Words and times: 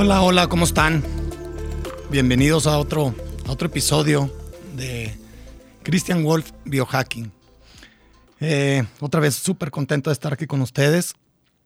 Hola, 0.00 0.22
hola, 0.22 0.46
¿cómo 0.46 0.64
están? 0.64 1.02
Bienvenidos 2.08 2.68
a 2.68 2.78
otro, 2.78 3.16
a 3.48 3.50
otro 3.50 3.66
episodio 3.66 4.32
de 4.76 5.12
Christian 5.82 6.22
Wolf 6.22 6.52
Biohacking. 6.64 7.32
Eh, 8.38 8.84
otra 9.00 9.18
vez 9.18 9.34
súper 9.34 9.72
contento 9.72 10.10
de 10.10 10.12
estar 10.12 10.32
aquí 10.32 10.46
con 10.46 10.60
ustedes. 10.60 11.14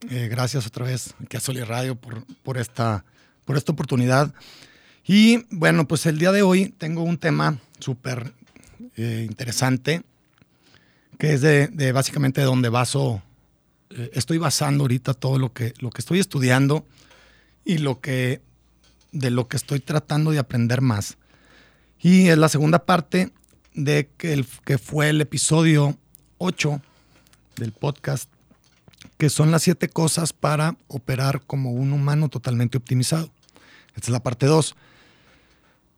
Eh, 0.09 0.29
gracias 0.31 0.67
otra 0.67 0.87
vez 0.87 1.15
aquí 1.23 1.37
a 1.37 1.41
Soli 1.41 1.63
Radio 1.63 1.95
por, 1.95 2.25
por, 2.43 2.57
esta, 2.57 3.05
por 3.45 3.59
esta 3.59 3.73
oportunidad. 3.73 4.33
Y 5.07 5.45
bueno, 5.51 5.87
pues 5.87 6.07
el 6.07 6.19
día 6.19 6.33
de 6.33 6.41
hoy 6.41 6.71
tengo 6.79 7.03
un 7.03 7.19
tema 7.19 7.59
súper 7.81 8.33
eh, 8.97 9.27
interesante, 9.29 10.05
que 11.19 11.35
es 11.35 11.43
de, 11.43 11.67
de, 11.69 11.93
básicamente 11.93 12.41
donde 12.41 12.71
baso, 12.71 13.21
estoy 14.15 14.39
basando 14.39 14.85
ahorita 14.85 15.13
todo 15.13 15.39
lo 15.39 15.53
que, 15.53 15.75
lo 15.81 15.91
que 15.91 16.01
estoy 16.01 16.19
estudiando 16.19 16.87
y 17.65 17.79
lo 17.79 18.01
que 18.01 18.43
de 19.13 19.31
lo 19.31 19.47
que 19.47 19.57
estoy 19.57 19.81
tratando 19.81 20.31
de 20.31 20.39
aprender 20.39 20.81
más. 20.81 21.19
Y 22.01 22.29
es 22.29 22.39
la 22.39 22.49
segunda 22.49 22.85
parte 22.85 23.31
de 23.75 24.11
que, 24.17 24.33
el, 24.33 24.47
que 24.65 24.79
fue 24.79 25.11
el 25.11 25.21
episodio 25.21 25.97
8 26.39 26.81
del 27.57 27.73
podcast, 27.73 28.29
que 29.19 29.31
son 29.31 29.51
las 29.51 29.63
siete 29.63 29.89
cosas 29.89 30.33
para 30.33 30.77
operar 30.89 31.43
como 31.43 31.71
un 31.73 31.93
humano 31.93 32.29
totalmente 32.29 32.79
optimizado. 32.79 33.31
Esta 33.95 34.07
es 34.07 34.11
la 34.11 34.23
parte 34.23 34.47
2. 34.47 34.75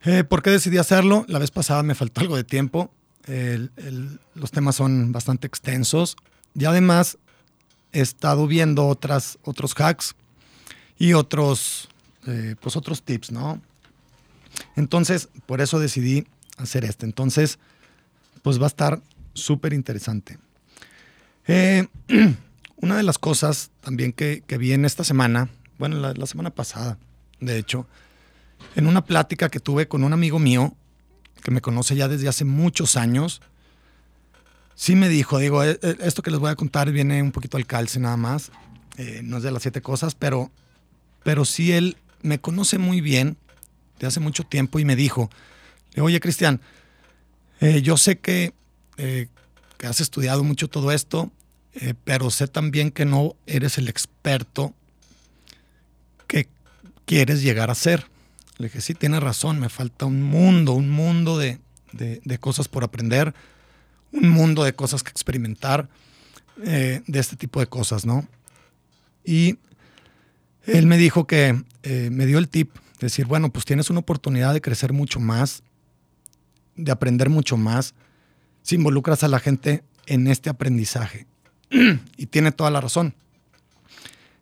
Eh, 0.06 0.24
¿Por 0.24 0.42
qué 0.42 0.50
decidí 0.50 0.76
hacerlo? 0.76 1.24
La 1.28 1.38
vez 1.38 1.50
pasada 1.50 1.82
me 1.82 1.94
faltó 1.94 2.20
algo 2.20 2.36
de 2.36 2.44
tiempo. 2.44 2.92
El, 3.26 3.72
el, 3.76 4.20
los 4.34 4.50
temas 4.50 4.74
son 4.74 5.12
bastante 5.12 5.46
extensos 5.46 6.16
y 6.54 6.66
además 6.66 7.16
he 7.92 8.00
estado 8.00 8.46
viendo 8.46 8.86
otras, 8.86 9.38
otros 9.42 9.74
hacks 9.80 10.14
y 10.98 11.12
otros 11.12 11.88
eh, 12.26 12.56
pues 12.60 12.76
otros 12.76 13.02
tips, 13.02 13.32
¿no? 13.32 13.60
Entonces, 14.76 15.28
por 15.46 15.60
eso 15.60 15.78
decidí 15.78 16.26
hacer 16.56 16.84
este. 16.84 17.06
Entonces, 17.06 17.58
pues 18.42 18.60
va 18.60 18.64
a 18.64 18.68
estar 18.68 19.02
súper 19.34 19.72
interesante. 19.72 20.38
Eh, 21.46 21.86
una 22.76 22.96
de 22.96 23.02
las 23.02 23.18
cosas 23.18 23.70
también 23.80 24.12
que, 24.12 24.42
que, 24.46 24.58
vi 24.58 24.72
en 24.72 24.84
esta 24.84 25.04
semana, 25.04 25.48
bueno, 25.78 26.12
la, 26.14 26.26
semana 26.26 26.50
pasada, 26.50 26.98
de 27.40 27.58
hecho, 27.58 27.86
en 28.76 28.86
una 28.86 29.04
plática 29.04 29.48
que 29.48 29.60
tuve 29.60 29.88
con 29.88 30.04
un 30.04 30.12
amigo 30.12 30.38
mío, 30.38 30.74
que 31.42 31.50
me 31.50 31.60
conoce 31.60 31.96
ya 31.96 32.08
desde 32.08 32.28
hace 32.28 32.44
muchos 32.44 32.96
años, 32.96 33.42
sí 34.74 34.96
me 34.96 35.08
dijo, 35.08 35.38
digo, 35.38 35.62
eh, 35.62 35.78
esto 36.00 36.22
que 36.22 36.30
les 36.30 36.40
voy 36.40 36.50
a 36.50 36.56
contar 36.56 36.90
viene 36.90 37.22
un 37.22 37.32
poquito 37.32 37.56
al 37.56 37.66
calce 37.66 38.00
nada 38.00 38.16
más, 38.16 38.50
eh, 38.96 39.20
no 39.22 39.38
es 39.38 39.42
de 39.42 39.50
las 39.50 39.62
siete 39.62 39.82
cosas, 39.82 40.14
pero, 40.14 40.50
pero 41.24 41.44
sí 41.44 41.72
él 41.72 41.96
me 42.22 42.38
conoce 42.38 42.78
muy 42.78 43.00
bien 43.00 43.36
de 43.98 44.06
hace 44.06 44.20
mucho 44.20 44.44
tiempo 44.44 44.78
y 44.78 44.84
me 44.84 44.94
dijo, 44.94 45.30
oye 45.98 46.20
Cristian, 46.20 46.60
eh, 47.60 47.82
yo 47.82 47.96
sé 47.96 48.18
que, 48.18 48.54
eh, 48.98 49.28
que, 49.78 49.86
has 49.86 50.00
estudiado 50.00 50.44
mucho 50.44 50.68
todo 50.68 50.92
esto, 50.92 51.32
eh, 51.72 51.94
pero 52.04 52.30
sé 52.30 52.46
también 52.46 52.90
que 52.90 53.04
no 53.04 53.34
eres 53.46 53.78
el 53.78 53.88
experto 53.88 54.74
que 56.26 56.48
quieres 57.06 57.42
llegar 57.42 57.70
a 57.70 57.74
ser. 57.74 58.06
Le 58.58 58.66
dije, 58.66 58.80
sí, 58.80 58.94
tienes 58.94 59.22
razón, 59.22 59.58
me 59.58 59.68
falta 59.68 60.06
un 60.06 60.22
mundo, 60.22 60.72
un 60.72 60.90
mundo 60.90 61.38
de, 61.38 61.58
de, 61.92 62.20
de 62.24 62.38
cosas 62.38 62.68
por 62.68 62.84
aprender, 62.84 63.34
un 64.12 64.28
mundo 64.28 64.62
de 64.62 64.74
cosas 64.74 65.02
que 65.02 65.10
experimentar, 65.10 65.88
de 66.56 67.02
este 67.08 67.34
tipo 67.34 67.58
de 67.58 67.66
cosas, 67.66 68.06
¿no? 68.06 68.28
Y 69.24 69.58
él 70.66 70.86
me 70.86 70.96
dijo 70.96 71.26
que 71.26 71.62
eh, 71.82 72.08
me 72.10 72.26
dio 72.26 72.38
el 72.38 72.48
tip, 72.48 72.74
de 72.74 73.06
decir, 73.06 73.26
bueno, 73.26 73.52
pues 73.52 73.64
tienes 73.64 73.90
una 73.90 74.00
oportunidad 74.00 74.54
de 74.54 74.60
crecer 74.60 74.92
mucho 74.92 75.20
más, 75.20 75.62
de 76.76 76.90
aprender 76.90 77.28
mucho 77.28 77.56
más, 77.56 77.94
si 78.62 78.76
involucras 78.76 79.22
a 79.24 79.28
la 79.28 79.40
gente 79.40 79.84
en 80.06 80.26
este 80.26 80.50
aprendizaje. 80.50 81.26
y 82.16 82.26
tiene 82.26 82.52
toda 82.52 82.70
la 82.70 82.80
razón. 82.80 83.14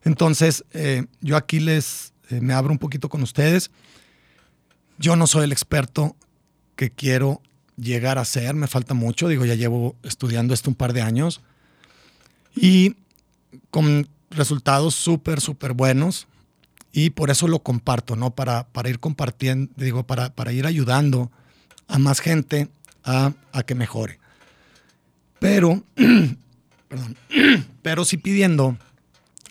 Entonces, 0.05 0.65
eh, 0.73 1.07
yo 1.21 1.37
aquí 1.37 1.61
les, 1.61 2.13
eh, 2.31 2.41
me 2.41 2.55
abro 2.55 2.73
un 2.73 2.79
poquito 2.79 3.09
con 3.09 3.23
ustedes. 3.23 3.71
Yo 4.99 5.17
no 5.17 5.27
soy 5.27 5.45
el 5.45 5.53
experto 5.53 6.17
que 6.77 6.91
quiero 6.91 7.41
llegar 7.77 8.19
a 8.19 8.25
ser, 8.25 8.55
me 8.55 8.67
falta 8.67 8.95
mucho, 8.95 9.29
digo, 9.29 9.45
ya 9.45 9.55
llevo 9.55 9.97
estudiando 10.03 10.55
esto 10.55 10.71
un 10.71 10.77
par 10.77 10.93
de 10.93 11.03
años. 11.03 11.41
Y 12.55 12.97
con 13.71 14.09
resultados 14.37 14.95
súper, 14.95 15.41
súper 15.41 15.73
buenos 15.73 16.27
y 16.93 17.11
por 17.11 17.31
eso 17.31 17.49
lo 17.49 17.61
comparto, 17.61 18.17
¿no? 18.17 18.35
Para, 18.35 18.69
para 18.69 18.91
ir 18.91 19.01
compartiendo, 19.01 19.73
digo, 19.77 20.07
para, 20.07 20.35
para 20.35 20.53
ir 20.53 20.67
ayudando 20.67 21.31
a 21.89 21.99
más 21.99 22.21
gente 22.21 22.69
a, 23.05 23.33
a 23.53 23.63
que 23.63 23.75
mejore. 23.75 24.19
Pero, 25.39 25.83
perdón, 26.89 27.17
pero 27.83 28.05
sí 28.05 28.17
pidiendo 28.17 28.77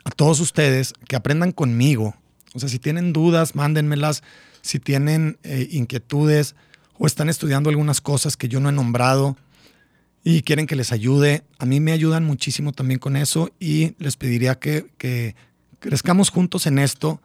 a 0.03 0.12
todos 0.12 0.40
ustedes 0.40 0.94
que 1.08 1.16
aprendan 1.16 1.52
conmigo. 1.52 2.16
O 2.53 2.59
sea, 2.59 2.69
si 2.69 2.80
tienen 2.80 3.13
dudas, 3.13 3.56
mándenmelas. 3.56 4.24
Si 4.62 4.80
tienen 4.80 5.38
eh, 5.44 5.68
inquietudes 5.72 6.56
o 6.98 7.08
están 7.08 7.30
estudiando 7.30 7.69
algunas 7.69 8.00
cosas 8.00 8.38
que 8.38 8.48
yo 8.48 8.59
no 8.59 8.69
he 8.69 8.72
nombrado, 8.72 9.36
y 10.23 10.43
quieren 10.43 10.67
que 10.67 10.75
les 10.75 10.91
ayude, 10.91 11.43
a 11.57 11.65
mí 11.65 11.79
me 11.79 11.91
ayudan 11.91 12.23
muchísimo 12.25 12.71
también 12.73 12.99
con 12.99 13.15
eso 13.15 13.51
y 13.59 13.95
les 13.97 14.17
pediría 14.17 14.59
que, 14.59 14.91
que 14.97 15.35
crezcamos 15.79 16.29
juntos 16.29 16.67
en 16.67 16.77
esto, 16.77 17.21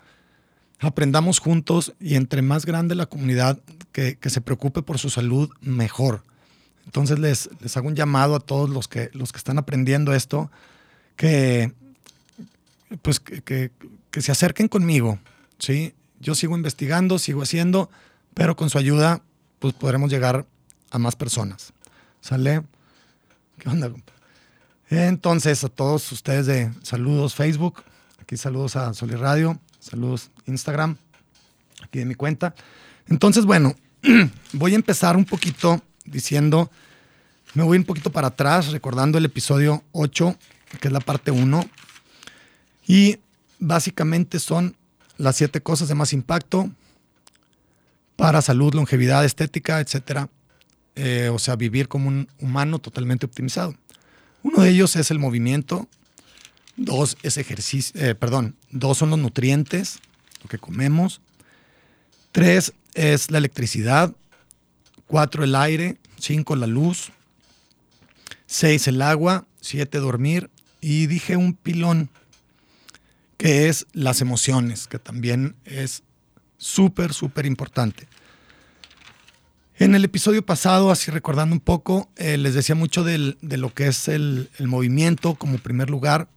aprendamos 0.79 1.39
juntos 1.39 1.95
y 2.01 2.15
entre 2.15 2.43
más 2.43 2.65
grande 2.65 2.95
la 2.95 3.07
comunidad 3.07 3.61
que, 3.93 4.17
que, 4.17 4.31
se 4.31 4.41
preocupe 4.41 4.83
por 4.83 4.99
su 4.99 5.11
salud, 5.11 5.51
mejor. 5.61 6.23
Entonces 6.87 7.19
les, 7.19 7.51
les 7.61 7.77
hago 7.77 7.89
un 7.89 7.97
llamado 7.97 8.35
a 8.35 8.41
todos 8.41 8.71
los 8.71 8.89
que, 8.89 9.11
los 9.13 9.33
que 9.33 9.39
están 9.39 9.59
aprendiendo 9.59 10.15
esto, 10.15 10.51
que, 11.17 11.73
pues, 13.03 13.21
que, 13.21 13.71
que, 14.11 14.23
se 14.23 14.33
acerquen 14.33 14.69
conmigo. 14.69 15.19
¿sí? 15.59 15.93
Yo 16.21 16.35
sigo 16.35 16.57
investigando, 16.57 17.19
sigo 17.19 17.43
haciendo, 17.43 17.91
pero 18.33 18.57
con 18.57 18.71
su 18.71 18.79
ayuda 18.79 19.21
pues 19.59 19.75
podremos 19.75 20.11
llegar 20.11 20.47
a 20.91 20.99
más 20.99 21.17
personas. 21.17 21.73
¿Sale? 22.21 22.63
¿Qué 23.59 23.69
onda? 23.69 23.91
Entonces, 24.91 25.65
a 25.65 25.69
todos 25.69 26.13
ustedes 26.13 26.47
de 26.47 26.71
saludos 26.83 27.35
Facebook, 27.35 27.83
aquí 28.21 28.37
saludos 28.37 28.77
a 28.77 28.93
Soli 28.93 29.15
Radio, 29.15 29.59
saludos 29.81 30.31
Instagram, 30.47 30.97
aquí 31.83 32.01
de 32.01 32.05
mi 32.05 32.15
cuenta. 32.15 32.55
Entonces, 33.09 33.47
bueno, 33.47 33.75
voy 34.53 34.73
a 34.73 34.77
empezar 34.77 35.17
un 35.17 35.25
poquito 35.25 35.83
diciendo, 36.05 36.71
me 37.55 37.63
voy 37.63 37.79
un 37.79 37.85
poquito 37.85 38.13
para 38.13 38.29
atrás, 38.29 38.69
recordando 38.69 39.17
el 39.19 39.25
episodio 39.25 39.83
8, 39.93 40.37
que 40.81 40.89
es 40.89 40.93
la 40.93 41.01
parte 41.01 41.31
1, 41.31 41.69
y 42.87 43.19
básicamente 43.59 44.39
son 44.39 44.77
las 45.17 45.37
siete 45.37 45.63
cosas 45.63 45.89
de 45.89 45.95
más 45.95 46.13
impacto 46.13 46.71
para 48.17 48.43
salud, 48.43 48.75
longevidad, 48.75 49.25
estética, 49.25 49.81
etcétera, 49.81 50.29
eh, 50.97 51.31
o 51.33 51.39
sea, 51.39 51.57
vivir 51.57 51.89
como 51.89 52.09
un 52.09 52.29
humano 52.41 52.79
totalmente 52.79 53.27
optimizado. 53.27 53.75
Uno 54.43 54.63
de 54.63 54.71
ellos 54.71 54.97
es 54.97 55.11
el 55.11 55.19
movimiento, 55.19 55.89
dos 56.77 57.17
es 57.23 57.37
ejercicio, 57.37 58.01
eh, 58.01 58.15
perdón, 58.15 58.57
dos 58.71 58.99
son 58.99 59.11
los 59.11 59.19
nutrientes, 59.19 59.99
lo 60.43 60.49
que 60.49 60.59
comemos, 60.59 61.21
tres 62.33 62.73
es 62.95 63.31
la 63.31 63.39
electricidad, 63.39 64.15
cuatro 65.07 65.45
el 65.45 65.55
aire, 65.55 65.99
cinco 66.19 66.57
la 66.57 66.67
luz, 66.67 67.13
seis 68.47 68.89
el 68.89 69.03
agua, 69.03 69.47
siete 69.61 69.99
dormir. 69.99 70.51
Y 70.81 71.07
dije 71.07 71.37
un 71.37 71.55
pilón 71.55 72.11
que 73.37 73.69
es 73.69 73.87
las 73.93 74.21
emociones, 74.21 74.87
que 74.87 74.99
también 74.99 75.57
es 75.65 76.03
súper, 76.59 77.13
súper 77.13 77.47
importante. 77.47 78.09
En 79.79 79.95
el 79.95 80.05
episodio 80.05 80.45
pasado, 80.45 80.91
así 80.91 81.11
recordando 81.11 81.55
un 81.55 81.61
poco, 81.61 82.09
eh, 82.17 82.39
les 82.39 82.55
decía 82.55 82.75
mucho 82.75 83.05
de 83.05 83.37
lo 83.43 83.75
que 83.75 83.89
es 83.89 84.09
el, 84.09 84.49
el, 84.59 84.69
movimiento 84.69 85.35
como 85.35 85.59
primer 85.59 85.91
lugar. 85.91 86.29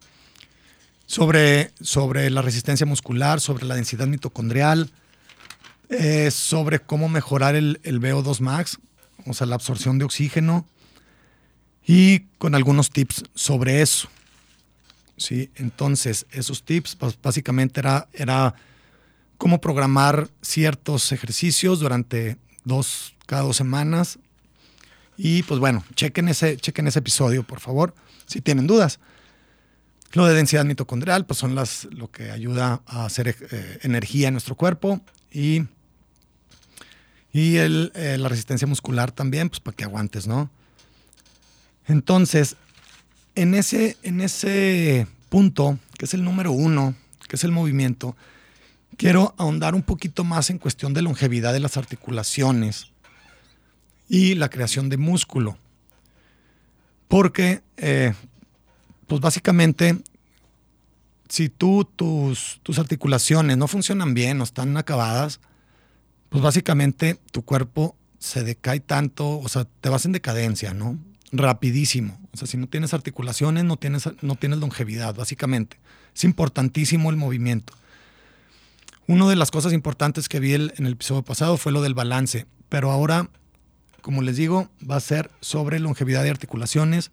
sobre, 1.06 1.72
sobre 1.80 2.28
la 2.28 2.42
resistencia 2.42 2.84
muscular, 2.84 3.40
sobre 3.40 3.64
la 3.64 3.74
densidad 3.74 4.06
mitocondrial, 4.06 4.90
eh, 5.88 6.30
sobre 6.30 6.80
cómo 6.80 7.08
mejorar 7.08 7.54
el, 7.54 7.80
el 7.82 7.98
VO2 8.00 8.40
max, 8.40 8.78
o 9.26 9.32
sea, 9.32 9.46
la 9.46 9.54
absorción 9.54 9.98
de 9.98 10.04
oxígeno, 10.04 10.66
y 11.84 12.20
con 12.36 12.54
algunos 12.54 12.90
tips 12.90 13.24
sobre 13.34 13.80
eso. 13.80 14.08
¿sí? 15.16 15.50
Entonces, 15.56 16.26
esos 16.30 16.62
tips 16.62 16.94
pues, 16.94 17.18
básicamente 17.20 17.80
era, 17.80 18.06
era 18.12 18.54
cómo 19.38 19.62
programar 19.62 20.28
ciertos 20.42 21.10
ejercicios 21.10 21.80
durante 21.80 22.36
dos, 22.64 23.14
cada 23.30 23.42
dos 23.42 23.56
semanas. 23.56 24.18
Y 25.16 25.44
pues 25.44 25.60
bueno, 25.60 25.84
chequen 25.94 26.28
ese, 26.28 26.56
chequen 26.56 26.88
ese 26.88 26.98
episodio, 26.98 27.44
por 27.44 27.60
favor, 27.60 27.94
si 28.26 28.40
tienen 28.40 28.66
dudas. 28.66 28.98
Lo 30.14 30.26
de 30.26 30.34
densidad 30.34 30.64
mitocondrial, 30.64 31.24
pues 31.26 31.38
son 31.38 31.54
las, 31.54 31.86
lo 31.92 32.10
que 32.10 32.32
ayuda 32.32 32.82
a 32.86 33.04
hacer 33.04 33.28
eh, 33.28 33.78
energía 33.82 34.26
en 34.26 34.34
nuestro 34.34 34.56
cuerpo 34.56 35.00
y, 35.30 35.62
y 37.32 37.58
el, 37.58 37.92
eh, 37.94 38.16
la 38.18 38.28
resistencia 38.28 38.66
muscular 38.66 39.12
también, 39.12 39.48
pues 39.48 39.60
para 39.60 39.76
que 39.76 39.84
aguantes, 39.84 40.26
¿no? 40.26 40.50
Entonces, 41.86 42.56
en 43.36 43.54
ese, 43.54 43.96
en 44.02 44.20
ese 44.20 45.06
punto, 45.28 45.78
que 45.96 46.06
es 46.06 46.14
el 46.14 46.24
número 46.24 46.50
uno, 46.50 46.96
que 47.28 47.36
es 47.36 47.44
el 47.44 47.52
movimiento, 47.52 48.16
quiero 48.96 49.36
ahondar 49.38 49.76
un 49.76 49.82
poquito 49.82 50.24
más 50.24 50.50
en 50.50 50.58
cuestión 50.58 50.94
de 50.94 51.02
longevidad 51.02 51.52
de 51.52 51.60
las 51.60 51.76
articulaciones 51.76 52.90
y 54.10 54.34
la 54.34 54.50
creación 54.50 54.88
de 54.88 54.96
músculo. 54.96 55.56
Porque, 57.06 57.62
eh, 57.76 58.12
pues 59.06 59.20
básicamente, 59.20 60.02
si 61.28 61.48
tú, 61.48 61.84
tus, 61.84 62.58
tus 62.64 62.80
articulaciones 62.80 63.56
no 63.56 63.68
funcionan 63.68 64.12
bien, 64.12 64.36
no 64.36 64.44
están 64.44 64.76
acabadas, 64.76 65.40
pues 66.28 66.42
básicamente 66.42 67.20
tu 67.30 67.42
cuerpo 67.44 67.96
se 68.18 68.42
decae 68.42 68.80
tanto, 68.80 69.38
o 69.38 69.48
sea, 69.48 69.64
te 69.80 69.88
vas 69.88 70.04
en 70.04 70.12
decadencia, 70.12 70.74
¿no? 70.74 70.98
Rapidísimo. 71.30 72.18
O 72.32 72.36
sea, 72.36 72.48
si 72.48 72.56
no 72.56 72.66
tienes 72.66 72.92
articulaciones, 72.92 73.64
no 73.64 73.76
tienes, 73.76 74.08
no 74.22 74.34
tienes 74.34 74.58
longevidad, 74.58 75.14
básicamente. 75.14 75.78
Es 76.16 76.24
importantísimo 76.24 77.10
el 77.10 77.16
movimiento. 77.16 77.74
Una 79.06 79.28
de 79.28 79.36
las 79.36 79.52
cosas 79.52 79.72
importantes 79.72 80.28
que 80.28 80.40
vi 80.40 80.54
en 80.54 80.72
el 80.78 80.92
episodio 80.92 81.22
pasado 81.22 81.56
fue 81.56 81.70
lo 81.70 81.80
del 81.80 81.94
balance, 81.94 82.46
pero 82.68 82.90
ahora, 82.90 83.30
como 84.00 84.22
les 84.22 84.36
digo, 84.36 84.68
va 84.88 84.96
a 84.96 85.00
ser 85.00 85.30
sobre 85.40 85.78
longevidad 85.78 86.22
de 86.22 86.30
articulaciones, 86.30 87.10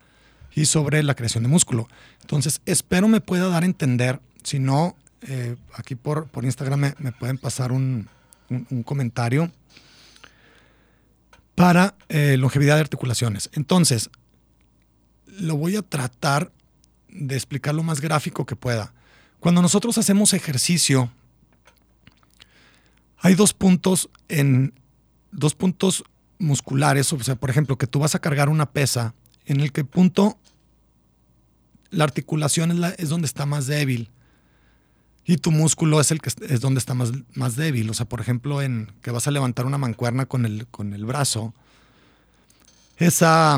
y 0.57 0.65
sobre 0.65 1.03
la 1.03 1.13
creación 1.13 1.43
de 1.43 1.49
músculo. 1.49 1.87
Entonces, 2.21 2.61
espero 2.65 3.07
me 3.07 3.21
pueda 3.21 3.47
dar 3.47 3.61
a 3.61 3.67
entender. 3.67 4.19
Si 4.41 4.57
no, 4.57 4.95
eh, 5.21 5.55
aquí 5.75 5.93
por, 5.93 6.25
por 6.29 6.45
Instagram 6.45 6.93
me, 6.97 7.11
pueden 7.11 7.37
pasar 7.37 7.71
un, 7.71 8.09
comentario 8.85 9.51
para 11.53 11.93
eh, 12.09 12.37
longevidad 12.37 12.73
de 12.73 12.81
articulaciones. 12.81 13.51
Entonces, 13.53 14.09
lo 15.27 15.57
voy 15.57 15.75
a 15.75 15.83
tratar 15.83 16.51
de 17.07 17.35
explicar 17.35 17.75
lo 17.75 17.83
más 17.83 18.01
gráfico 18.01 18.47
que 18.47 18.55
pueda. 18.55 18.93
Cuando 19.39 19.61
nosotros 19.61 19.99
hacemos 19.99 20.33
ejercicio, 20.33 21.11
hay 23.19 23.35
dos 23.35 23.53
puntos 23.53 24.09
en 24.27 24.73
dos 25.31 25.53
puntos 25.53 26.03
musculares, 26.39 27.11
o 27.13 27.19
sea, 27.19 27.35
por 27.35 27.49
ejemplo, 27.49 27.77
que 27.77 27.87
tú 27.87 27.99
vas 27.99 28.15
a 28.15 28.19
cargar 28.19 28.49
una 28.49 28.71
pesa, 28.71 29.13
en 29.45 29.61
el 29.61 29.71
que 29.71 29.83
punto 29.83 30.37
la 31.89 32.03
articulación 32.03 32.83
es, 32.97 33.09
donde 33.09 33.27
está 33.27 33.45
más 33.45 33.65
débil 33.67 34.09
y 35.25 35.37
tu 35.37 35.51
músculo 35.51 35.99
es 35.99 36.11
el 36.11 36.21
que 36.21 36.29
es 36.47 36.61
donde 36.61 36.79
está 36.79 36.93
más, 36.93 37.11
más 37.33 37.55
débil. 37.55 37.89
O 37.89 37.93
sea, 37.93 38.07
por 38.07 38.21
ejemplo, 38.21 38.61
en 38.61 38.91
que 39.01 39.11
vas 39.11 39.27
a 39.27 39.31
levantar 39.31 39.65
una 39.65 39.77
mancuerna 39.77 40.25
con 40.25 40.45
el, 40.45 40.67
con 40.67 40.93
el 40.93 41.05
brazo, 41.05 41.53
esa, 42.97 43.57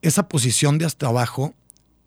esa 0.00 0.28
posición 0.28 0.78
de 0.78 0.84
hasta 0.84 1.06
abajo 1.06 1.54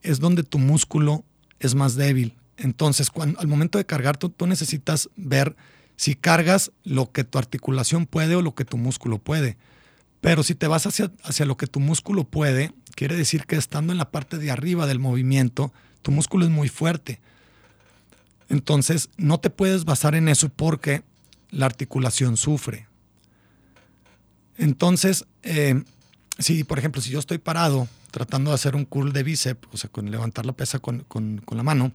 es 0.02 0.20
donde 0.20 0.44
tu 0.44 0.60
músculo 0.60 1.24
es 1.60 1.76
más 1.76 1.96
débil. 1.96 2.36
Entonces, 2.58 3.10
cuando, 3.10 3.40
al 3.40 3.48
momento 3.48 3.78
de 3.78 3.86
cargar, 3.86 4.18
tú 4.18 4.48
necesitas 4.48 5.10
ver 5.16 5.56
si 5.96 6.16
cargas 6.16 6.72
lo 6.84 7.12
que 7.12 7.24
tu 7.24 7.38
articulación 7.38 8.06
puede 8.06 8.36
o 8.36 8.42
lo 8.42 8.56
que 8.56 8.66
tu 8.66 8.78
músculo 8.78 9.18
puede. 9.18 9.58
Pero 10.22 10.44
si 10.44 10.56
te 10.56 10.68
vas 10.68 10.88
hacia, 10.88 11.12
hacia 11.24 11.46
lo 11.46 11.58
que 11.58 11.68
tu 11.68 11.80
músculo 11.80 12.24
puede, 12.24 12.74
quiere 12.96 13.16
decir 13.16 13.46
que 13.46 13.56
estando 13.56 13.92
en 13.94 13.98
la 13.98 14.12
parte 14.12 14.38
de 14.38 14.52
arriba 14.52 14.88
del 14.88 15.00
movimiento, 15.00 15.72
tu 16.02 16.12
músculo 16.12 16.46
es 16.46 16.52
muy 16.52 16.70
fuerte. 16.70 17.20
Entonces, 18.50 19.10
no 19.18 19.40
te 19.40 19.50
puedes 19.50 19.86
basar 19.86 20.16
en 20.16 20.28
eso 20.28 20.50
porque 20.50 21.04
la 21.50 21.66
articulación 21.66 22.38
sufre. 22.38 22.88
Entonces, 24.58 25.26
eh, 25.44 25.84
si, 26.40 26.64
por 26.64 26.80
ejemplo, 26.80 27.02
si 27.02 27.10
yo 27.10 27.20
estoy 27.20 27.38
parado 27.38 27.88
tratando 28.12 28.52
de 28.52 28.56
hacer 28.56 28.76
un 28.76 28.86
curl 28.86 29.12
de 29.12 29.24
bíceps, 29.24 29.68
o 29.72 29.78
sea, 29.78 29.90
con 29.90 30.10
levantar 30.10 30.46
la 30.46 30.54
pesa 30.54 30.80
con, 30.80 31.00
con 31.02 31.42
la 31.50 31.64
mano, 31.64 31.92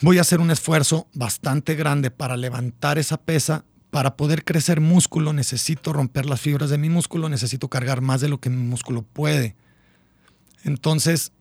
voy 0.00 0.18
a 0.18 0.22
hacer 0.22 0.40
un 0.40 0.50
esfuerzo 0.50 1.08
bastante 1.14 1.74
grande 1.74 2.10
para 2.10 2.36
levantar 2.36 2.98
esa 2.98 3.16
pesa 3.16 3.64
para 3.90 4.16
poder 4.16 4.44
crecer 4.44 4.80
músculo 4.80 5.32
necesito 5.32 5.92
romper 5.92 6.26
las 6.26 6.40
fibras 6.40 6.70
de 6.70 6.78
mi 6.78 6.88
músculo, 6.88 7.28
necesito 7.28 7.68
cargar 7.68 8.00
más 8.00 8.20
de 8.20 8.28
lo 8.28 8.38
que 8.38 8.50
mi 8.50 8.62
músculo 8.62 9.02
puede. 9.02 9.56
Entonces, 10.64 11.32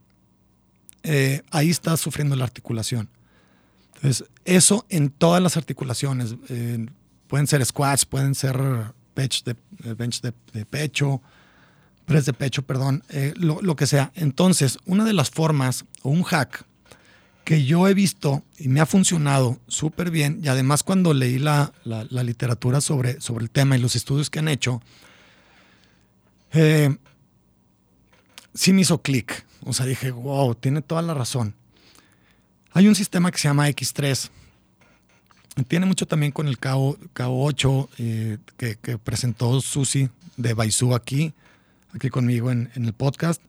eh, 1.03 1.43
ahí 1.51 1.69
está 1.69 1.95
sufriendo 1.97 2.35
la 2.35 2.45
articulación. 2.45 3.09
Entonces, 3.95 4.27
eso 4.45 4.85
en 4.89 5.09
todas 5.09 5.41
las 5.41 5.57
articulaciones. 5.57 6.35
Eh, 6.49 6.87
pueden 7.27 7.45
ser 7.45 7.63
squats, 7.63 8.05
pueden 8.05 8.33
ser 8.33 8.57
bench 9.15 9.43
de, 9.43 9.55
eh, 9.83 10.65
pecho, 10.67 11.21
press 12.05 12.25
de 12.25 12.33
pecho, 12.33 12.63
perdón, 12.63 13.03
lo, 13.35 13.61
lo 13.61 13.75
que 13.75 13.85
sea. 13.85 14.11
Entonces, 14.15 14.79
una 14.85 15.05
de 15.05 15.13
las 15.13 15.29
formas 15.29 15.85
o 16.01 16.09
un 16.09 16.23
hack 16.23 16.65
que 17.49 17.65
yo 17.65 17.87
he 17.87 17.95
visto 17.95 18.43
y 18.59 18.67
me 18.67 18.79
ha 18.79 18.85
funcionado 18.85 19.57
súper 19.67 20.11
bien, 20.11 20.39
y 20.43 20.49
además 20.49 20.83
cuando 20.83 21.15
leí 21.15 21.39
la, 21.39 21.73
literatura 21.83 22.79
sobre, 22.79 23.19
sobre 23.21 23.43
el 23.43 23.49
tema 23.49 23.75
y 23.75 23.81
los 23.81 23.95
estudios 23.95 24.29
que 24.29 24.37
han 24.37 24.47
hecho, 24.47 24.83
eh, 26.51 26.95
sí 28.53 28.71
me 28.71 28.81
hizo 28.81 29.01
clic. 29.01 29.47
O 29.65 29.73
sea, 29.73 29.87
dije, 29.87 30.11
wow, 30.11 30.53
tiene 30.53 30.83
toda 30.83 31.01
la 31.01 31.15
razón. 31.15 31.55
Hay 32.71 32.87
un 32.87 32.93
sistema 32.93 33.31
que 33.31 33.39
se 33.39 33.47
llama 33.47 33.67
X3. 33.67 34.29
Tiene 35.67 35.87
mucho 35.87 36.05
también 36.05 36.31
con 36.31 36.47
el 36.47 36.59
KO, 36.59 36.99
8 37.17 37.89
eh, 37.97 38.37
que, 38.57 38.77
presentó 38.99 39.59
Susi 39.59 40.07
de 40.37 40.53
Baizú 40.53 40.93
aquí, 40.93 41.33
aquí 41.95 42.09
conmigo 42.09 42.51
en, 42.51 42.69
en 42.75 42.85
el 42.85 42.93
podcast. 42.93 43.41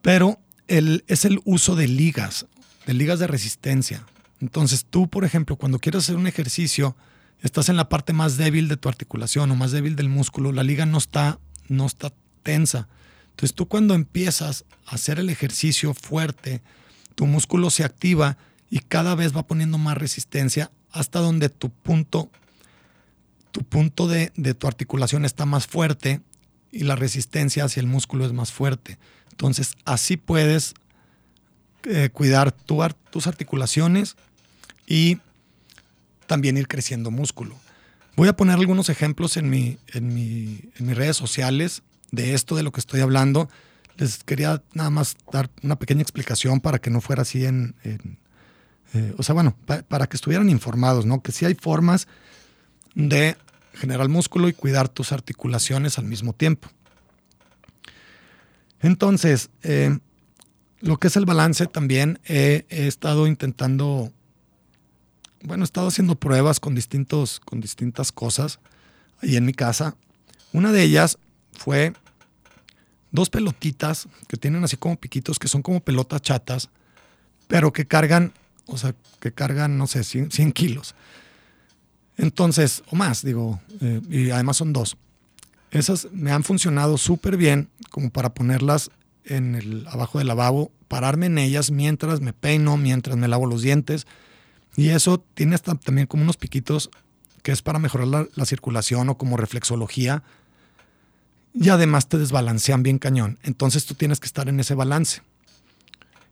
Pero 0.00 0.38
el, 0.66 1.04
es 1.08 1.26
el 1.26 1.42
uso 1.44 1.76
de 1.76 1.88
ligas 1.88 2.46
de 2.86 2.94
ligas 2.94 3.18
de 3.18 3.26
resistencia. 3.26 4.04
Entonces 4.40 4.84
tú, 4.84 5.08
por 5.08 5.24
ejemplo, 5.24 5.56
cuando 5.56 5.78
quieres 5.78 6.04
hacer 6.04 6.16
un 6.16 6.26
ejercicio, 6.26 6.96
estás 7.40 7.68
en 7.68 7.76
la 7.76 7.88
parte 7.88 8.12
más 8.12 8.36
débil 8.36 8.68
de 8.68 8.76
tu 8.76 8.88
articulación 8.88 9.50
o 9.50 9.56
más 9.56 9.72
débil 9.72 9.96
del 9.96 10.08
músculo, 10.08 10.52
la 10.52 10.62
liga 10.62 10.86
no 10.86 10.98
está, 10.98 11.38
no 11.68 11.86
está 11.86 12.12
tensa. 12.42 12.88
Entonces 13.30 13.54
tú 13.54 13.66
cuando 13.66 13.94
empiezas 13.94 14.64
a 14.86 14.94
hacer 14.94 15.18
el 15.18 15.30
ejercicio 15.30 15.94
fuerte, 15.94 16.62
tu 17.14 17.26
músculo 17.26 17.70
se 17.70 17.84
activa 17.84 18.36
y 18.70 18.80
cada 18.80 19.14
vez 19.14 19.36
va 19.36 19.46
poniendo 19.46 19.78
más 19.78 19.96
resistencia 19.96 20.70
hasta 20.90 21.20
donde 21.20 21.48
tu 21.48 21.70
punto, 21.70 22.30
tu 23.50 23.62
punto 23.62 24.06
de, 24.06 24.32
de 24.36 24.54
tu 24.54 24.66
articulación 24.66 25.24
está 25.24 25.46
más 25.46 25.66
fuerte 25.66 26.20
y 26.70 26.84
la 26.84 26.96
resistencia 26.96 27.64
hacia 27.64 27.80
el 27.80 27.86
músculo 27.86 28.24
es 28.26 28.32
más 28.32 28.52
fuerte. 28.52 28.98
Entonces 29.30 29.74
así 29.84 30.16
puedes 30.16 30.74
eh, 31.86 32.10
cuidar 32.10 32.52
tus 32.52 33.26
articulaciones 33.26 34.16
y 34.86 35.18
también 36.26 36.56
ir 36.56 36.68
creciendo 36.68 37.10
músculo. 37.10 37.56
Voy 38.16 38.28
a 38.28 38.36
poner 38.36 38.56
algunos 38.56 38.88
ejemplos 38.88 39.36
en, 39.36 39.50
mi, 39.50 39.78
en, 39.92 40.14
mis 40.14 40.96
redes 40.96 41.16
sociales 41.16 41.82
de 42.12 42.34
esto 42.34 42.54
de 42.54 42.62
lo 42.62 42.72
que 42.72 42.80
estoy 42.80 43.00
hablando. 43.00 43.48
Les 43.96 44.22
quería 44.22 44.62
nada 44.72 44.90
más 44.90 45.16
dar 45.32 45.50
una 45.62 45.76
pequeña 45.76 46.02
explicación 46.02 46.60
para 46.60 46.78
que 46.78 46.90
no 46.90 47.00
fuera 47.00 47.22
así 47.22 47.44
en... 47.44 47.74
Eh, 47.82 49.12
o 49.18 49.24
sea, 49.24 49.34
bueno, 49.34 49.56
para 49.88 50.06
que 50.06 50.16
estuvieran 50.16 50.48
informados, 50.48 51.04
¿no? 51.04 51.20
Que 51.20 51.32
sí 51.32 51.44
hay 51.44 51.54
formas 51.54 52.06
de 52.94 53.36
generar 53.74 54.08
músculo 54.08 54.48
y 54.48 54.52
cuidar 54.52 54.88
tus 54.88 55.10
articulaciones 55.10 55.98
al 55.98 56.04
mismo 56.04 56.32
tiempo. 56.32 56.68
Entonces, 58.80 59.50
eh, 59.62 59.98
lo 60.84 60.98
que 60.98 61.08
es 61.08 61.16
el 61.16 61.24
balance 61.24 61.66
también 61.66 62.20
he, 62.26 62.66
estado 62.68 63.26
intentando, 63.26 64.12
bueno, 65.42 65.64
he 65.64 65.66
estado 65.66 65.88
haciendo 65.88 66.14
pruebas 66.14 66.60
con, 66.60 66.74
distintos, 66.74 67.40
con 67.40 67.62
distintas 67.62 68.12
cosas 68.12 68.60
ahí 69.22 69.36
en 69.36 69.46
mi 69.46 69.54
casa. 69.54 69.96
Una 70.52 70.72
de 70.72 70.82
ellas 70.82 71.18
fue 71.52 71.94
dos 73.12 73.30
pelotitas 73.30 74.08
que 74.28 74.36
tienen 74.36 74.62
así 74.62 74.76
como 74.76 74.96
piquitos, 74.96 75.38
que 75.38 75.48
son 75.48 75.62
como 75.62 75.80
pelotas 75.80 76.20
chatas, 76.20 76.68
pero 77.48 77.72
que 77.72 77.86
cargan, 77.86 78.34
o 78.66 78.76
sea, 78.76 78.94
que 79.20 79.32
cargan, 79.32 79.78
no 79.78 79.86
sé, 79.86 80.04
100, 80.04 80.52
kilos. 80.52 80.94
Entonces, 82.18 82.82
o 82.90 82.96
más, 82.96 83.24
digo, 83.24 83.58
eh, 83.80 84.02
y 84.10 84.30
además 84.30 84.58
son 84.58 84.74
dos. 84.74 84.98
Esas 85.70 86.08
me 86.12 86.30
han 86.30 86.44
funcionado 86.44 86.98
súper 86.98 87.38
bien 87.38 87.70
como 87.88 88.10
para 88.10 88.34
ponerlas 88.34 88.90
en 89.24 89.54
el 89.54 89.86
abajo 89.88 90.18
del 90.18 90.28
lavabo, 90.28 90.70
pararme 90.88 91.26
en 91.26 91.38
ellas 91.38 91.70
mientras 91.70 92.20
me 92.20 92.32
peino, 92.32 92.76
mientras 92.76 93.16
me 93.16 93.28
lavo 93.28 93.46
los 93.46 93.62
dientes. 93.62 94.06
Y 94.76 94.88
eso 94.90 95.24
tiene 95.34 95.54
hasta 95.54 95.74
también 95.74 96.06
como 96.06 96.22
unos 96.22 96.36
piquitos 96.36 96.90
que 97.42 97.52
es 97.52 97.62
para 97.62 97.78
mejorar 97.78 98.08
la, 98.08 98.26
la 98.34 98.46
circulación 98.46 99.08
o 99.08 99.18
como 99.18 99.36
reflexología 99.36 100.22
y 101.54 101.68
además 101.68 102.08
te 102.08 102.18
desbalancean 102.18 102.82
bien 102.82 102.98
cañón. 102.98 103.38
Entonces 103.42 103.86
tú 103.86 103.94
tienes 103.94 104.18
que 104.18 104.26
estar 104.26 104.48
en 104.48 104.58
ese 104.58 104.74
balance. 104.74 105.22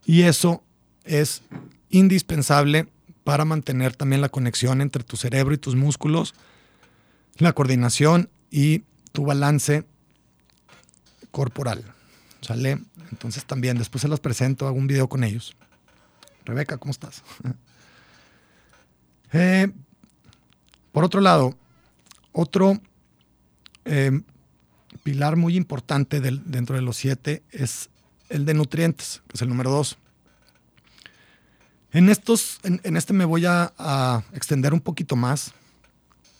Y 0.04 0.22
eso 0.22 0.62
es 1.04 1.42
indispensable 1.90 2.88
para 3.22 3.44
mantener 3.44 3.94
también 3.94 4.20
la 4.20 4.28
conexión 4.28 4.80
entre 4.80 5.04
tu 5.04 5.16
cerebro 5.16 5.54
y 5.54 5.58
tus 5.58 5.76
músculos, 5.76 6.34
la 7.38 7.52
coordinación 7.52 8.28
y 8.50 8.82
tu 9.12 9.24
balance 9.24 9.84
corporal. 11.30 11.84
¿Sale? 12.42 12.78
Entonces 13.10 13.44
también 13.44 13.78
después 13.78 14.02
se 14.02 14.08
las 14.08 14.20
presento, 14.20 14.66
hago 14.66 14.76
un 14.76 14.86
video 14.86 15.08
con 15.08 15.24
ellos. 15.24 15.56
Rebeca, 16.44 16.76
¿cómo 16.78 16.90
estás? 16.90 17.22
Eh, 19.34 19.72
por 20.92 21.04
otro 21.04 21.22
lado, 21.22 21.56
otro 22.32 22.78
eh, 23.86 24.20
pilar 25.02 25.36
muy 25.36 25.56
importante 25.56 26.20
dentro 26.20 26.76
de 26.76 26.82
los 26.82 26.98
siete 26.98 27.42
es 27.50 27.88
el 28.28 28.44
de 28.44 28.52
nutrientes, 28.52 29.22
que 29.26 29.36
es 29.36 29.40
el 29.40 29.48
número 29.48 29.70
dos. 29.70 29.96
En, 31.92 32.08
estos, 32.08 32.58
en, 32.62 32.96
este 32.96 33.12
me 33.12 33.24
voy 33.24 33.44
a, 33.46 34.22
extender 34.32 34.72
un 34.72 34.80
poquito 34.80 35.16
más 35.16 35.52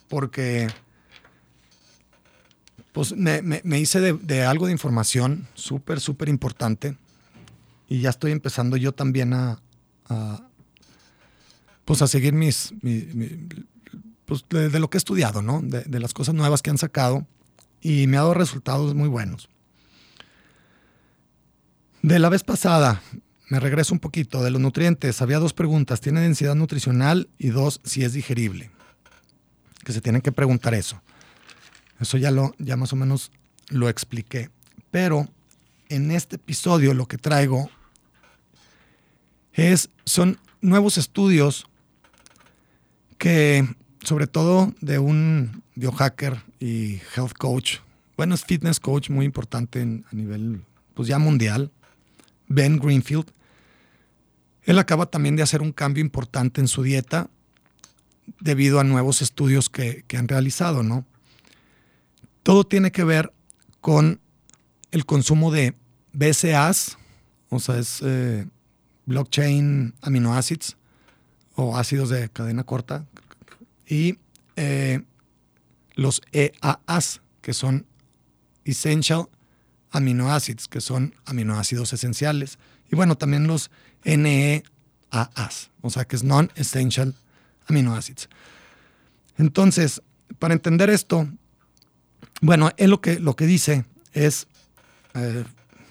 porque 0.08 0.68
pues 2.92 3.14
me, 3.16 3.78
hice 3.78 4.00
de, 4.00 4.44
algo 4.44 4.66
de 4.66 4.72
información 4.72 5.48
súper, 5.54 6.00
súper 6.00 6.28
importante 6.28 6.96
y 7.88 8.00
ya 8.00 8.10
estoy 8.10 8.32
empezando 8.32 8.76
yo 8.76 8.92
también 8.92 9.32
a, 9.32 9.60
pues 11.84 12.02
a 12.02 12.06
seguir 12.06 12.34
mis, 12.34 12.74
pues 14.26 14.44
de, 14.50 14.78
lo 14.78 14.90
que 14.90 14.98
he 14.98 15.00
estudiado, 15.00 15.40
¿no? 15.42 15.60
De, 15.62 15.82
de, 15.84 16.00
las 16.00 16.12
cosas 16.12 16.34
nuevas 16.34 16.60
que 16.60 16.70
han 16.70 16.78
sacado 16.78 17.26
y 17.80 18.06
me 18.06 18.18
ha 18.18 18.20
dado 18.20 18.34
resultados 18.34 18.94
muy 18.94 19.08
buenos. 19.08 19.48
De 22.02 22.18
la 22.18 22.28
vez 22.28 22.42
pasada, 22.42 23.00
me 23.48 23.60
regreso 23.60 23.94
un 23.94 24.00
poquito, 24.00 24.42
de 24.42 24.50
los 24.50 24.60
nutrientes, 24.60 25.22
había 25.22 25.38
dos 25.38 25.52
preguntas, 25.52 26.00
¿tiene 26.00 26.20
densidad 26.20 26.54
nutricional? 26.54 27.28
Y 27.38 27.48
dos, 27.48 27.80
si 27.84 28.04
es 28.04 28.12
digerible. 28.12 28.70
Que 29.84 29.92
se 29.92 30.00
tienen 30.00 30.22
que 30.22 30.32
preguntar 30.32 30.74
eso. 30.74 31.00
Eso 32.02 32.18
ya, 32.18 32.30
lo, 32.30 32.54
ya 32.58 32.76
más 32.76 32.92
o 32.92 32.96
menos 32.96 33.30
lo 33.68 33.88
expliqué. 33.88 34.50
Pero 34.90 35.28
en 35.88 36.10
este 36.10 36.36
episodio 36.36 36.94
lo 36.94 37.06
que 37.06 37.18
traigo 37.18 37.70
es, 39.52 39.90
son 40.04 40.38
nuevos 40.60 40.98
estudios 40.98 41.66
que 43.18 43.66
sobre 44.02 44.26
todo 44.26 44.74
de 44.80 44.98
un 44.98 45.62
biohacker 45.74 46.42
y 46.58 47.00
health 47.16 47.34
coach. 47.38 47.78
Bueno, 48.16 48.34
es 48.34 48.44
fitness 48.44 48.80
coach 48.80 49.10
muy 49.10 49.24
importante 49.24 49.80
a 49.80 50.14
nivel, 50.14 50.64
pues 50.94 51.08
ya 51.08 51.18
mundial. 51.18 51.70
Ben 52.48 52.78
Greenfield. 52.78 53.26
Él 54.64 54.78
acaba 54.78 55.06
también 55.06 55.36
de 55.36 55.42
hacer 55.42 55.62
un 55.62 55.72
cambio 55.72 56.02
importante 56.02 56.60
en 56.60 56.68
su 56.68 56.82
dieta 56.82 57.30
debido 58.40 58.78
a 58.78 58.84
nuevos 58.84 59.22
estudios 59.22 59.70
que, 59.70 60.04
han 60.16 60.28
realizado, 60.28 60.82
¿no? 60.82 61.04
Todo 62.42 62.64
tiene 62.64 62.90
que 62.90 63.04
ver 63.04 63.32
con 63.80 64.20
el 64.90 65.06
consumo 65.06 65.50
de 65.50 65.74
BCAAs, 66.12 66.98
o 67.48 67.60
sea, 67.60 67.78
es 67.78 68.00
eh, 68.02 68.46
blockchain 69.06 69.94
aminoácidos 70.00 70.76
o 71.54 71.76
ácidos 71.76 72.08
de 72.08 72.28
cadena 72.28 72.64
corta, 72.64 73.06
y 73.86 74.18
eh, 74.56 75.02
los 75.94 76.22
EAAs, 76.32 77.20
que 77.40 77.52
son 77.52 77.86
Essential 78.64 79.28
Amino 79.90 80.32
Acids, 80.32 80.68
que 80.68 80.80
son 80.80 81.14
aminoácidos 81.26 81.92
esenciales. 81.92 82.58
Y 82.90 82.96
bueno, 82.96 83.16
también 83.16 83.46
los 83.46 83.70
NEAAs, 84.04 85.70
o 85.82 85.90
sea, 85.90 86.06
que 86.06 86.16
es 86.16 86.24
Non-Essential 86.24 87.14
Amino 87.66 87.94
Acids. 87.94 88.28
Entonces, 89.36 90.02
para 90.38 90.54
entender 90.54 90.88
esto, 90.90 91.28
bueno, 92.42 92.70
él 92.76 92.90
lo 92.90 93.00
que, 93.00 93.18
lo 93.18 93.34
que 93.34 93.46
dice 93.46 93.86
es, 94.12 94.46
eh, 95.14 95.44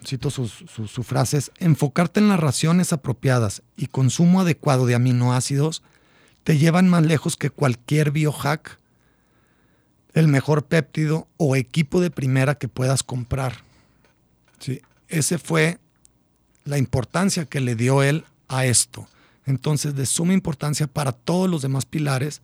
cito 0.05 0.29
sus, 0.29 0.51
sus 0.51 1.07
frases, 1.07 1.51
enfocarte 1.57 2.19
en 2.19 2.27
las 2.27 2.39
raciones 2.39 2.93
apropiadas 2.93 3.63
y 3.75 3.87
consumo 3.87 4.41
adecuado 4.41 4.85
de 4.85 4.93
aminoácidos 4.93 5.81
te 6.43 6.57
llevan 6.57 6.89
más 6.89 7.05
lejos 7.05 7.37
que 7.37 7.49
cualquier 7.49 8.11
biohack, 8.11 8.79
el 10.13 10.27
mejor 10.27 10.65
péptido 10.65 11.27
o 11.37 11.55
equipo 11.55 12.01
de 12.01 12.11
primera 12.11 12.55
que 12.55 12.67
puedas 12.67 13.03
comprar. 13.03 13.63
¿Sí? 14.59 14.81
Ese 15.07 15.37
fue 15.37 15.79
la 16.65 16.77
importancia 16.77 17.45
que 17.45 17.61
le 17.61 17.75
dio 17.75 18.03
él 18.03 18.25
a 18.47 18.65
esto. 18.65 19.07
Entonces, 19.45 19.95
de 19.95 20.05
suma 20.05 20.33
importancia 20.33 20.87
para 20.87 21.11
todos 21.11 21.49
los 21.49 21.61
demás 21.61 21.85
pilares. 21.85 22.41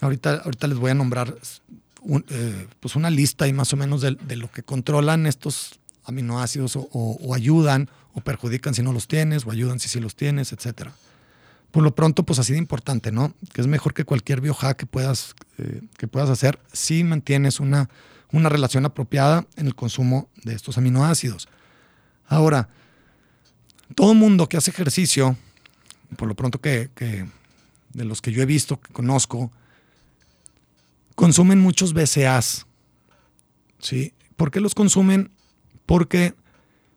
Ahorita, 0.00 0.42
ahorita 0.44 0.66
les 0.66 0.78
voy 0.78 0.90
a 0.90 0.94
nombrar 0.94 1.36
eh, 2.28 2.68
pues 2.80 2.96
una 2.96 3.10
lista 3.10 3.48
y 3.48 3.52
más 3.52 3.72
o 3.72 3.76
menos 3.76 4.00
de, 4.00 4.36
lo 4.36 4.50
que 4.50 4.62
controlan 4.62 5.26
estos 5.26 5.80
aminoácidos 6.04 6.76
o, 6.76 7.34
ayudan 7.34 7.90
o 8.14 8.20
perjudican 8.20 8.74
si 8.74 8.82
no 8.82 8.92
los 8.92 9.08
tienes 9.08 9.46
o 9.46 9.50
ayudan 9.50 9.80
si 9.80 9.88
sí 9.88 10.00
los 10.00 10.14
tienes, 10.14 10.52
etcétera 10.52 10.92
por 11.76 11.82
lo 11.82 11.94
pronto, 11.94 12.22
pues 12.22 12.38
así 12.38 12.52
de 12.54 12.58
importante, 12.58 13.12
¿no? 13.12 13.34
Que 13.52 13.60
es 13.60 13.66
mejor 13.66 13.92
que 13.92 14.04
cualquier 14.04 14.40
biohack 14.40 14.78
que 14.78 14.86
puedas, 14.86 15.34
eh, 15.58 15.82
que 15.98 16.08
puedas 16.08 16.30
hacer 16.30 16.58
si 16.72 17.04
mantienes 17.04 17.60
una, 17.60 17.90
una 18.32 18.48
relación 18.48 18.86
apropiada 18.86 19.46
en 19.56 19.66
el 19.66 19.74
consumo 19.74 20.30
de 20.42 20.54
estos 20.54 20.78
aminoácidos. 20.78 21.48
Ahora, 22.28 22.70
todo 23.94 24.14
mundo 24.14 24.48
que 24.48 24.56
hace 24.56 24.70
ejercicio, 24.70 25.36
por 26.16 26.28
lo 26.28 26.34
pronto 26.34 26.60
que, 26.60 26.88
de 27.92 28.04
los 28.04 28.22
que 28.22 28.32
yo 28.32 28.42
he 28.42 28.46
visto, 28.46 28.80
que 28.80 28.92
conozco, 28.92 29.52
consumen 31.16 31.58
muchos 31.58 31.92
BCAAs. 31.92 32.66
¿sí? 33.80 34.14
¿Por 34.36 34.52
qué 34.52 34.60
los 34.60 34.76
consumen? 34.76 35.32
Porque 35.84 36.34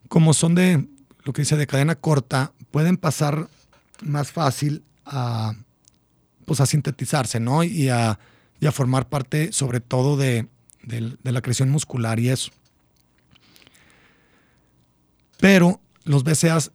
como 0.07 0.33
son 0.33 0.53
de 0.53 0.87
lo 1.23 1.33
que 1.33 1.41
dice 1.41 1.55
de 1.55 1.65
cadena 1.65 1.95
corta, 1.95 2.53
pueden 2.69 2.97
pasar 2.97 3.47
más 4.01 4.31
fácil 4.31 4.83
a, 5.05 5.53
pues 6.45 6.59
a 6.59 6.65
sintetizarse, 6.65 7.39
¿no? 7.39 7.63
Y 7.63 7.89
a, 7.89 8.19
formar 8.71 9.07
parte 9.07 9.51
sobre 9.53 9.79
todo 9.79 10.17
de, 10.17 10.47
la 11.23 11.41
creación 11.41 11.69
muscular 11.69 12.19
y 12.19 12.29
eso. 12.29 12.51
Pero 15.39 15.79
los 16.03 16.23
BCAAs 16.23 16.71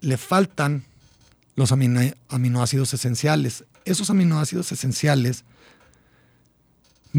le 0.00 0.16
faltan 0.16 0.84
los 1.54 1.72
aminoácidos 1.72 2.92
esenciales. 2.92 3.64
Esos 3.84 4.10
aminoácidos 4.10 4.72
esenciales 4.72 5.44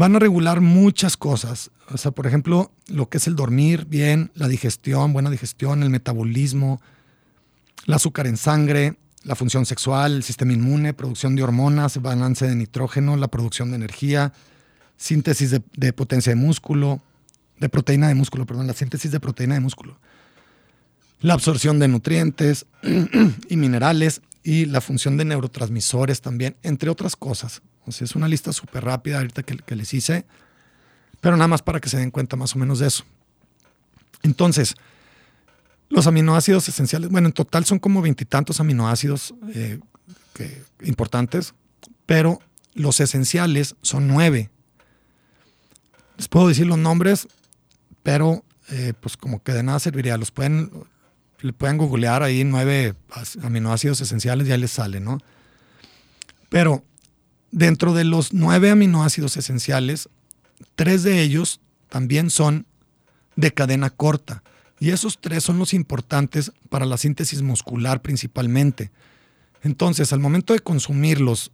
van 0.00 0.16
a 0.16 0.18
regular 0.18 0.62
muchas 0.62 1.18
cosas. 1.18 1.70
O 1.90 1.98
sea, 1.98 2.10
por 2.10 2.26
ejemplo, 2.26 2.72
lo 2.86 3.10
que 3.10 3.18
es 3.18 3.26
el 3.26 3.36
dormir 3.36 3.84
bien, 3.84 4.30
la 4.34 4.48
digestión, 4.48 5.12
buena 5.12 5.28
digestión, 5.28 5.82
el 5.82 5.90
metabolismo, 5.90 6.80
el 7.86 7.92
azúcar 7.92 8.26
en 8.26 8.38
sangre, 8.38 8.96
la 9.24 9.34
función 9.34 9.66
sexual, 9.66 10.14
el 10.16 10.22
sistema 10.22 10.54
inmune, 10.54 10.94
producción 10.94 11.36
de 11.36 11.42
hormonas, 11.42 12.00
balance 12.00 12.48
de 12.48 12.56
nitrógeno, 12.56 13.18
la 13.18 13.28
producción 13.28 13.72
de 13.72 13.76
energía, 13.76 14.32
síntesis 14.96 15.50
de, 15.50 15.92
potencia 15.92 16.30
de 16.30 16.36
músculo, 16.36 17.02
de 17.58 17.68
proteína 17.68 18.08
de 18.08 18.14
músculo, 18.14 18.46
perdón, 18.46 18.68
la 18.68 18.72
síntesis 18.72 19.12
de 19.12 19.20
proteína 19.20 19.52
de 19.56 19.60
músculo, 19.60 19.98
la 21.20 21.34
absorción 21.34 21.78
de 21.78 21.88
nutrientes 21.88 22.64
y 23.50 23.56
minerales 23.58 24.22
y 24.42 24.64
la 24.64 24.80
función 24.80 25.18
de 25.18 25.26
neurotransmisores 25.26 26.22
también, 26.22 26.56
entre 26.62 26.88
otras 26.88 27.16
cosas. 27.16 27.60
Es 27.90 28.14
una 28.14 28.28
lista 28.28 28.52
súper 28.52 28.84
rápida 28.84 29.18
ahorita 29.18 29.42
que, 29.42 29.56
que 29.56 29.76
les 29.76 29.92
hice, 29.94 30.24
pero 31.20 31.36
nada 31.36 31.48
más 31.48 31.62
para 31.62 31.80
que 31.80 31.88
se 31.88 31.98
den 31.98 32.10
cuenta 32.10 32.36
más 32.36 32.54
o 32.54 32.58
menos 32.58 32.78
de 32.78 32.86
eso. 32.86 33.04
Entonces, 34.22 34.74
los 35.88 36.06
aminoácidos 36.06 36.68
esenciales, 36.68 37.10
bueno, 37.10 37.28
en 37.28 37.32
total 37.32 37.64
son 37.64 37.78
como 37.78 38.00
veintitantos 38.00 38.60
aminoácidos 38.60 39.34
eh, 39.54 39.80
importantes, 40.82 41.54
pero 42.06 42.40
los 42.74 43.00
esenciales 43.00 43.74
son 43.82 44.06
nueve. 44.06 44.50
Les 46.16 46.28
puedo 46.28 46.48
decir 46.48 46.66
los 46.66 46.78
nombres, 46.78 47.26
pero 48.02 48.44
eh, 48.70 48.92
pues 49.00 49.16
como 49.16 49.42
que 49.42 49.52
de 49.52 49.62
nada 49.62 49.80
serviría. 49.80 50.16
Los 50.16 50.30
pueden, 50.30 50.70
le 51.40 51.52
pueden 51.52 51.76
googlear 51.76 52.22
ahí 52.22 52.44
nueve 52.44 52.94
aminoácidos 53.42 54.00
esenciales 54.00 54.46
y 54.46 54.52
ahí 54.52 54.60
les 54.60 54.70
sale, 54.70 55.00
¿no? 55.00 55.18
Pero 56.50 56.84
dentro 57.50 57.94
de 57.94 58.04
los 58.04 58.32
nueve 58.32 58.70
aminoácidos 58.70 59.36
esenciales, 59.36 60.08
tres 60.76 61.02
de 61.02 61.22
ellos 61.22 61.60
también 61.88 62.30
son 62.30 62.66
de 63.36 63.52
cadena 63.52 63.90
corta. 63.90 64.42
Y 64.78 64.90
esos 64.90 65.18
tres 65.20 65.44
son 65.44 65.58
los 65.58 65.74
importantes 65.74 66.52
para 66.68 66.86
la 66.86 66.96
síntesis 66.96 67.42
muscular 67.42 68.00
principalmente. 68.00 68.90
Entonces, 69.62 70.12
al 70.12 70.20
momento 70.20 70.54
de 70.54 70.60
consumirlos, 70.60 71.52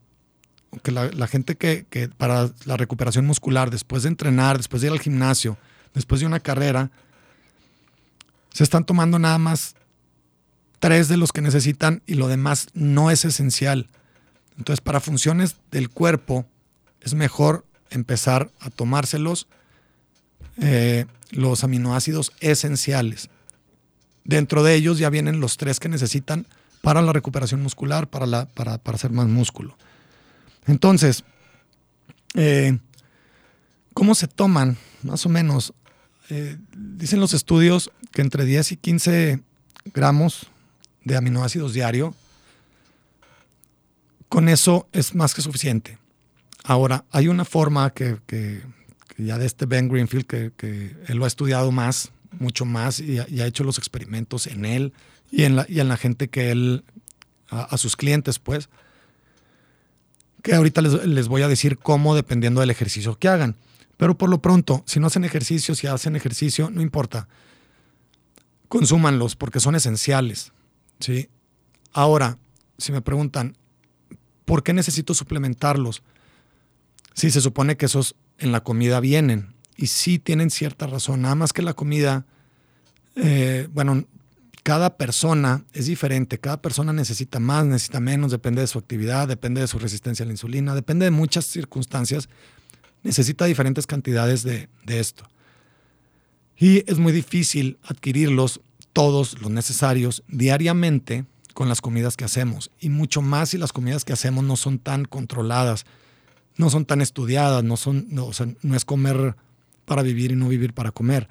que 0.82 0.92
la, 0.92 1.26
gente 1.26 1.56
que, 1.56 1.86
que, 1.88 2.08
para 2.08 2.50
la 2.64 2.76
recuperación 2.76 3.26
muscular, 3.26 3.70
después 3.70 4.02
de 4.02 4.10
entrenar, 4.10 4.58
después 4.58 4.82
de 4.82 4.88
ir 4.88 4.92
al 4.92 5.00
gimnasio, 5.00 5.56
después 5.94 6.20
de 6.20 6.26
una 6.26 6.40
carrera, 6.40 6.90
se 8.52 8.62
están 8.62 8.84
tomando 8.84 9.18
nada 9.18 9.38
más 9.38 9.74
tres 10.78 11.08
de 11.08 11.16
los 11.16 11.32
que 11.32 11.40
necesitan 11.40 12.02
y 12.06 12.14
lo 12.14 12.28
demás 12.28 12.68
no 12.74 13.10
es 13.10 13.24
esencial. 13.24 13.88
Entonces, 14.58 14.80
para 14.80 15.00
funciones 15.00 15.56
del 15.70 15.90
cuerpo, 15.90 16.46
es 17.00 17.14
mejor 17.14 17.64
empezar 17.90 18.50
a 18.60 18.70
tomárselos 18.70 19.46
eh, 20.58 21.06
los 21.30 21.64
aminoácidos 21.64 22.32
esenciales. 22.40 23.28
Dentro 24.24 24.62
de 24.62 24.74
ellos 24.74 24.98
ya 24.98 25.10
vienen 25.10 25.40
los 25.40 25.56
tres 25.56 25.78
que 25.78 25.88
necesitan 25.88 26.46
para 26.82 27.02
la 27.02 27.12
recuperación 27.12 27.62
muscular, 27.62 28.08
para, 28.08 28.26
la, 28.26 28.46
para, 28.46 28.80
hacer 28.86 29.10
más 29.10 29.28
músculo. 29.28 29.76
Entonces, 30.66 31.24
eh, 32.34 32.78
¿cómo 33.92 34.14
se 34.14 34.28
toman? 34.28 34.76
Más 35.02 35.26
o 35.26 35.28
menos, 35.28 35.74
eh, 36.28 36.56
dicen 36.76 37.20
los 37.20 37.34
estudios 37.34 37.90
que 38.12 38.22
entre 38.22 38.44
10 38.44 38.72
y 38.72 38.76
15 38.76 39.40
gramos 39.94 40.46
de 41.04 41.16
aminoácidos 41.16 41.72
diario, 41.72 42.14
con 44.28 44.48
eso 44.48 44.88
es 44.92 45.14
más 45.14 45.34
que 45.34 45.42
suficiente. 45.42 45.98
Ahora, 46.64 47.04
hay 47.12 47.28
una 47.28 47.44
forma 47.44 47.90
que, 47.90 48.18
ya 49.18 49.38
de 49.38 49.46
este 49.46 49.66
Ben 49.66 49.88
Greenfield, 49.88 50.26
que, 50.26 50.96
él 51.06 51.16
lo 51.16 51.24
ha 51.24 51.28
estudiado 51.28 51.70
más, 51.70 52.10
mucho 52.38 52.64
más, 52.64 53.00
y, 53.00 53.18
ha 53.18 53.46
hecho 53.46 53.64
los 53.64 53.78
experimentos 53.78 54.46
en 54.46 54.64
él 54.64 54.92
y 55.30 55.44
en 55.44 55.56
la, 55.56 55.96
gente 55.96 56.28
que 56.28 56.50
él, 56.50 56.84
a, 57.50 57.76
sus 57.76 57.96
clientes, 57.96 58.38
pues, 58.38 58.68
que 60.42 60.54
ahorita 60.54 60.82
les, 60.82 61.28
voy 61.28 61.42
a 61.42 61.48
decir 61.48 61.78
cómo 61.78 62.14
dependiendo 62.14 62.60
del 62.60 62.70
ejercicio 62.70 63.18
que 63.18 63.28
hagan. 63.28 63.56
Pero 63.96 64.18
por 64.18 64.28
lo 64.28 64.42
pronto, 64.42 64.82
si 64.86 65.00
no 65.00 65.06
hacen 65.06 65.24
ejercicio, 65.24 65.74
si 65.74 65.86
hacen 65.86 66.16
ejercicio, 66.16 66.70
no 66.70 66.82
importa. 66.82 67.28
Consúmanlos 68.68 69.36
porque 69.36 69.60
son 69.60 69.74
esenciales. 69.74 70.52
¿sí? 71.00 71.30
Ahora, 71.92 72.38
si 72.76 72.92
me 72.92 73.00
preguntan, 73.00 73.56
¿por 74.46 74.62
qué 74.62 74.72
necesito 74.72 75.12
suplementarlos? 75.12 76.02
Sí, 77.12 77.30
se 77.30 77.42
supone 77.42 77.76
que 77.76 77.86
esos 77.86 78.16
en 78.38 78.52
la 78.52 78.62
comida 78.62 79.00
vienen. 79.00 79.54
Y 79.76 79.88
sí 79.88 80.18
tienen 80.18 80.50
cierta 80.50 80.86
razón. 80.86 81.22
Nada 81.22 81.34
más 81.34 81.52
que 81.52 81.60
la 81.60 81.74
comida, 81.74 82.24
eh, 83.16 83.68
bueno, 83.72 84.06
cada 84.62 84.96
persona 84.96 85.64
es 85.74 85.86
diferente. 85.86 86.38
Cada 86.38 86.62
persona 86.62 86.92
necesita 86.92 87.38
más, 87.40 87.66
necesita 87.66 88.00
menos, 88.00 88.30
depende 88.30 88.62
de 88.62 88.66
su 88.66 88.78
actividad, 88.78 89.28
depende 89.28 89.60
de 89.60 89.66
su 89.66 89.78
resistencia 89.78 90.22
a 90.24 90.26
la 90.26 90.32
insulina, 90.32 90.74
depende 90.74 91.04
de 91.04 91.10
muchas 91.10 91.44
circunstancias. 91.44 92.28
Necesita 93.02 93.44
diferentes 93.44 93.86
cantidades 93.86 94.42
de, 94.42 94.68
de 94.84 95.00
esto. 95.00 95.28
Y 96.58 96.90
es 96.90 96.98
muy 96.98 97.12
difícil 97.12 97.78
adquirirlos 97.82 98.60
todos 98.92 99.40
los 99.42 99.50
necesarios 99.50 100.22
diariamente 100.26 101.26
con 101.56 101.70
las 101.70 101.80
comidas 101.80 102.18
que 102.18 102.24
hacemos. 102.26 102.70
Y 102.80 102.90
mucho 102.90 103.22
más 103.22 103.48
si 103.48 103.56
las 103.56 103.72
comidas 103.72 104.04
que 104.04 104.12
hacemos 104.12 104.44
no 104.44 104.56
son 104.56 104.78
tan 104.78 105.06
controladas 105.06 105.86
no 106.58 106.68
son 106.68 106.84
tan 106.84 107.00
estudiadas, 107.00 107.64
no, 107.64 107.78
son, 107.78 108.06
no, 108.10 108.30
es 108.76 108.84
comer 108.84 109.36
para 109.86 110.02
vivir 110.02 110.32
y 110.32 110.36
no 110.36 110.48
vivir 110.48 110.74
para 110.74 110.90
comer. 110.90 111.28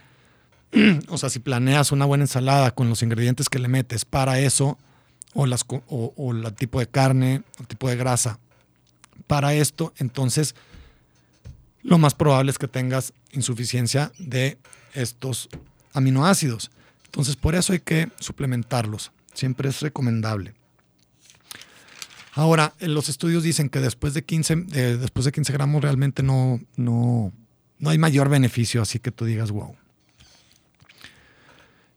o 1.09 1.17
sea, 1.19 1.29
si 1.29 1.39
planeas 1.39 1.91
una 1.91 2.05
buena 2.05 2.23
ensalada 2.23 2.71
con 2.71 2.89
los 2.89 3.03
ingredientes 3.03 3.49
que 3.49 3.59
le 3.59 3.67
metes 3.67 4.03
para 4.03 4.39
eso, 4.39 4.79
o, 5.33 5.45
las, 5.45 5.63
o, 5.67 6.31
el 6.31 6.53
tipo 6.55 6.79
de 6.79 6.88
carne, 6.88 7.43
el 7.59 7.67
tipo 7.67 7.88
de 7.88 7.95
grasa, 7.95 8.39
para 9.27 9.53
esto, 9.53 9.93
entonces 9.97 10.55
lo 11.83 11.99
más 11.99 12.15
probable 12.15 12.51
es 12.51 12.57
que 12.57 12.67
tengas 12.67 13.13
insuficiencia 13.31 14.11
de 14.17 14.57
estos 14.93 15.49
aminoácidos. 15.93 16.71
Entonces, 17.05 17.35
por 17.35 17.55
eso 17.55 17.73
hay 17.73 17.79
que 17.79 18.09
suplementarlos. 18.19 19.11
Siempre 19.35 19.69
es 19.69 19.81
recomendable. 19.81 20.55
Ahora, 22.33 22.73
los 22.79 23.07
estudios 23.07 23.43
dicen 23.43 23.69
que 23.69 23.79
después 23.79 24.13
de 24.13 24.25
15, 24.25 24.55
después 24.97 25.25
de 25.25 25.31
15 25.31 25.53
gramos 25.53 25.81
realmente 25.81 26.23
no, 26.23 26.59
no, 26.75 27.31
no 27.79 27.89
hay 27.89 27.97
mayor 27.97 28.27
beneficio, 28.27 28.81
así 28.81 28.99
que 28.99 29.11
tú 29.11 29.23
digas, 29.23 29.51
wow. 29.51 29.75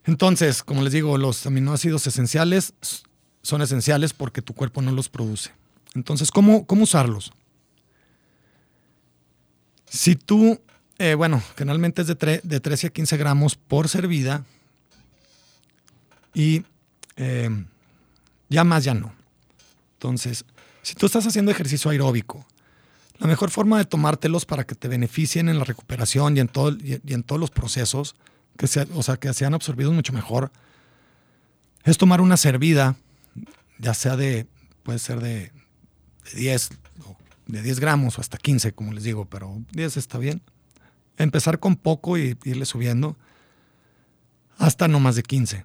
Entonces, 0.04 0.62
como 0.62 0.82
les 0.82 0.92
digo, 0.92 1.18
los 1.18 1.44
aminoácidos 1.46 2.06
esenciales 2.06 2.74
son 3.42 3.62
esenciales 3.62 4.12
porque 4.12 4.40
tu 4.40 4.54
cuerpo 4.54 4.80
no 4.80 4.92
los 4.92 5.08
produce. 5.08 5.50
Entonces, 5.94 6.30
¿cómo, 6.30 6.66
cómo 6.66 6.84
usarlos? 6.84 7.32
Si 9.86 10.14
tú, 10.14 10.60
eh, 10.98 11.14
bueno, 11.14 11.42
generalmente 11.56 12.02
es 12.02 12.08
de, 12.08 12.40
de 12.42 12.60
13 12.60 12.86
a 12.86 12.90
15 12.90 13.16
gramos 13.16 13.56
por 13.56 13.88
servida 13.88 14.44
y 16.32 16.64
eh, 17.18 17.50
ya 18.48 18.64
más 18.64 18.84
ya 18.84 18.94
no. 18.94 19.12
Entonces, 19.94 20.44
si 20.82 20.94
tú 20.94 21.06
estás 21.06 21.26
haciendo 21.26 21.50
ejercicio 21.50 21.90
aeróbico, 21.90 22.46
la 23.18 23.26
mejor 23.26 23.50
forma 23.50 23.78
de 23.78 23.84
tomártelos 23.84 24.46
para 24.46 24.64
que 24.64 24.76
te 24.76 24.88
beneficien 24.88 25.48
en 25.48 25.58
la 25.58 25.64
recuperación 25.64 26.36
y 26.36 26.40
en, 26.40 26.48
todo, 26.48 26.70
y, 26.70 27.00
en 27.12 27.24
todos 27.24 27.40
los 27.40 27.50
procesos, 27.50 28.14
que 28.56 28.66
o 28.94 29.02
sea, 29.02 29.16
que 29.16 29.34
sean 29.34 29.54
absorbidos 29.54 29.92
mucho 29.92 30.12
mejor, 30.12 30.52
es 31.84 31.98
tomar 31.98 32.20
una 32.20 32.36
servida, 32.36 32.96
ya 33.78 33.92
sea 33.94 34.16
de, 34.16 34.46
puede 34.84 35.00
ser 35.00 35.20
de, 35.20 35.52
10, 36.34 36.70
de 37.46 37.62
10 37.62 37.80
gramos 37.80 38.18
o 38.18 38.20
hasta 38.20 38.38
15, 38.38 38.72
como 38.72 38.92
les 38.92 39.02
digo, 39.02 39.24
pero 39.24 39.60
10 39.72 39.96
está 39.96 40.18
bien. 40.18 40.42
Empezar 41.16 41.58
con 41.58 41.74
poco 41.74 42.16
y 42.16 42.38
irle 42.44 42.64
subiendo 42.64 43.16
hasta 44.58 44.86
no 44.86 45.00
más 45.00 45.16
de 45.16 45.24
15. 45.24 45.64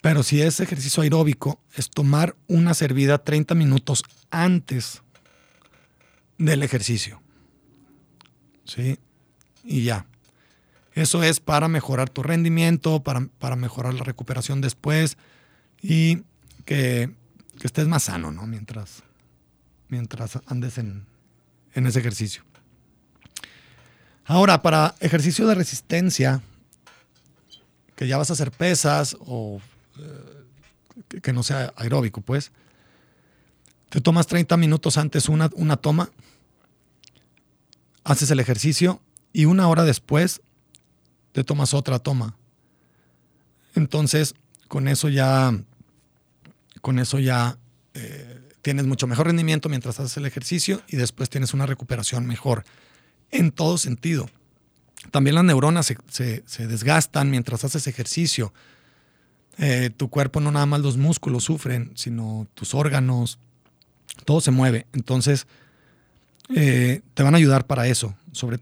Pero 0.00 0.22
si 0.22 0.42
es 0.42 0.60
ejercicio 0.60 1.02
aeróbico, 1.02 1.60
es 1.74 1.90
tomar 1.90 2.36
una 2.46 2.74
servida 2.74 3.18
30 3.18 3.54
minutos 3.54 4.04
antes 4.30 5.02
del 6.38 6.62
ejercicio. 6.62 7.20
¿Sí? 8.64 8.98
Y 9.64 9.84
ya. 9.84 10.06
Eso 10.94 11.22
es 11.22 11.40
para 11.40 11.68
mejorar 11.68 12.10
tu 12.10 12.22
rendimiento, 12.22 13.02
para, 13.02 13.56
mejorar 13.56 13.94
la 13.94 14.04
recuperación 14.04 14.60
después 14.60 15.16
y 15.80 16.22
que, 16.64 17.14
estés 17.62 17.88
más 17.88 18.04
sano, 18.04 18.32
¿no? 18.32 18.46
Mientras, 18.46 19.02
mientras 19.88 20.38
andes 20.46 20.78
en, 20.78 21.06
en 21.74 21.86
ese 21.86 22.00
ejercicio. 22.00 22.42
Ahora, 24.24 24.60
para 24.62 24.94
ejercicio 25.00 25.46
de 25.46 25.54
resistencia, 25.54 26.42
que 27.96 28.06
ya 28.06 28.18
vas 28.18 28.30
a 28.30 28.34
hacer 28.34 28.50
pesas 28.50 29.16
o 29.20 29.60
que 31.22 31.32
no 31.32 31.42
sea 31.42 31.72
aeróbico, 31.76 32.20
pues. 32.20 32.52
Te 33.88 34.00
tomas 34.00 34.26
30 34.26 34.56
minutos 34.56 34.98
antes 34.98 35.28
una, 35.28 35.50
una 35.54 35.76
toma, 35.76 36.10
haces 38.04 38.30
el 38.30 38.40
ejercicio 38.40 39.00
y 39.32 39.46
una 39.46 39.68
hora 39.68 39.84
después 39.84 40.40
te 41.32 41.44
tomas 41.44 41.74
otra 41.74 41.98
toma. 41.98 42.36
Entonces, 43.74 44.34
con 44.66 44.88
eso 44.88 45.08
ya, 45.08 45.56
con 46.80 46.98
eso 46.98 47.18
ya 47.18 47.58
eh, 47.94 48.40
tienes 48.62 48.86
mucho 48.86 49.06
mejor 49.06 49.26
rendimiento 49.26 49.68
mientras 49.68 50.00
haces 50.00 50.16
el 50.16 50.26
ejercicio 50.26 50.82
y 50.88 50.96
después 50.96 51.30
tienes 51.30 51.54
una 51.54 51.66
recuperación 51.66 52.26
mejor 52.26 52.64
en 53.30 53.52
todo 53.52 53.78
sentido. 53.78 54.28
También 55.10 55.36
las 55.36 55.44
neuronas 55.44 55.94
se, 56.08 56.42
se 56.46 56.66
desgastan 56.66 57.30
mientras 57.30 57.64
haces 57.64 57.86
ejercicio. 57.86 58.52
Eh, 59.58 59.90
tu 59.96 60.08
cuerpo 60.08 60.40
no 60.40 60.52
nada 60.52 60.66
más 60.66 60.80
los 60.80 60.96
músculos 60.96 61.44
sufren, 61.44 61.90
sino 61.96 62.46
tus 62.54 62.74
órganos, 62.74 63.38
todo 64.24 64.40
se 64.40 64.50
mueve. 64.50 64.86
Entonces, 64.92 65.46
eh, 66.54 67.02
te 67.14 67.22
van 67.22 67.34
a 67.34 67.38
ayudar 67.38 67.66
para 67.66 67.88
eso, 67.88 68.14
sobre, 68.32 68.60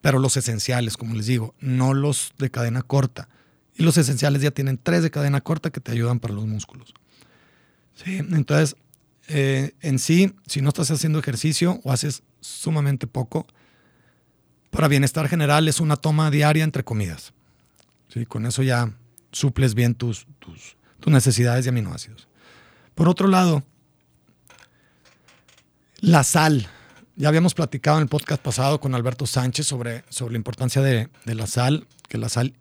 pero 0.00 0.18
los 0.18 0.36
esenciales, 0.36 0.96
como 0.96 1.14
les 1.14 1.26
digo, 1.26 1.54
no 1.60 1.92
los 1.92 2.32
de 2.38 2.50
cadena 2.50 2.82
corta. 2.82 3.28
Y 3.74 3.82
los 3.82 3.98
esenciales 3.98 4.40
ya 4.40 4.50
tienen 4.50 4.78
tres 4.82 5.02
de 5.02 5.10
cadena 5.10 5.42
corta 5.42 5.70
que 5.70 5.80
te 5.80 5.92
ayudan 5.92 6.18
para 6.18 6.32
los 6.32 6.46
músculos. 6.46 6.94
Sí, 7.94 8.16
entonces, 8.16 8.76
eh, 9.28 9.72
en 9.80 9.98
sí, 9.98 10.34
si 10.46 10.62
no 10.62 10.68
estás 10.68 10.90
haciendo 10.90 11.18
ejercicio 11.18 11.80
o 11.84 11.92
haces 11.92 12.22
sumamente 12.40 13.06
poco, 13.06 13.46
para 14.70 14.88
bienestar 14.88 15.28
general 15.28 15.68
es 15.68 15.80
una 15.80 15.96
toma 15.96 16.30
diaria 16.30 16.64
entre 16.64 16.84
comidas. 16.84 17.32
¿sí? 18.08 18.24
Con 18.26 18.46
eso 18.46 18.62
ya 18.62 18.92
suples 19.36 19.74
bien 19.74 19.94
tus, 19.94 20.26
tus, 20.38 20.76
tus 21.00 21.12
necesidades 21.12 21.64
de 21.64 21.70
aminoácidos. 21.70 22.28
Por 22.94 23.08
otro 23.08 23.28
lado, 23.28 23.62
la 26.00 26.24
sal. 26.24 26.68
Ya 27.16 27.28
habíamos 27.28 27.54
platicado 27.54 27.96
en 27.98 28.02
el 28.02 28.08
podcast 28.08 28.42
pasado 28.42 28.80
con 28.80 28.94
Alberto 28.94 29.26
Sánchez 29.26 29.66
sobre, 29.66 30.04
sobre 30.08 30.32
la 30.32 30.38
importancia 30.38 30.82
de, 30.82 31.08
de 31.24 31.34
la 31.34 31.46
sal, 31.46 31.86
que 32.08 32.18
la 32.18 32.28
sal 32.28 32.54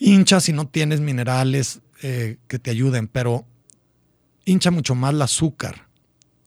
hincha 0.00 0.40
si 0.40 0.52
no 0.52 0.66
tienes 0.66 1.00
minerales 1.00 1.80
eh, 2.02 2.38
que 2.48 2.58
te 2.58 2.70
ayuden, 2.70 3.06
pero 3.06 3.46
hincha 4.44 4.70
mucho 4.72 4.96
más 4.96 5.12
el 5.14 5.22
azúcar. 5.22 5.88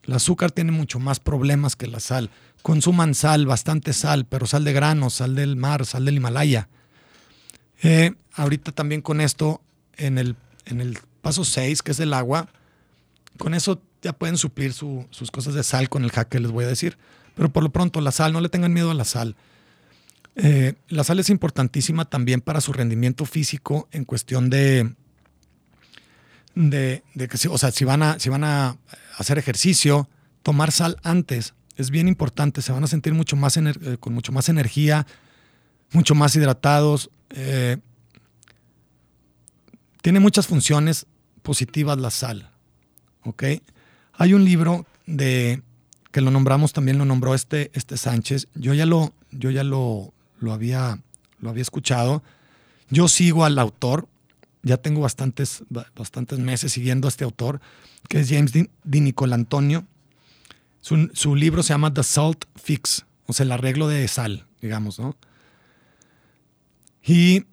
El 0.03 0.15
azúcar 0.15 0.51
tiene 0.51 0.71
mucho 0.71 0.99
más 0.99 1.19
problemas 1.21 1.77
que 1.77 1.87
la 1.87 2.01
sal. 2.01 2.29
Consuman 2.61 3.13
sal, 3.13 3.45
bastante 3.45 3.93
sal, 3.93 4.25
pero 4.25 4.47
sal 4.47 4.65
de 4.65 4.73
grano, 4.73 5.09
sal 5.09 5.35
del 5.35 5.55
mar, 5.55 5.85
sal 5.85 6.03
del 6.03 6.17
Himalaya. 6.17 6.67
Eh, 7.83 8.13
ahorita 8.33 8.71
también 8.71 9.01
con 9.01 9.21
esto, 9.21 9.61
en 9.97 10.17
el, 10.17 10.35
en 10.65 10.81
el 10.81 10.97
paso 11.21 11.43
6, 11.43 11.83
que 11.83 11.91
es 11.91 11.99
el 11.99 12.13
agua, 12.13 12.49
con 13.37 13.53
eso 13.53 13.81
ya 14.01 14.13
pueden 14.13 14.37
suplir 14.37 14.73
sus 14.73 15.31
cosas 15.31 15.53
de 15.53 15.63
sal 15.63 15.89
con 15.89 16.03
el 16.03 16.11
hack 16.11 16.29
que 16.29 16.39
les 16.39 16.51
voy 16.51 16.65
a 16.65 16.67
decir. 16.67 16.97
Pero 17.35 17.49
por 17.49 17.63
lo 17.63 17.71
pronto, 17.71 18.01
la 18.01 18.11
sal, 18.11 18.33
no 18.33 18.41
le 18.41 18.49
tengan 18.49 18.73
miedo 18.73 18.91
a 18.91 18.93
la 18.93 19.05
sal. 19.05 19.35
Eh, 20.35 20.73
la 20.87 21.03
sal 21.03 21.19
es 21.19 21.29
importantísima 21.29 22.05
también 22.05 22.41
para 22.41 22.61
su 22.61 22.73
rendimiento 22.73 23.25
físico 23.25 23.87
en 23.91 24.03
cuestión 24.03 24.49
de, 24.49 24.95
de, 26.55 27.01
que, 27.15 27.47
o 27.47 27.57
sea, 27.57 27.71
si 27.71 27.85
van, 27.85 28.03
a, 28.03 28.19
si 28.19 28.29
van 28.29 28.43
a 28.43 28.77
hacer 29.17 29.37
ejercicio, 29.37 30.09
tomar 30.41 30.71
sal 30.71 30.97
antes 31.03 31.53
es 31.75 31.89
bien 31.89 32.07
importante. 32.07 32.61
Se 32.61 32.71
van 32.71 32.83
a 32.83 32.87
sentir 32.87 33.13
mucho 33.13 33.35
más 33.35 33.57
eh, 33.57 33.97
con 33.99 34.13
mucho 34.13 34.31
más 34.31 34.49
energía, 34.49 35.07
mucho 35.91 36.15
más 36.15 36.35
hidratados. 36.35 37.09
Eh, 37.33 37.77
tiene 40.01 40.19
muchas 40.19 40.47
funciones 40.47 41.05
positivas 41.41 41.97
la 41.97 42.09
sal. 42.09 42.53
¿ok? 43.25 43.43
Hay 44.13 44.33
un 44.33 44.45
libro 44.45 44.85
de 45.05 45.61
que 46.11 46.21
lo 46.21 46.31
nombramos 46.31 46.73
también 46.73 46.97
lo 46.97 47.05
nombró 47.05 47.33
este, 47.33 47.71
este 47.73 47.97
Sánchez. 47.97 48.47
Yo 48.53 48.73
ya 48.73 48.85
lo, 48.85 49.13
yo 49.31 49.49
ya 49.49 49.63
lo, 49.63 50.13
lo 50.39 50.53
había, 50.53 51.01
lo 51.39 51.49
había 51.49 51.63
escuchado. 51.63 52.23
Yo 52.89 53.07
sigo 53.07 53.45
al 53.45 53.57
autor, 53.57 54.07
ya 54.61 54.77
tengo 54.77 55.01
bastantes, 55.01 55.63
bastantes 55.95 56.39
meses 56.39 56.71
siguiendo 56.71 57.07
a 57.07 57.09
este 57.09 57.23
autor, 57.23 57.59
que 58.07 58.19
es 58.19 58.29
James 58.29 58.53
Di, 58.53 58.69
Nicol 59.01 59.33
Antonio. 59.33 59.85
Su, 60.81 61.09
su, 61.13 61.35
libro 61.35 61.63
se 61.63 61.73
llama 61.73 61.93
The 61.93 62.03
Salt 62.03 62.45
Fix, 62.55 63.05
o 63.25 63.33
sea, 63.33 63.45
el 63.45 63.51
arreglo 63.53 63.87
de 63.87 64.07
sal, 64.07 64.45
digamos, 64.61 64.99
¿no? 64.99 65.15
Y 67.05 67.45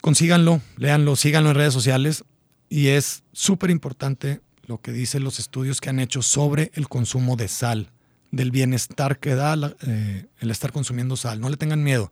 consíganlo, 0.00 0.60
léanlo, 0.76 1.16
síganlo 1.16 1.50
en 1.50 1.56
redes 1.56 1.74
sociales. 1.74 2.24
Y 2.68 2.88
es 2.88 3.22
súper 3.32 3.70
importante 3.70 4.40
lo 4.66 4.80
que 4.80 4.92
dicen 4.92 5.24
los 5.24 5.38
estudios 5.38 5.80
que 5.80 5.90
han 5.90 6.00
hecho 6.00 6.22
sobre 6.22 6.70
el 6.74 6.88
consumo 6.88 7.36
de 7.36 7.48
sal 7.48 7.90
del 8.30 8.52
bienestar 8.52 9.18
que 9.18 9.34
da 9.34 9.56
eh, 9.86 10.26
el 10.38 10.50
estar 10.50 10.72
consumiendo 10.72 11.16
sal. 11.16 11.40
No 11.40 11.48
le 11.48 11.56
tengan 11.56 11.82
miedo. 11.82 12.10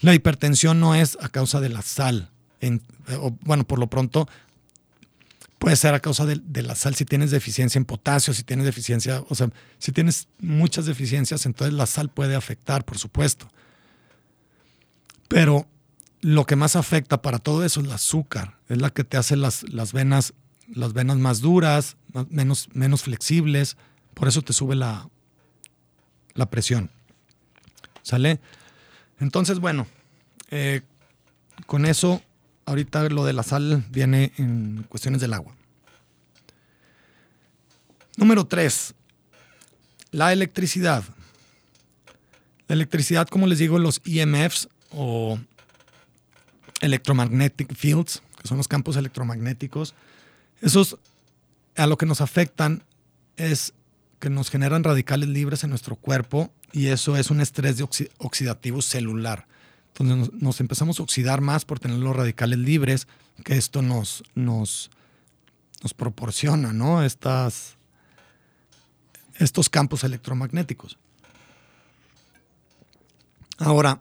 La 0.00 0.14
hipertensión 0.14 0.80
no 0.80 0.94
es 0.94 1.16
a 1.20 1.28
causa 1.28 1.60
de 1.60 1.68
la 1.68 1.82
sal. 1.82 2.30
En, 2.60 2.82
bueno, 3.42 3.64
por 3.64 3.78
lo 3.78 3.88
pronto 3.88 4.28
puede 5.58 5.76
ser 5.76 5.94
a 5.94 6.00
causa 6.00 6.26
de, 6.26 6.40
de, 6.42 6.62
la 6.62 6.74
sal 6.74 6.94
si 6.94 7.04
tienes 7.04 7.30
deficiencia 7.30 7.78
en 7.78 7.84
potasio, 7.84 8.34
si 8.34 8.42
tienes 8.42 8.64
deficiencia, 8.64 9.24
o 9.28 9.34
sea, 9.34 9.50
si 9.78 9.92
tienes 9.92 10.28
muchas 10.40 10.86
deficiencias, 10.86 11.46
entonces 11.46 11.74
la 11.74 11.86
sal 11.86 12.10
puede 12.10 12.34
afectar, 12.34 12.84
por 12.84 12.98
supuesto. 12.98 13.48
Pero 15.28 15.68
lo 16.20 16.46
que 16.46 16.56
más 16.56 16.76
afecta 16.76 17.22
para 17.22 17.38
todo 17.38 17.64
eso 17.64 17.80
es 17.80 17.86
el 17.86 17.92
azúcar. 17.92 18.58
Es 18.68 18.80
la 18.80 18.90
que 18.90 19.04
te 19.04 19.16
hace 19.16 19.36
las, 19.36 19.62
las 19.70 19.92
venas, 19.92 20.34
las 20.68 20.92
venas 20.92 21.18
más 21.18 21.40
duras, 21.40 21.96
menos, 22.30 22.68
menos 22.72 23.02
flexibles. 23.02 23.76
Por 24.14 24.28
eso 24.28 24.42
te 24.42 24.52
sube 24.52 24.74
la, 24.74 25.08
la 26.34 26.50
presión. 26.50 26.90
¿Sale? 28.02 28.40
Entonces, 29.20 29.58
bueno, 29.58 29.86
eh, 30.50 30.82
con 31.66 31.86
eso, 31.86 32.22
ahorita 32.66 33.08
lo 33.10 33.24
de 33.24 33.32
la 33.32 33.42
sal 33.42 33.84
viene 33.90 34.32
en 34.38 34.84
cuestiones 34.88 35.20
del 35.20 35.34
agua. 35.34 35.54
Número 38.16 38.46
tres, 38.46 38.94
la 40.10 40.32
electricidad. 40.32 41.04
La 42.66 42.74
electricidad, 42.74 43.28
como 43.28 43.46
les 43.46 43.58
digo, 43.58 43.78
los 43.78 44.00
EMFs 44.04 44.68
o 44.90 45.38
electromagnetic 46.80 47.74
fields, 47.74 48.22
que 48.40 48.48
son 48.48 48.56
los 48.56 48.68
campos 48.68 48.96
electromagnéticos, 48.96 49.94
esos 50.60 50.98
a 51.76 51.86
lo 51.86 51.96
que 51.96 52.06
nos 52.06 52.20
afectan 52.20 52.82
es 53.36 53.72
que 54.18 54.30
nos 54.30 54.50
generan 54.50 54.84
radicales 54.84 55.28
libres 55.28 55.62
en 55.62 55.70
nuestro 55.70 55.96
cuerpo 55.96 56.52
y 56.72 56.88
eso 56.88 57.16
es 57.16 57.30
un 57.30 57.40
estrés 57.40 57.82
oxidativo 58.18 58.82
celular. 58.82 59.46
Entonces 59.94 60.32
nos, 60.40 60.60
empezamos 60.60 61.00
a 61.00 61.02
oxidar 61.02 61.40
más 61.40 61.64
por 61.64 61.80
tener 61.80 61.98
los 61.98 62.14
radicales 62.14 62.58
libres 62.58 63.06
que 63.44 63.56
esto 63.56 63.82
nos, 63.82 64.24
nos, 64.34 64.90
nos 65.82 65.94
proporciona, 65.94 66.72
¿no? 66.72 67.04
Estas, 67.04 67.76
estos 69.36 69.68
campos 69.68 70.04
electromagnéticos. 70.04 70.98
Ahora, 73.58 74.00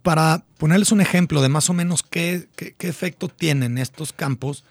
para 0.00 0.44
ponerles 0.56 0.92
un 0.92 1.00
ejemplo 1.00 1.42
de 1.42 1.48
más 1.48 1.68
o 1.68 1.74
menos 1.74 2.02
qué, 2.02 2.48
efecto 2.78 3.28
tienen 3.28 3.76
estos 3.76 4.12
campos, 4.12 4.64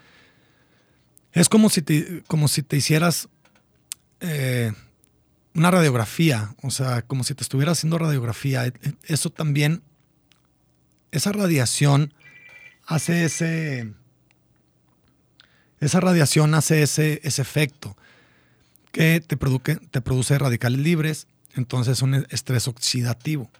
es 1.32 1.48
como 1.48 1.70
si 1.70 1.82
te, 1.82 2.22
como 2.26 2.48
si 2.48 2.62
te 2.62 2.76
hicieras 2.76 3.28
eh, 4.20 4.72
una 5.54 5.70
radiografía, 5.70 6.54
o 6.62 6.70
sea, 6.70 7.02
como 7.02 7.24
si 7.24 7.34
te 7.34 7.42
estuviera 7.42 7.72
haciendo 7.72 7.98
radiografía. 7.98 8.66
E, 8.66 8.72
e, 8.82 8.94
eso 9.04 9.30
también, 9.30 9.82
esa 11.12 11.32
radiación 11.32 12.12
hace 12.86 13.24
ese, 13.24 13.94
esa 15.80 16.00
radiación 16.00 16.54
hace 16.54 16.82
ese, 16.82 17.20
ese 17.22 17.42
efecto 17.42 17.96
que 18.90 19.20
te, 19.20 19.36
produce, 19.36 19.76
te 19.76 20.00
produce 20.00 20.38
radicales 20.38 20.80
libres, 20.80 21.26
entonces 21.54 22.02
un 22.02 22.26
estrés 22.28 22.68
oxidativo. 22.68 23.50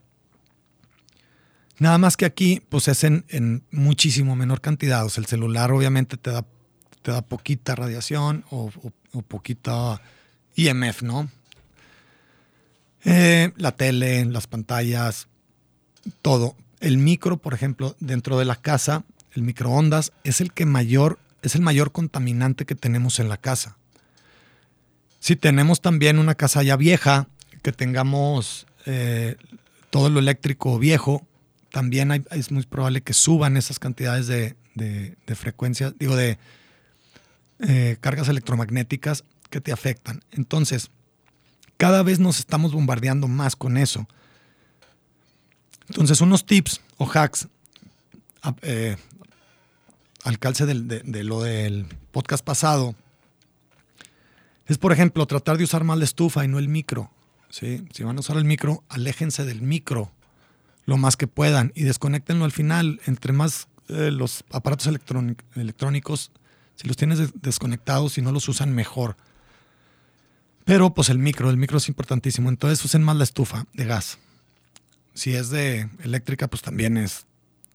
Nada 1.79 1.99
más 1.99 2.17
que 2.17 2.25
aquí, 2.25 2.63
pues 2.69 2.89
es 2.89 3.05
en, 3.05 3.65
muchísimo 3.71 4.37
menor 4.37 4.61
cantidad. 4.61 5.05
O 5.05 5.09
sea, 5.09 5.23
el 5.23 5.27
celular 5.27 5.73
obviamente 5.73 6.17
te 6.17 6.31
da, 6.31 6.45
te 7.03 7.11
da 7.11 7.23
poquita 7.23 7.75
radiación 7.75 8.45
o, 8.51 8.71
poquita 9.29 10.01
IMF, 10.55 11.03
¿no? 11.03 11.29
Eh, 13.05 13.53
la 13.57 13.73
tele, 13.73 14.25
las 14.27 14.47
pantallas, 14.47 15.29
todo. 16.21 16.57
El 16.81 16.99
micro, 16.99 17.37
por 17.37 17.55
ejemplo, 17.55 17.97
dentro 18.01 18.39
de 18.39 18.45
la 18.45 18.57
casa, 18.57 19.05
el 19.33 19.43
microondas 19.43 20.13
es 20.25 20.41
el 20.41 20.53
que 20.53 20.67
mayor, 20.67 21.19
es 21.43 21.55
el 21.55 21.63
mayor 21.63 21.93
contaminante 21.93 22.65
que 22.65 22.75
tenemos 22.75 23.19
en 23.19 23.29
la 23.29 23.37
casa. 23.37 23.77
Si 25.21 25.37
tenemos 25.37 25.81
también 25.81 26.19
una 26.19 26.35
casa 26.35 26.63
ya 26.63 26.77
vieja, 26.77 27.29
que 27.63 27.73
tengamos 27.73 28.67
eh, 28.87 29.37
todo 29.91 30.11
lo 30.11 30.19
eléctrico 30.19 30.79
viejo, 30.79 31.27
también 31.73 32.27
es 32.31 32.53
muy 32.53 32.65
probable 32.65 33.01
que 33.01 33.15
suban 33.15 33.57
esas 33.57 33.79
cantidades 33.79 34.29
de, 34.29 34.55
frecuencia, 35.35 35.93
digo, 35.99 36.15
de 36.15 36.39
eh, 37.61 37.97
cargas 37.99 38.29
electromagnéticas 38.29 39.25
que 39.51 39.61
te 39.61 39.73
afectan. 39.73 40.23
Entonces, 40.31 40.91
cada 41.79 42.03
vez 42.03 42.21
nos 42.21 42.39
estamos 42.39 42.73
bombardeando 42.73 43.27
más 43.27 43.57
con 43.57 43.79
eso. 43.79 44.07
Entonces, 45.89 46.21
unos 46.21 46.45
tips 46.45 46.83
o 46.99 47.11
hacks 47.11 47.49
eh, 48.61 48.97
al 50.25 50.39
calce 50.39 50.67
de, 50.67 51.25
lo 51.25 51.43
del 51.43 51.87
podcast 52.13 52.45
pasado 52.45 52.95
es, 54.67 54.77
por 54.77 54.93
ejemplo, 54.93 55.27
tratar 55.27 55.57
de 55.57 55.65
usar 55.65 55.85
más 55.85 55.99
la 55.99 56.05
estufa 56.05 56.45
y 56.45 56.49
no 56.49 56.59
el 56.59 56.69
micro. 56.69 57.11
Si 57.49 57.83
van 58.01 58.19
a 58.19 58.21
usar 58.21 58.37
el 58.37 58.45
micro, 58.45 58.85
aléjense 58.89 59.45
del 59.47 59.63
micro 59.63 60.13
lo 60.85 60.97
más 60.97 61.17
que 61.17 61.27
puedan 61.27 61.73
y 61.75 61.85
desconectenlo 61.85 62.45
al 62.45 62.53
final. 62.53 63.01
Entre 63.07 63.33
más 63.33 63.69
eh, 63.89 64.11
los 64.11 64.45
aparatos 64.51 64.89
electrónicos, 65.55 66.33
si 66.77 66.89
los 66.89 66.97
tienes 66.97 67.41
desconectados 67.41 68.19
y 68.19 68.23
no 68.23 68.33
los 68.33 68.49
usan, 68.49 68.75
mejor. 68.75 69.17
Pero 70.65 70.95
pues 70.95 71.09
el 71.09 71.19
micro, 71.19 71.51
el 71.51 71.57
micro 71.57 71.79
es 71.79 71.89
importantísimo. 71.89 72.49
Entonces 72.49 72.85
usen 72.85 73.03
más 73.03 73.17
la 73.17 73.25
estufa 73.25 73.67
de 73.73 73.85
gas. 73.85 74.19
Si 75.15 75.35
es 75.35 75.51
de 75.51 75.89
eléctrica, 76.03 76.49
pues 76.49 76.63
también 76.63 76.97
es, 76.97 77.27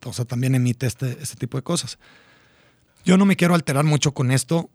o 0.04 0.14
sea, 0.14 0.26
también 0.26 0.56
emite 0.56 0.88
este, 0.88 1.18
este 1.22 1.36
tipo 1.36 1.58
de 1.58 1.64
cosas. 1.64 2.00
Yo 3.06 3.18
no 3.18 3.26
me 3.26 3.36
quiero 3.36 3.56
alterar 3.56 3.86
mucho 3.86 4.14
con 4.14 4.32
esto. 4.32 4.70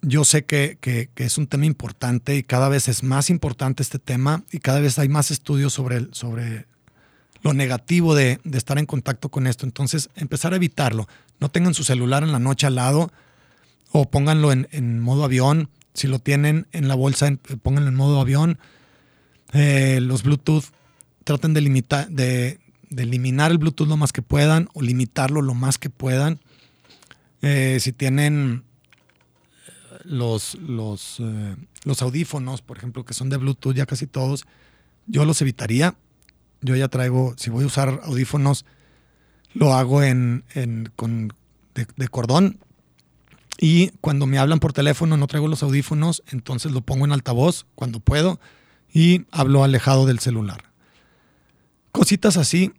Yo 0.00 0.24
sé 0.24 0.44
que, 0.44 0.78
es 1.16 1.38
un 1.38 1.48
tema 1.48 1.66
importante 1.66 2.36
y 2.36 2.42
cada 2.42 2.68
vez 2.68 2.88
es 2.88 3.02
más 3.02 3.30
importante 3.30 3.82
este 3.82 3.98
tema 3.98 4.44
y 4.52 4.60
cada 4.60 4.80
vez 4.80 4.98
hay 4.98 5.08
más 5.08 5.30
estudios 5.30 5.72
sobre, 5.72 6.06
sobre 6.12 6.66
lo 7.42 7.52
negativo 7.52 8.14
de, 8.14 8.40
estar 8.52 8.78
en 8.78 8.86
contacto 8.86 9.28
con 9.28 9.46
esto. 9.46 9.66
Entonces, 9.66 10.10
empezar 10.16 10.52
a 10.52 10.56
evitarlo. 10.56 11.08
No 11.40 11.50
tengan 11.50 11.74
su 11.74 11.84
celular 11.84 12.22
en 12.22 12.32
la 12.32 12.38
noche 12.38 12.66
al 12.66 12.74
lado 12.74 13.12
o 13.92 14.10
pónganlo 14.10 14.52
en, 14.52 15.00
modo 15.00 15.24
avión. 15.24 15.70
Si 15.94 16.06
lo 16.06 16.18
tienen 16.18 16.66
en 16.72 16.88
la 16.88 16.94
bolsa, 16.94 17.30
pónganlo 17.62 17.88
en 17.88 17.94
modo 17.94 18.20
avión. 18.20 18.58
Eh, 19.52 20.00
los 20.02 20.22
Bluetooth, 20.22 20.64
traten 21.24 21.54
de, 21.54 21.60
limitar, 21.60 22.08
de, 22.08 22.58
eliminar 22.96 23.50
el 23.50 23.58
Bluetooth 23.58 23.88
lo 23.88 23.96
más 23.96 24.12
que 24.12 24.22
puedan 24.22 24.68
o 24.74 24.82
limitarlo 24.82 25.42
lo 25.42 25.54
más 25.54 25.78
que 25.78 25.90
puedan. 25.90 26.40
Eh, 27.40 27.78
si 27.80 27.92
tienen 27.92 28.64
los, 30.04 30.54
los, 30.56 31.18
eh, 31.20 31.56
los 31.84 32.02
audífonos, 32.02 32.62
por 32.62 32.78
ejemplo, 32.78 33.04
que 33.04 33.14
son 33.14 33.28
de 33.28 33.36
Bluetooth, 33.36 33.74
ya 33.74 33.86
casi 33.86 34.06
todos, 34.06 34.44
yo 35.06 35.24
los 35.24 35.40
evitaría. 35.40 35.94
Yo 36.60 36.76
ya 36.76 36.88
traigo, 36.88 37.34
si 37.36 37.50
voy 37.50 37.64
a 37.64 37.68
usar 37.68 38.00
audífonos, 38.04 38.64
lo 39.54 39.74
hago 39.74 40.02
en, 40.02 40.44
con, 40.96 41.32
de, 41.74 42.08
cordón. 42.08 42.58
Y 43.60 43.90
cuando 44.00 44.26
me 44.26 44.38
hablan 44.38 44.60
por 44.60 44.72
teléfono 44.72 45.16
no 45.16 45.26
traigo 45.26 45.48
los 45.48 45.62
audífonos, 45.62 46.22
entonces 46.28 46.72
lo 46.72 46.80
pongo 46.80 47.04
en 47.04 47.12
altavoz 47.12 47.66
cuando 47.74 48.00
puedo 48.00 48.38
y 48.92 49.26
hablo 49.30 49.64
alejado 49.64 50.06
del 50.06 50.20
celular. 50.20 50.64
Cositas 51.90 52.36
así 52.36 52.72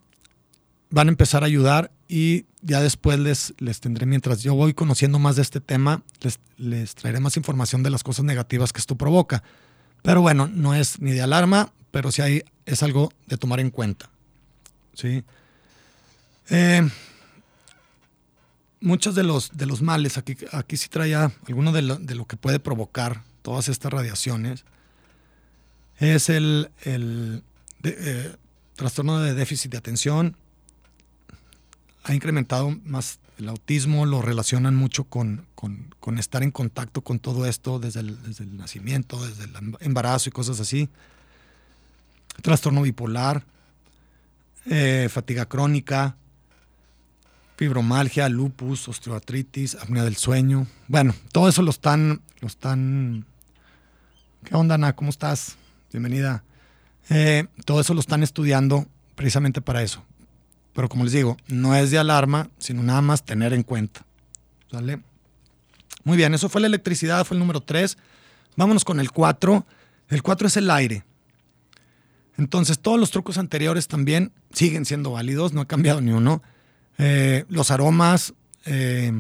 van 0.90 1.08
a 1.08 1.12
empezar 1.12 1.44
a 1.44 1.48
ayudar 1.48 1.92
y 2.08 2.46
ya 2.62 2.82
después 2.82 3.20
les, 3.20 3.54
les 3.58 3.80
tendré, 3.80 4.06
mientras 4.06 4.42
yo 4.42 4.56
voy 4.56 4.74
conociendo 4.74 5.20
más 5.20 5.36
de 5.36 5.42
este 5.42 5.60
tema, 5.60 6.04
les, 6.22 6.40
les 6.58 6.96
traeré 6.96 7.20
más 7.20 7.38
información 7.38 7.84
de 7.84 7.90
las 7.90 8.04
cosas 8.04 8.26
negativas 8.26 8.72
que 8.72 8.80
esto 8.80 8.96
provoca. 8.96 9.44
Pero 10.02 10.22
bueno, 10.22 10.48
no 10.48 10.74
es 10.74 11.02
ni 11.02 11.12
de 11.12 11.22
alarma, 11.22 11.74
pero 11.92 12.12
sí 12.12 12.22
hay, 12.22 12.44
es 12.66 12.84
algo 12.84 13.12
de 13.28 13.38
tomar 13.38 13.60
en 13.60 13.70
cuenta. 13.70 14.10
¿sí? 14.94 15.24
Eh, 16.50 16.88
muchos 18.80 19.16
de 19.16 19.24
los, 19.24 19.52
de 19.58 19.66
los 19.66 19.82
males, 19.82 20.18
aquí, 20.18 20.38
aquí 20.52 20.78
sí 20.78 20.90
traía 20.90 21.32
alguno 21.48 21.72
de 21.72 21.82
lo, 21.82 22.26
que 22.26 22.38
puede 22.38 22.60
provocar 22.60 23.24
todas 23.42 23.70
estas 23.70 23.92
radiaciones, 23.92 24.66
es 25.98 26.30
el, 26.30 26.72
el 26.84 27.44
eh, 27.84 28.36
trastorno 28.76 29.20
de 29.20 29.34
déficit 29.34 29.72
de 29.72 29.78
atención, 29.78 30.36
ha 32.04 32.14
incrementado 32.14 32.70
más 32.86 33.20
el 33.38 33.50
autismo, 33.50 34.06
lo 34.06 34.22
relacionan 34.22 34.76
mucho 34.76 35.06
con, 35.06 35.46
estar 36.18 36.44
en 36.44 36.52
contacto 36.52 37.02
con 37.02 37.20
todo 37.20 37.46
esto 37.46 37.80
desde 37.80 38.02
el, 38.02 38.22
desde 38.24 38.44
el, 38.44 38.58
nacimiento, 38.58 39.26
desde 39.26 39.46
el 39.46 39.54
embarazo 39.80 40.30
y 40.30 40.32
cosas 40.32 40.60
así. 40.60 40.90
Trastorno 42.42 42.82
bipolar, 42.82 43.44
eh, 44.66 45.08
fatiga 45.12 45.46
crónica, 45.48 46.16
fibromalgia, 47.58 48.30
lupus, 48.30 48.88
osteoartritis, 48.88 49.76
apnea 49.76 50.04
del 50.04 50.16
sueño. 50.16 50.68
Bueno, 50.88 51.14
todo 51.32 51.50
eso 51.50 51.62
lo 51.62 51.72
están, 51.72 52.22
lo 52.40 52.48
están. 52.48 53.26
¿Qué 54.44 54.56
onda, 54.56 54.76
Ana? 54.76 54.96
¿Cómo 54.96 55.10
estás? 55.10 55.58
Bienvenida. 55.92 56.44
Eh, 57.10 57.48
todo 57.66 57.82
eso 57.82 57.94
lo 57.94 58.00
están 58.00 58.24
estudiando 58.24 58.86
precisamente 59.16 59.62
para 59.62 59.82
eso, 59.82 60.04
pero 60.74 60.88
como 60.88 61.04
les 61.04 61.14
digo, 61.14 61.36
no 61.48 61.76
es 61.76 61.92
de 61.92 61.98
alarma, 61.98 62.50
sino 62.60 62.84
nada 62.84 63.02
más 63.02 63.26
tener 63.26 63.52
en 63.54 63.64
cuenta. 63.64 64.06
¿Sale? 64.72 65.02
Muy 66.04 66.16
bien, 66.16 66.34
eso 66.34 66.48
fue 66.48 66.62
la 66.62 66.68
electricidad, 66.68 67.26
fue 67.26 67.36
el 67.36 67.40
número 67.40 67.62
3. 67.62 67.98
Vámonos 68.56 68.86
con 68.86 69.00
el 69.00 69.12
4. 69.12 69.66
El 70.10 70.24
4 70.24 70.48
es 70.48 70.58
el 70.58 70.72
aire. 70.72 71.04
Entonces, 72.40 72.80
todos 72.80 72.98
los 72.98 73.12
trucos 73.12 73.38
anteriores 73.38 73.90
también 73.90 74.32
siguen 74.54 74.86
siendo 74.86 75.12
válidos, 75.12 75.52
no 75.52 75.60
ha 75.60 75.68
cambiado 75.68 76.00
ni 76.00 76.12
uno. 76.12 76.42
Eh, 76.98 77.44
los 77.50 77.70
aromas, 77.70 78.34
eh, 78.66 79.12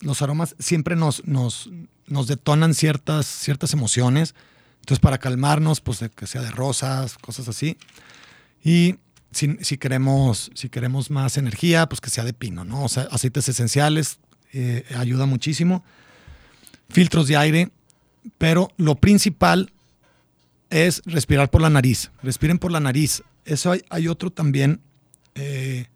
los 0.00 0.20
aromas 0.20 0.54
siempre 0.58 0.96
nos, 0.96 1.26
nos, 1.26 1.70
nos, 2.06 2.26
detonan 2.26 2.74
ciertas, 2.74 3.24
ciertas 3.24 3.72
emociones. 3.72 4.34
Entonces, 4.80 5.00
para 5.00 5.16
calmarnos, 5.16 5.80
pues 5.80 6.04
que 6.14 6.26
sea 6.26 6.42
de 6.42 6.50
rosas, 6.50 7.16
cosas 7.16 7.48
así. 7.48 7.78
Y 8.62 8.96
si, 9.30 9.78
queremos, 9.78 10.50
si 10.54 10.68
queremos 10.68 11.10
más 11.10 11.38
energía, 11.38 11.88
pues 11.88 12.02
que 12.02 12.10
sea 12.10 12.24
de 12.24 12.34
pino, 12.34 12.66
¿no? 12.66 12.84
O 12.84 12.88
sea, 12.90 13.04
aceites 13.10 13.48
esenciales 13.48 14.18
eh, 14.52 14.84
ayuda 14.94 15.24
muchísimo. 15.24 15.82
Filtros 16.90 17.28
de 17.28 17.38
aire, 17.38 17.70
pero 18.36 18.68
lo 18.76 18.96
principal 18.96 19.72
es 20.70 21.02
respirar 21.04 21.50
por 21.50 21.62
la 21.62 21.70
nariz. 21.70 22.10
Respiren 22.22 22.58
por 22.58 22.72
la 22.72 22.80
nariz. 22.80 23.22
Eso 23.44 23.74
hay, 23.90 24.08
otro 24.08 24.30
también, 24.30 24.80
eh, 25.34 25.86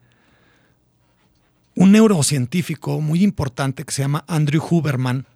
un 1.75 1.93
neurocientífico 1.93 3.01
muy 3.01 3.23
importante 3.23 3.85
que 3.85 3.93
se 3.93 4.03
llama 4.03 4.25
Andrew 4.27 4.63
Huberman. 4.63 5.27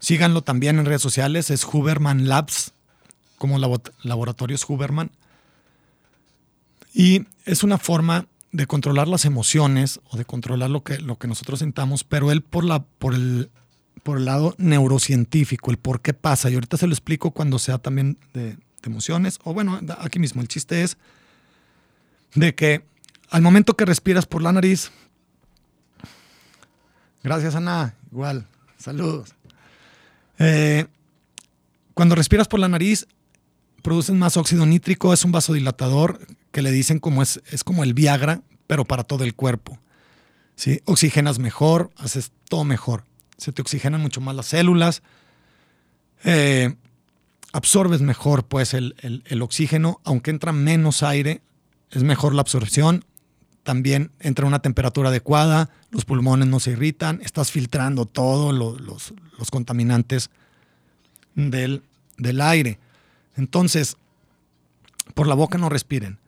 Síganlo 0.00 0.42
también 0.42 0.78
en 0.78 0.86
redes 0.86 1.02
sociales, 1.02 1.50
es 1.50 1.64
Huberman 1.64 2.28
Labs, 2.28 2.72
como 3.38 3.58
laboratorios 4.02 4.68
Huberman. 4.68 5.10
Y 6.92 7.26
es 7.44 7.62
una 7.62 7.78
forma 7.78 8.26
de 8.52 8.66
controlar 8.66 9.08
las 9.08 9.24
emociones 9.24 10.00
o 10.10 10.16
de 10.16 10.24
controlar 10.24 10.70
lo 10.70 10.84
que, 10.84 10.98
lo 10.98 11.18
que 11.18 11.26
nosotros 11.26 11.58
sentamos, 11.58 12.04
pero 12.04 12.30
él 12.30 12.40
por, 12.40 12.64
la, 12.64 12.84
por, 12.84 13.14
el, 13.14 13.50
por 14.02 14.18
el 14.18 14.26
lado 14.26 14.54
neurocientífico, 14.58 15.70
el 15.70 15.78
por 15.78 16.00
qué 16.00 16.14
pasa. 16.14 16.50
Y 16.50 16.54
ahorita 16.54 16.76
se 16.76 16.86
lo 16.86 16.92
explico 16.92 17.30
cuando 17.30 17.58
sea 17.58 17.78
también 17.78 18.18
de, 18.32 18.56
emociones. 18.86 19.38
O 19.44 19.54
bueno, 19.54 19.80
aquí 19.98 20.18
mismo, 20.18 20.42
el 20.42 20.48
chiste 20.48 20.82
es 20.82 20.98
de 22.34 22.54
que 22.54 22.84
al 23.30 23.40
momento 23.40 23.76
que 23.76 23.84
respiras 23.84 24.26
por 24.26 24.42
la 24.42 24.52
nariz, 24.52 24.90
gracias 27.22 27.54
Ana, 27.54 27.94
igual, 28.12 28.46
saludos. 28.76 29.34
Eh, 30.38 30.86
cuando 31.94 32.14
respiras 32.14 32.48
por 32.48 32.60
la 32.60 32.68
nariz, 32.68 33.06
produces 33.82 34.14
más 34.14 34.36
óxido 34.36 34.66
nítrico, 34.66 35.12
es 35.12 35.24
un 35.24 35.32
vasodilatador 35.32 36.18
que 36.52 36.62
le 36.62 36.70
dicen 36.70 36.98
como 36.98 37.22
es, 37.22 37.40
es 37.50 37.64
como 37.64 37.84
el 37.84 37.94
Viagra, 37.94 38.42
pero 38.66 38.84
para 38.84 39.04
todo 39.04 39.24
el 39.24 39.34
cuerpo. 39.34 39.78
¿sí? 40.56 40.80
Oxigenas 40.84 41.38
mejor, 41.38 41.90
haces 41.96 42.32
todo 42.48 42.64
mejor. 42.64 43.04
Se 43.36 43.52
te 43.52 43.62
oxigenan 43.62 44.00
mucho 44.00 44.20
más 44.20 44.34
las 44.34 44.46
células. 44.46 45.02
Eh, 46.24 46.74
absorbes 47.52 48.00
mejor 48.00 48.46
pues 48.46 48.74
el, 48.74 49.42
oxígeno, 49.42 50.00
aunque 50.04 50.30
entra 50.30 50.52
menos 50.52 51.02
aire, 51.02 51.42
es 51.90 52.02
mejor 52.02 52.34
la 52.34 52.40
absorción. 52.40 53.04
También 53.62 54.10
entra 54.20 54.46
una 54.46 54.58
temperatura 54.58 55.08
adecuada, 55.08 55.70
los 55.90 56.04
pulmones 56.04 56.48
no 56.48 56.60
se 56.60 56.72
irritan, 56.72 57.20
estás 57.22 57.50
filtrando 57.50 58.06
todos 58.06 58.52
los, 58.52 59.14
contaminantes 59.50 60.30
del, 61.34 61.82
del 62.18 62.40
aire. 62.40 62.78
Entonces, 63.36 63.96
por 65.14 65.26
la 65.26 65.34
boca 65.34 65.58
no 65.58 65.68
respiren. 65.68 66.18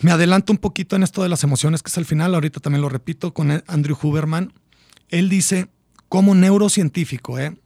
Me 0.00 0.10
adelanto 0.10 0.52
un 0.52 0.58
poquito 0.58 0.96
en 0.96 1.04
esto 1.04 1.22
de 1.22 1.28
las 1.28 1.44
emociones, 1.44 1.82
que 1.82 1.88
es 1.88 1.98
al 1.98 2.04
final, 2.04 2.34
ahorita 2.34 2.58
también 2.58 2.82
lo 2.82 2.88
repito 2.88 3.32
con 3.32 3.62
Andrew 3.68 3.96
Huberman. 4.00 4.52
Él 5.12 5.28
dice, 5.28 5.68
como 6.08 6.34
neurocientífico, 6.34 7.38
¿eh? 7.38 7.56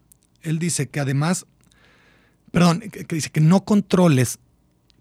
él 0.43 0.59
dice 0.59 0.91
que 0.91 1.01
además, 1.01 1.47
perdón, 2.51 2.81
que, 2.81 3.05
dice 3.05 3.31
que 3.31 3.41
no 3.41 3.65
controles 3.65 4.39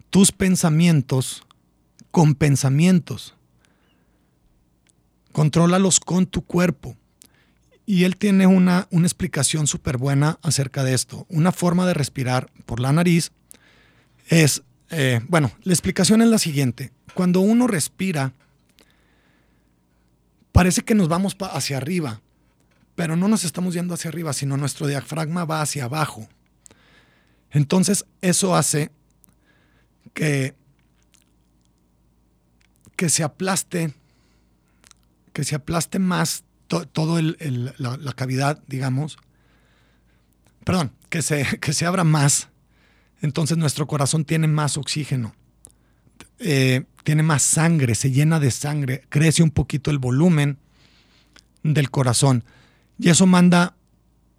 tus 0.08 0.32
pensamientos 0.32 1.42
con 2.10 2.34
pensamientos. 2.34 3.34
Contrólalos 5.32 6.00
con 6.00 6.24
tu 6.24 6.40
cuerpo. 6.40 6.96
Y 7.84 8.04
él 8.04 8.16
tiene 8.16 8.46
una, 8.46 8.88
una 8.90 9.06
explicación 9.06 9.66
súper 9.66 9.98
buena 9.98 10.38
acerca 10.42 10.82
de 10.82 10.94
esto. 10.94 11.26
Una 11.28 11.52
forma 11.52 11.86
de 11.86 11.92
respirar 11.92 12.50
por 12.64 12.80
la 12.80 12.94
nariz 12.94 13.32
es, 14.28 14.62
eh, 14.88 15.20
bueno, 15.28 15.52
la 15.62 15.74
explicación 15.74 16.22
es 16.22 16.28
la 16.28 16.38
siguiente 16.38 16.90
cuando 17.16 17.40
uno 17.40 17.66
respira, 17.66 18.34
parece 20.52 20.82
que 20.82 20.94
nos 20.94 21.08
vamos 21.08 21.34
hacia 21.40 21.78
arriba, 21.78 22.20
pero 22.96 23.14
no 23.14 23.28
nos 23.28 23.44
estamos 23.44 23.74
yendo 23.74 23.94
hacia 23.94 24.08
arriba, 24.08 24.32
sino 24.32 24.56
nuestro 24.56 24.86
diafragma 24.86 25.44
va 25.44 25.60
hacia 25.60 25.84
abajo. 25.84 26.28
Entonces, 27.50 28.06
eso 28.22 28.56
hace 28.56 28.90
que, 30.14 30.56
que 32.96 33.08
se 33.08 33.22
aplaste, 33.22 33.94
que 35.32 35.44
se 35.44 35.54
aplaste 35.54 35.98
más 35.98 36.44
todo 36.66 37.20
la, 37.20 38.12
cavidad, 38.14 38.62
digamos. 38.66 39.18
Perdón, 40.64 40.92
que 41.10 41.22
se, 41.22 41.44
que 41.60 41.72
se 41.72 41.86
abra 41.86 42.02
más. 42.02 42.48
Entonces 43.20 43.56
nuestro 43.56 43.86
corazón 43.86 44.24
tiene 44.24 44.48
más 44.48 44.76
oxígeno. 44.76 45.34
Eh, 46.38 46.84
tiene 47.04 47.22
más 47.22 47.42
sangre, 47.42 47.94
se 47.94 48.10
llena 48.10 48.40
de 48.40 48.50
sangre, 48.50 49.04
crece 49.08 49.42
un 49.42 49.50
poquito 49.50 49.90
el 49.90 49.98
volumen 49.98 50.58
del 51.62 51.90
corazón. 51.90 52.44
Y 52.98 53.10
eso 53.10 53.26
manda 53.26 53.76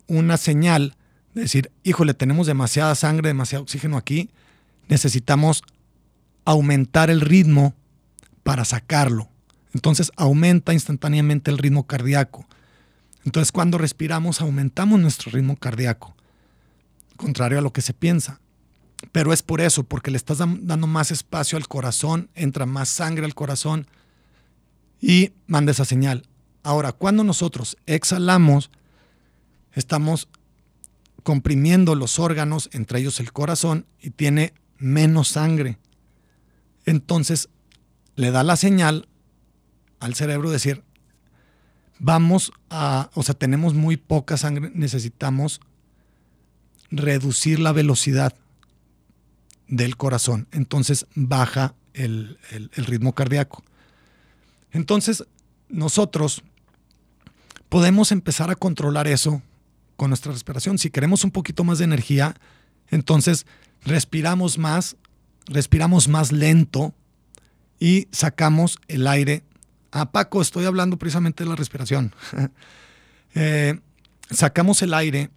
una 0.08 0.38
señal 0.38 0.96
de 1.34 1.42
decir, 1.42 1.72
híjole, 1.84 2.14
tenemos 2.14 2.48
demasiada 2.48 2.96
sangre, 2.96 3.30
demasiado 3.30 3.64
oxígeno 3.64 3.98
aquí, 3.98 4.30
necesitamos 4.88 5.64
aumentar 6.46 7.10
el 7.10 7.22
ritmo 7.22 7.76
para 8.44 8.66
sacarlo. 8.66 9.30
Entonces 9.74 10.12
aumenta 10.16 10.74
instantáneamente 10.74 11.52
el 11.52 11.58
ritmo 11.58 11.86
cardíaco. 11.86 12.48
Entonces 13.26 13.52
cuando 13.52 13.78
respiramos 13.78 14.42
aumentamos 14.42 15.00
nuestro 15.00 15.32
ritmo 15.32 15.58
cardíaco, 15.58 16.16
contrario 17.18 17.60
a 17.60 17.62
lo 17.62 17.74
que 17.74 17.82
se 17.82 17.94
piensa. 17.94 18.40
Pero 19.12 19.34
es 19.34 19.44
por 19.44 19.62
eso, 19.62 19.84
porque 19.84 20.10
le 20.10 20.18
estás 20.18 20.40
dando 20.40 20.88
más 20.88 21.12
espacio 21.12 21.58
al 21.58 21.68
corazón, 21.68 22.30
entra 22.34 22.66
más 22.66 22.90
sangre 22.90 23.26
al 23.26 23.36
corazón 23.36 23.88
y 25.00 25.34
manda 25.46 25.72
esa 25.72 25.86
señal. 25.86 26.24
Ahora, 26.68 26.92
cuando 26.92 27.24
nosotros 27.24 27.78
exhalamos, 27.86 28.72
estamos 29.72 30.28
comprimiendo 31.24 31.96
los 31.96 32.20
órganos, 32.20 32.70
entre 32.74 33.00
ellos 33.00 33.22
el 33.22 33.32
corazón, 33.32 33.86
y 34.02 34.10
tiene 34.10 34.54
menos 34.78 35.30
sangre. 35.30 35.78
Entonces, 36.86 37.48
le 38.18 38.32
da 38.32 38.44
la 38.44 38.58
señal 38.58 39.08
al 40.02 40.16
cerebro 40.16 40.52
decir, 40.52 40.84
vamos 42.00 42.52
a, 42.70 43.12
o 43.14 43.24
sea, 43.24 43.34
tenemos 43.34 43.74
muy 43.74 43.96
poca 43.96 44.36
sangre, 44.36 44.70
necesitamos 44.74 45.62
reducir 46.92 47.60
la 47.60 47.72
velocidad 47.72 48.36
del 49.70 49.96
corazón. 49.96 50.50
Entonces 50.52 51.06
baja 51.16 51.76
el, 51.94 52.38
ritmo 52.76 53.16
cardíaco. 53.16 53.64
Entonces, 54.74 55.24
nosotros 55.70 56.44
podemos 57.70 58.12
empezar 58.12 58.50
a 58.50 58.56
controlar 58.56 59.08
eso 59.08 59.42
con 59.96 60.10
nuestra 60.10 60.32
respiración. 60.32 60.78
Si 60.78 60.90
queremos 60.90 61.24
un 61.24 61.32
poquito 61.32 61.64
más 61.64 61.80
de 61.80 61.86
energía, 61.86 62.36
entonces 62.90 63.46
respiramos 63.84 64.58
más, 64.58 64.96
respiramos 65.46 66.08
más 66.08 66.32
lento 66.32 66.94
y 67.80 68.08
sacamos 68.12 68.80
el 68.88 69.08
aire. 69.08 69.44
Ah, 69.92 70.12
Paco, 70.12 70.42
estoy 70.42 70.66
hablando 70.66 70.98
precisamente 70.98 71.44
de 71.44 71.50
la 71.50 71.56
respiración. 71.56 72.14
Eh, 73.40 73.80
sacamos 74.32 74.82
el 74.82 74.96
aire 74.96 75.30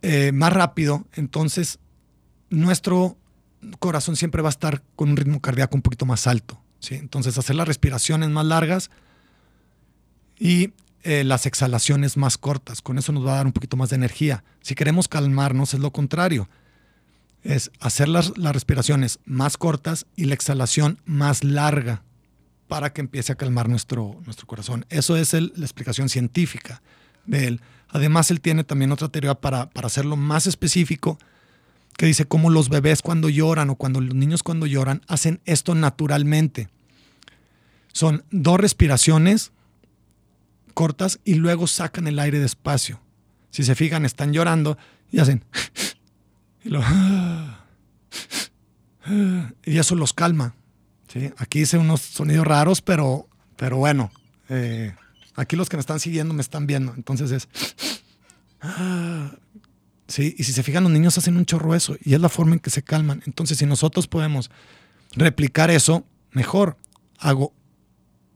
eh, 0.00 0.32
más 0.32 0.50
rápido, 0.50 1.06
entonces 1.12 1.78
nuestro 2.48 3.18
corazón 3.78 4.16
siempre 4.16 4.40
va 4.40 4.48
a 4.48 4.50
estar 4.50 4.82
con 4.96 5.10
un 5.10 5.16
ritmo 5.16 5.42
cardíaco 5.42 5.76
un 5.76 5.82
poquito 5.82 6.06
más 6.06 6.26
alto. 6.26 6.58
¿sí? 6.78 6.94
Entonces 6.94 7.36
hacer 7.36 7.54
las 7.56 7.68
respiraciones 7.68 8.30
más 8.30 8.46
largas 8.46 8.90
y 10.38 10.72
eh, 11.02 11.24
las 11.24 11.46
exhalaciones 11.46 12.16
más 12.16 12.38
cortas. 12.38 12.82
Con 12.82 12.98
eso 12.98 13.12
nos 13.12 13.26
va 13.26 13.32
a 13.32 13.36
dar 13.36 13.46
un 13.46 13.52
poquito 13.52 13.76
más 13.76 13.90
de 13.90 13.96
energía. 13.96 14.44
Si 14.62 14.74
queremos 14.74 15.08
calmarnos 15.08 15.74
es 15.74 15.80
lo 15.80 15.90
contrario 15.92 16.48
es 17.42 17.70
hacer 17.80 18.08
las, 18.08 18.32
respiraciones 18.36 19.20
más 19.24 19.56
cortas 19.56 20.06
y 20.16 20.24
la 20.24 20.34
exhalación 20.34 20.98
más 21.04 21.44
larga 21.44 22.02
para 22.66 22.92
que 22.92 23.00
empiece 23.00 23.32
a 23.32 23.36
calmar 23.36 23.68
nuestro, 23.68 24.20
nuestro 24.24 24.46
corazón. 24.46 24.84
Eso 24.90 25.16
es 25.16 25.32
la 25.32 25.64
explicación 25.64 26.08
científica 26.08 26.82
de 27.26 27.46
él. 27.46 27.60
Además, 27.88 28.30
él 28.30 28.40
tiene 28.40 28.64
también 28.64 28.92
otra 28.92 29.08
teoría 29.08 29.34
para, 29.34 29.70
para 29.70 29.86
hacerlo 29.86 30.16
más 30.16 30.46
específico, 30.46 31.18
que 31.96 32.06
dice 32.06 32.26
cómo 32.26 32.50
los 32.50 32.68
bebés 32.68 33.00
cuando 33.00 33.28
lloran 33.28 33.70
o 33.70 33.76
cuando 33.76 34.00
los 34.00 34.14
niños 34.14 34.42
cuando 34.42 34.66
lloran 34.66 35.02
hacen 35.08 35.40
esto 35.46 35.74
naturalmente. 35.74 36.68
Son 37.92 38.24
dos 38.30 38.60
respiraciones 38.60 39.52
cortas 40.78 41.18
y 41.24 41.34
luego 41.34 41.66
sacan 41.66 42.06
el 42.06 42.20
aire 42.20 42.38
despacio. 42.38 43.00
Si 43.50 43.64
se 43.64 43.74
fijan, 43.74 44.04
están 44.04 44.32
llorando 44.32 44.78
y 45.10 45.18
hacen 45.18 45.44
Y, 49.64 49.78
eso 49.78 49.96
los 49.96 50.12
calma. 50.12 50.54
¿sí? 51.08 51.32
Aquí 51.36 51.62
hice 51.62 51.78
unos 51.78 52.02
sonidos 52.02 52.46
raros, 52.46 52.80
pero, 52.80 53.26
pero 53.56 53.78
bueno, 53.78 54.12
eh, 54.50 54.94
aquí 55.34 55.56
los 55.56 55.68
que 55.68 55.76
me 55.76 55.80
están 55.80 55.98
siguiendo 55.98 56.32
me 56.32 56.42
están 56.42 56.68
viendo. 56.68 56.94
Entonces 56.94 57.32
es... 57.32 57.48
Sí, 60.06 60.36
y 60.38 60.44
si 60.44 60.52
se 60.54 60.62
fijan, 60.62 60.84
los 60.84 60.92
niños 60.92 61.18
hacen 61.18 61.36
un 61.36 61.44
chorro 61.44 61.74
eso 61.74 61.98
y 62.02 62.14
es 62.14 62.20
la 62.20 62.30
forma 62.30 62.54
en 62.54 62.60
que 62.60 62.70
se 62.70 62.82
calman. 62.82 63.22
Entonces, 63.26 63.58
si 63.58 63.66
nosotros 63.66 64.06
podemos 64.06 64.50
replicar 65.12 65.70
eso, 65.70 66.06
mejor. 66.30 66.78
Hago 67.18 67.52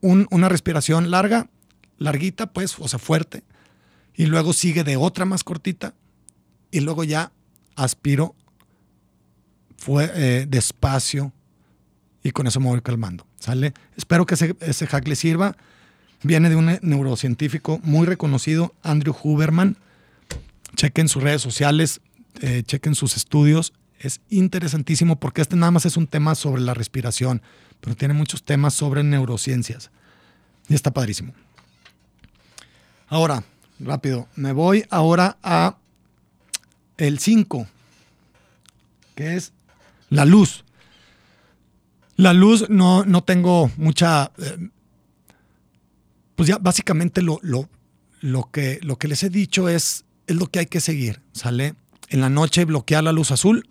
una 0.03 0.51
respiración 0.51 1.11
larga, 1.11 1.49
larguita, 2.03 2.53
pues, 2.53 2.77
o 2.79 2.89
sea, 2.89 2.99
fuerte, 2.99 3.43
y 4.15 4.27
luego 4.27 4.53
sigue 4.53 4.85
de 4.85 4.97
otra 4.97 5.25
más 5.25 5.45
cortita, 5.45 5.95
y 6.71 6.81
luego 6.81 7.05
ya 7.05 7.33
aspiro 7.77 8.35
fue, 9.83 10.11
eh, 10.15 10.47
despacio 10.49 11.33
y 12.23 12.31
con 12.31 12.47
eso 12.47 12.61
me 12.61 12.67
voy 12.67 12.81
calmando. 12.83 13.27
¿Sale? 13.39 13.75
Espero 13.97 14.27
que 14.27 14.35
ese, 14.35 14.87
hack 14.87 15.09
le 15.09 15.17
sirva. 15.17 15.57
Viene 16.23 16.49
de 16.49 16.57
un 16.57 16.79
neurocientífico 16.83 17.81
muy 17.83 18.07
reconocido, 18.07 18.73
Andrew 18.83 19.15
Huberman. 19.23 19.77
Chequen 20.77 21.09
sus 21.09 21.23
redes 21.23 21.43
sociales, 21.43 22.01
eh, 22.41 22.63
chequen 22.65 22.95
sus 22.95 23.17
estudios. 23.17 23.73
Es 23.99 24.21
interesantísimo 24.31 25.19
porque 25.19 25.43
este 25.43 25.57
nada 25.57 25.73
más 25.73 25.85
es 25.85 25.97
un 25.97 26.07
tema 26.07 26.37
sobre 26.37 26.63
la 26.63 26.75
respiración, 26.75 27.43
pero 27.81 27.97
tiene 27.97 28.15
muchos 28.15 28.45
temas 28.45 28.75
sobre 28.75 29.03
neurociencias. 29.03 29.91
Y 30.69 30.75
está 30.75 30.93
padrísimo. 30.93 31.33
Ahora, 33.13 33.45
rápido, 33.79 34.27
me 34.37 34.55
voy 34.55 34.87
ahora 34.89 35.37
a 35.43 35.77
el 36.97 37.19
5, 37.19 37.67
que 39.15 39.37
es 39.37 39.53
la 40.09 40.25
luz. 40.25 40.65
La 42.17 42.33
luz 42.33 42.71
no, 42.71 43.05
no 43.05 43.23
tengo 43.23 43.71
mucha... 43.77 44.33
Eh, 44.39 44.71
pues 46.37 46.49
ya 46.49 46.57
básicamente 46.57 47.21
lo, 47.21 47.39
lo, 47.43 47.69
lo, 48.23 48.51
que, 48.51 48.79
lo 48.81 48.97
que 48.97 49.09
les 49.09 49.23
he 49.25 49.29
dicho 49.29 49.69
es, 49.69 50.07
es 50.27 50.37
lo 50.37 50.47
que 50.47 50.61
hay 50.61 50.67
que 50.67 50.81
seguir, 50.81 51.21
¿sale? 51.33 51.75
En 52.09 52.23
la 52.23 52.31
noche 52.31 52.65
bloquear 52.65 53.05
la 53.05 53.13
luz 53.13 53.31
azul. 53.31 53.69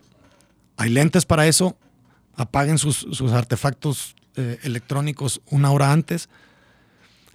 Hay 0.78 0.92
lentes 0.92 1.26
para 1.26 1.48
eso. 1.48 1.76
Apaguen 2.36 2.78
sus, 2.78 3.08
artefactos 3.34 4.14
eh, 4.36 4.60
electrónicos 4.62 5.42
una 5.50 5.72
hora 5.72 5.92
antes. 5.92 6.30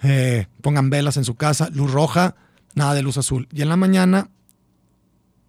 Eh, 0.02 0.46
pongan 0.62 0.90
velas 0.90 1.16
en 1.16 1.24
su 1.24 1.35
casa. 1.35 1.68
Luz 1.72 1.90
roja, 1.92 2.37
nada 2.74 2.94
de 2.94 3.02
luz 3.02 3.18
azul. 3.18 3.48
Y 3.52 3.62
en 3.62 3.68
la 3.68 3.76
mañana 3.76 4.30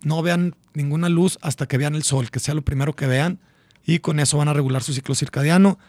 no 0.04 0.22
vean 0.22 0.56
ninguna 0.74 1.10
luz 1.10 1.38
hasta 1.42 1.68
que 1.68 1.78
vean 1.78 1.96
el 1.96 2.04
sol, 2.04 2.30
que 2.30 2.40
sea 2.40 2.54
lo 2.54 2.62
primero 2.64 2.96
que 2.96 3.08
vean 3.08 3.40
y 3.86 4.00
con 4.00 4.20
eso 4.20 4.38
van 4.38 4.50
a 4.50 4.54
regular 4.54 4.84
su 4.84 4.94
ciclo 4.94 5.16
circadiano, 5.16 5.80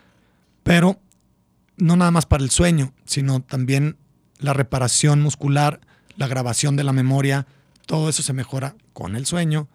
pero 0.62 1.00
no 1.76 1.96
nada 1.96 2.10
más 2.10 2.26
para 2.26 2.44
el 2.44 2.50
sueño, 2.50 2.94
sino 3.04 3.40
también 3.40 3.96
la 4.38 4.52
reparación 4.52 5.20
muscular, 5.20 5.80
la 6.16 6.28
grabación 6.28 6.76
de 6.76 6.84
la 6.84 6.92
memoria, 6.92 7.46
todo 7.86 8.08
eso 8.08 8.22
se 8.22 8.32
mejora 8.32 8.76
con 8.92 9.16
el 9.16 9.26
sueño 9.26 9.68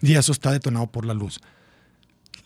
y 0.00 0.14
eso 0.14 0.32
está 0.32 0.52
detonado 0.52 0.86
por 0.86 1.04
la 1.04 1.14
luz. 1.14 1.40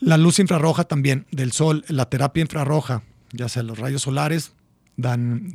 La 0.00 0.16
luz 0.16 0.40
infrarroja 0.40 0.84
también 0.84 1.26
del 1.30 1.52
sol, 1.52 1.84
la 1.88 2.10
terapia 2.10 2.42
infrarroja, 2.42 3.02
ya 3.32 3.48
sea 3.48 3.62
los 3.62 3.78
rayos 3.78 4.02
solares, 4.02 4.52
dan, 4.96 5.52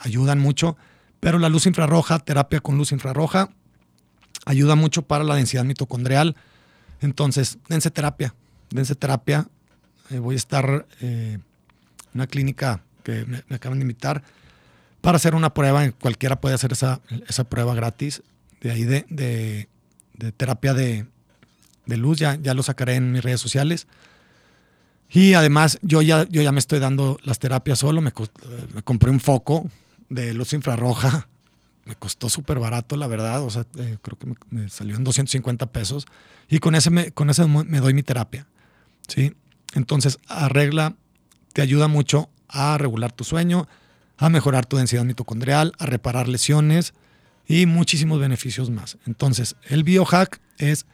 ayudan 0.00 0.38
mucho, 0.38 0.76
pero 1.20 1.38
la 1.38 1.48
luz 1.48 1.66
infrarroja, 1.66 2.18
terapia 2.18 2.60
con 2.60 2.76
luz 2.76 2.92
infrarroja, 2.92 3.50
ayuda 4.44 4.74
mucho 4.74 5.02
para 5.02 5.24
la 5.24 5.34
densidad 5.34 5.64
mitocondrial. 5.64 6.36
Entonces, 7.00 7.58
dense 7.68 7.90
terapia, 7.90 8.34
dense 8.70 8.94
terapia. 8.94 9.48
Eh, 10.10 10.18
voy 10.18 10.34
a 10.34 10.36
estar 10.36 10.86
eh, 11.00 11.38
en 11.38 11.44
una 12.12 12.26
clínica 12.26 12.82
que 13.02 13.24
me, 13.24 13.42
acaban 13.54 13.78
de 13.78 13.84
invitar 13.84 14.22
para 15.00 15.16
hacer 15.16 15.34
una 15.34 15.54
prueba. 15.54 15.90
Cualquiera 15.92 16.40
puede 16.40 16.54
hacer 16.54 16.72
esa, 16.72 17.00
esa 17.28 17.44
prueba 17.44 17.74
gratis. 17.74 18.22
De 18.60 18.70
ahí 18.70 18.84
de, 18.84 19.06
de, 19.08 20.32
terapia 20.32 20.74
de, 20.74 21.06
de, 21.86 21.96
luz, 21.96 22.18
ya, 22.18 22.36
ya 22.36 22.54
lo 22.54 22.62
sacaré 22.62 22.96
en 22.96 23.12
mis 23.12 23.22
redes 23.22 23.40
sociales. 23.40 23.86
Y 25.14 25.32
además, 25.32 25.78
yo 25.80 26.02
ya, 26.02 26.28
yo 26.28 26.42
ya 26.42 26.52
me 26.52 26.58
estoy 26.58 26.80
dando 26.80 27.16
las 27.22 27.38
terapias 27.38 27.78
solo. 27.78 28.02
Me, 28.02 28.12
me 28.74 28.82
compré 28.82 29.10
un 29.10 29.20
foco 29.20 29.70
de 30.10 30.34
luz 30.34 30.52
infrarroja 30.52 31.28
me 31.84 31.96
costó 31.96 32.28
súper 32.28 32.58
barato, 32.58 32.96
la 32.96 33.06
verdad. 33.06 33.42
O 33.42 33.50
sea, 33.50 33.66
eh, 33.78 33.98
creo 34.02 34.18
que 34.18 34.34
me, 34.50 34.68
salió 34.68 34.96
en 34.96 35.04
250 35.04 35.66
pesos. 35.66 36.06
Y 36.48 36.58
con 36.58 36.74
ese, 36.74 36.90
me, 36.90 37.10
con 37.12 37.30
ese 37.30 37.46
me 37.46 37.80
doy 37.80 37.94
mi 37.94 38.02
terapia. 38.02 38.46
¿sí? 39.08 39.34
Entonces, 39.74 40.18
arregla, 40.28 40.96
te 41.52 41.62
ayuda 41.62 41.88
mucho 41.88 42.30
a 42.48 42.78
regular 42.78 43.12
tu 43.12 43.24
sueño, 43.24 43.68
a 44.16 44.28
mejorar 44.28 44.66
tu 44.66 44.76
densidad 44.76 45.04
mitocondrial, 45.04 45.72
a 45.78 45.86
reparar 45.86 46.28
lesiones 46.28 46.94
y 47.46 47.66
muchísimos 47.66 48.20
beneficios 48.20 48.70
más. 48.70 48.98
Entonces, 49.06 49.56
el 49.64 49.84
biohack 49.84 50.40
es 50.58 50.86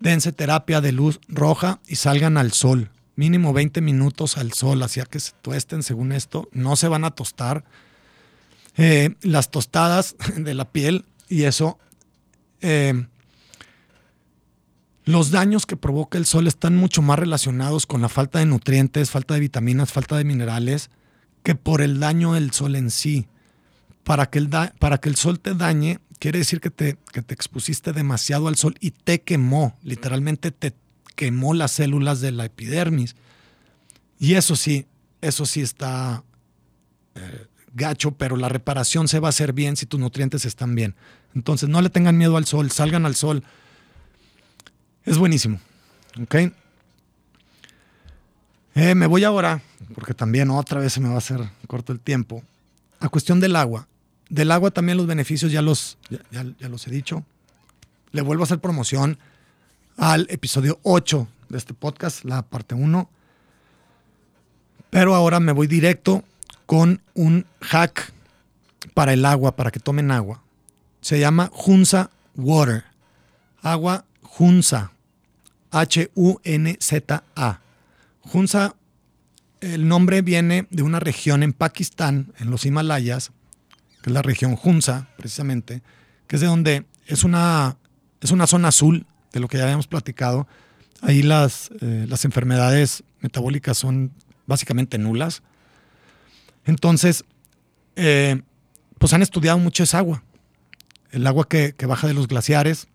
dense 0.00 0.32
terapia 0.32 0.80
de 0.80 0.92
luz 0.92 1.20
roja 1.28 1.80
y 1.86 1.96
salgan 1.96 2.36
al 2.36 2.52
sol. 2.52 2.90
Mínimo 3.16 3.52
20 3.52 3.80
minutos 3.80 4.36
al 4.36 4.52
sol, 4.52 4.82
hacia 4.82 5.06
que 5.06 5.20
se 5.20 5.32
tuesten 5.42 5.82
según 5.82 6.12
esto. 6.12 6.48
No 6.52 6.76
se 6.76 6.88
van 6.88 7.04
a 7.04 7.10
tostar 7.10 7.64
eh, 8.76 9.14
las 9.22 9.50
tostadas 9.50 10.16
de 10.36 10.54
la 10.54 10.70
piel 10.70 11.04
y 11.28 11.44
eso 11.44 11.78
eh, 12.60 13.06
los 15.04 15.30
daños 15.30 15.66
que 15.66 15.76
provoca 15.76 16.18
el 16.18 16.26
sol 16.26 16.48
están 16.48 16.76
mucho 16.76 17.00
más 17.00 17.18
relacionados 17.18 17.86
con 17.86 18.02
la 18.02 18.08
falta 18.08 18.40
de 18.40 18.46
nutrientes, 18.46 19.10
falta 19.10 19.34
de 19.34 19.40
vitaminas, 19.40 19.92
falta 19.92 20.16
de 20.16 20.24
minerales, 20.24 20.90
que 21.44 21.54
por 21.54 21.80
el 21.80 22.00
daño 22.00 22.32
del 22.32 22.50
sol 22.50 22.74
en 22.74 22.90
sí. 22.90 23.28
Para 24.02 24.30
que 24.30 24.38
el, 24.38 24.50
para 24.78 24.98
que 24.98 25.08
el 25.08 25.14
sol 25.14 25.38
te 25.38 25.54
dañe, 25.54 26.00
quiere 26.18 26.40
decir 26.40 26.60
que 26.60 26.70
te, 26.70 26.98
que 27.12 27.22
te 27.22 27.34
expusiste 27.34 27.92
demasiado 27.92 28.48
al 28.48 28.56
sol 28.56 28.74
y 28.80 28.90
te 28.90 29.22
quemó, 29.22 29.76
literalmente 29.82 30.50
te 30.50 30.74
quemó 31.16 31.54
las 31.54 31.72
células 31.72 32.20
de 32.20 32.30
la 32.30 32.44
epidermis. 32.44 33.16
Y 34.18 34.34
eso 34.34 34.54
sí, 34.54 34.86
eso 35.20 35.44
sí 35.44 35.60
está 35.60 36.22
eh, 37.16 37.46
gacho, 37.74 38.12
pero 38.12 38.36
la 38.36 38.48
reparación 38.48 39.08
se 39.08 39.18
va 39.18 39.28
a 39.28 39.30
hacer 39.30 39.52
bien 39.52 39.76
si 39.76 39.86
tus 39.86 39.98
nutrientes 39.98 40.44
están 40.44 40.74
bien. 40.74 40.94
Entonces 41.34 41.68
no 41.68 41.82
le 41.82 41.90
tengan 41.90 42.16
miedo 42.16 42.36
al 42.36 42.46
sol, 42.46 42.70
salgan 42.70 43.04
al 43.04 43.16
sol. 43.16 43.42
Es 45.04 45.18
buenísimo. 45.18 45.60
¿Ok? 46.22 46.34
Eh, 48.74 48.94
me 48.94 49.06
voy 49.06 49.24
ahora, 49.24 49.62
porque 49.94 50.12
también 50.12 50.50
otra 50.50 50.80
vez 50.80 50.92
se 50.92 51.00
me 51.00 51.08
va 51.08 51.14
a 51.14 51.18
hacer 51.18 51.40
corto 51.66 51.92
el 51.92 52.00
tiempo, 52.00 52.42
a 53.00 53.08
cuestión 53.08 53.40
del 53.40 53.56
agua. 53.56 53.88
Del 54.28 54.50
agua 54.50 54.70
también 54.70 54.98
los 54.98 55.06
beneficios 55.06 55.52
ya 55.52 55.62
los, 55.62 55.98
ya, 56.30 56.68
los 56.68 56.86
he 56.86 56.90
dicho. 56.90 57.24
Le 58.12 58.22
vuelvo 58.22 58.42
a 58.42 58.44
hacer 58.44 58.58
promoción 58.58 59.18
al 59.96 60.26
episodio 60.30 60.78
8 60.82 61.28
de 61.48 61.58
este 61.58 61.74
podcast, 61.74 62.24
la 62.24 62.42
parte 62.42 62.74
1. 62.74 63.08
Pero 64.90 65.14
ahora 65.14 65.40
me 65.40 65.52
voy 65.52 65.66
directo 65.66 66.24
con 66.66 67.02
un 67.14 67.46
hack 67.60 68.12
para 68.94 69.12
el 69.12 69.24
agua, 69.24 69.56
para 69.56 69.70
que 69.70 69.80
tomen 69.80 70.10
agua. 70.10 70.42
Se 71.00 71.18
llama 71.18 71.50
Hunza 71.66 72.10
Water. 72.34 72.84
Agua 73.62 74.04
Hunza. 74.38 74.92
H-U-N-Z-A. 75.70 77.60
Hunza, 78.32 78.74
el 79.60 79.88
nombre 79.88 80.22
viene 80.22 80.66
de 80.70 80.82
una 80.82 81.00
región 81.00 81.42
en 81.42 81.52
Pakistán, 81.52 82.32
en 82.38 82.50
los 82.50 82.64
Himalayas, 82.64 83.32
que 84.02 84.10
es 84.10 84.14
la 84.14 84.22
región 84.22 84.58
Hunza, 84.62 85.08
precisamente, 85.16 85.82
que 86.26 86.36
es 86.36 86.42
de 86.42 86.48
donde 86.48 86.86
es 87.06 87.24
una, 87.24 87.76
es 88.20 88.30
una 88.30 88.46
zona 88.46 88.68
azul, 88.68 89.06
de 89.36 89.40
lo 89.40 89.48
que 89.48 89.58
ya 89.58 89.64
habíamos 89.64 89.86
platicado. 89.86 90.48
Ahí 91.02 91.22
las, 91.22 91.70
eh, 91.82 92.06
las 92.08 92.24
enfermedades 92.24 93.04
metabólicas 93.20 93.76
son 93.76 94.12
básicamente 94.46 94.96
nulas. 94.96 95.42
Entonces, 96.64 97.24
eh, 97.96 98.40
pues 98.98 99.12
han 99.12 99.20
estudiado 99.20 99.58
mucho 99.58 99.82
esa 99.82 99.98
agua. 99.98 100.22
El 101.10 101.26
agua 101.26 101.46
que, 101.48 101.74
baja 101.86 102.06
de 102.06 102.14
los 102.14 102.28
glaciares, 102.28 102.88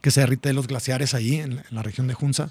que 0.00 0.12
se 0.12 0.20
derrite 0.20 0.48
de 0.48 0.52
los 0.52 0.68
glaciares 0.68 1.12
ahí 1.12 1.36
en, 1.36 1.64
la 1.70 1.82
región 1.82 2.06
de 2.06 2.16
Hunza. 2.18 2.50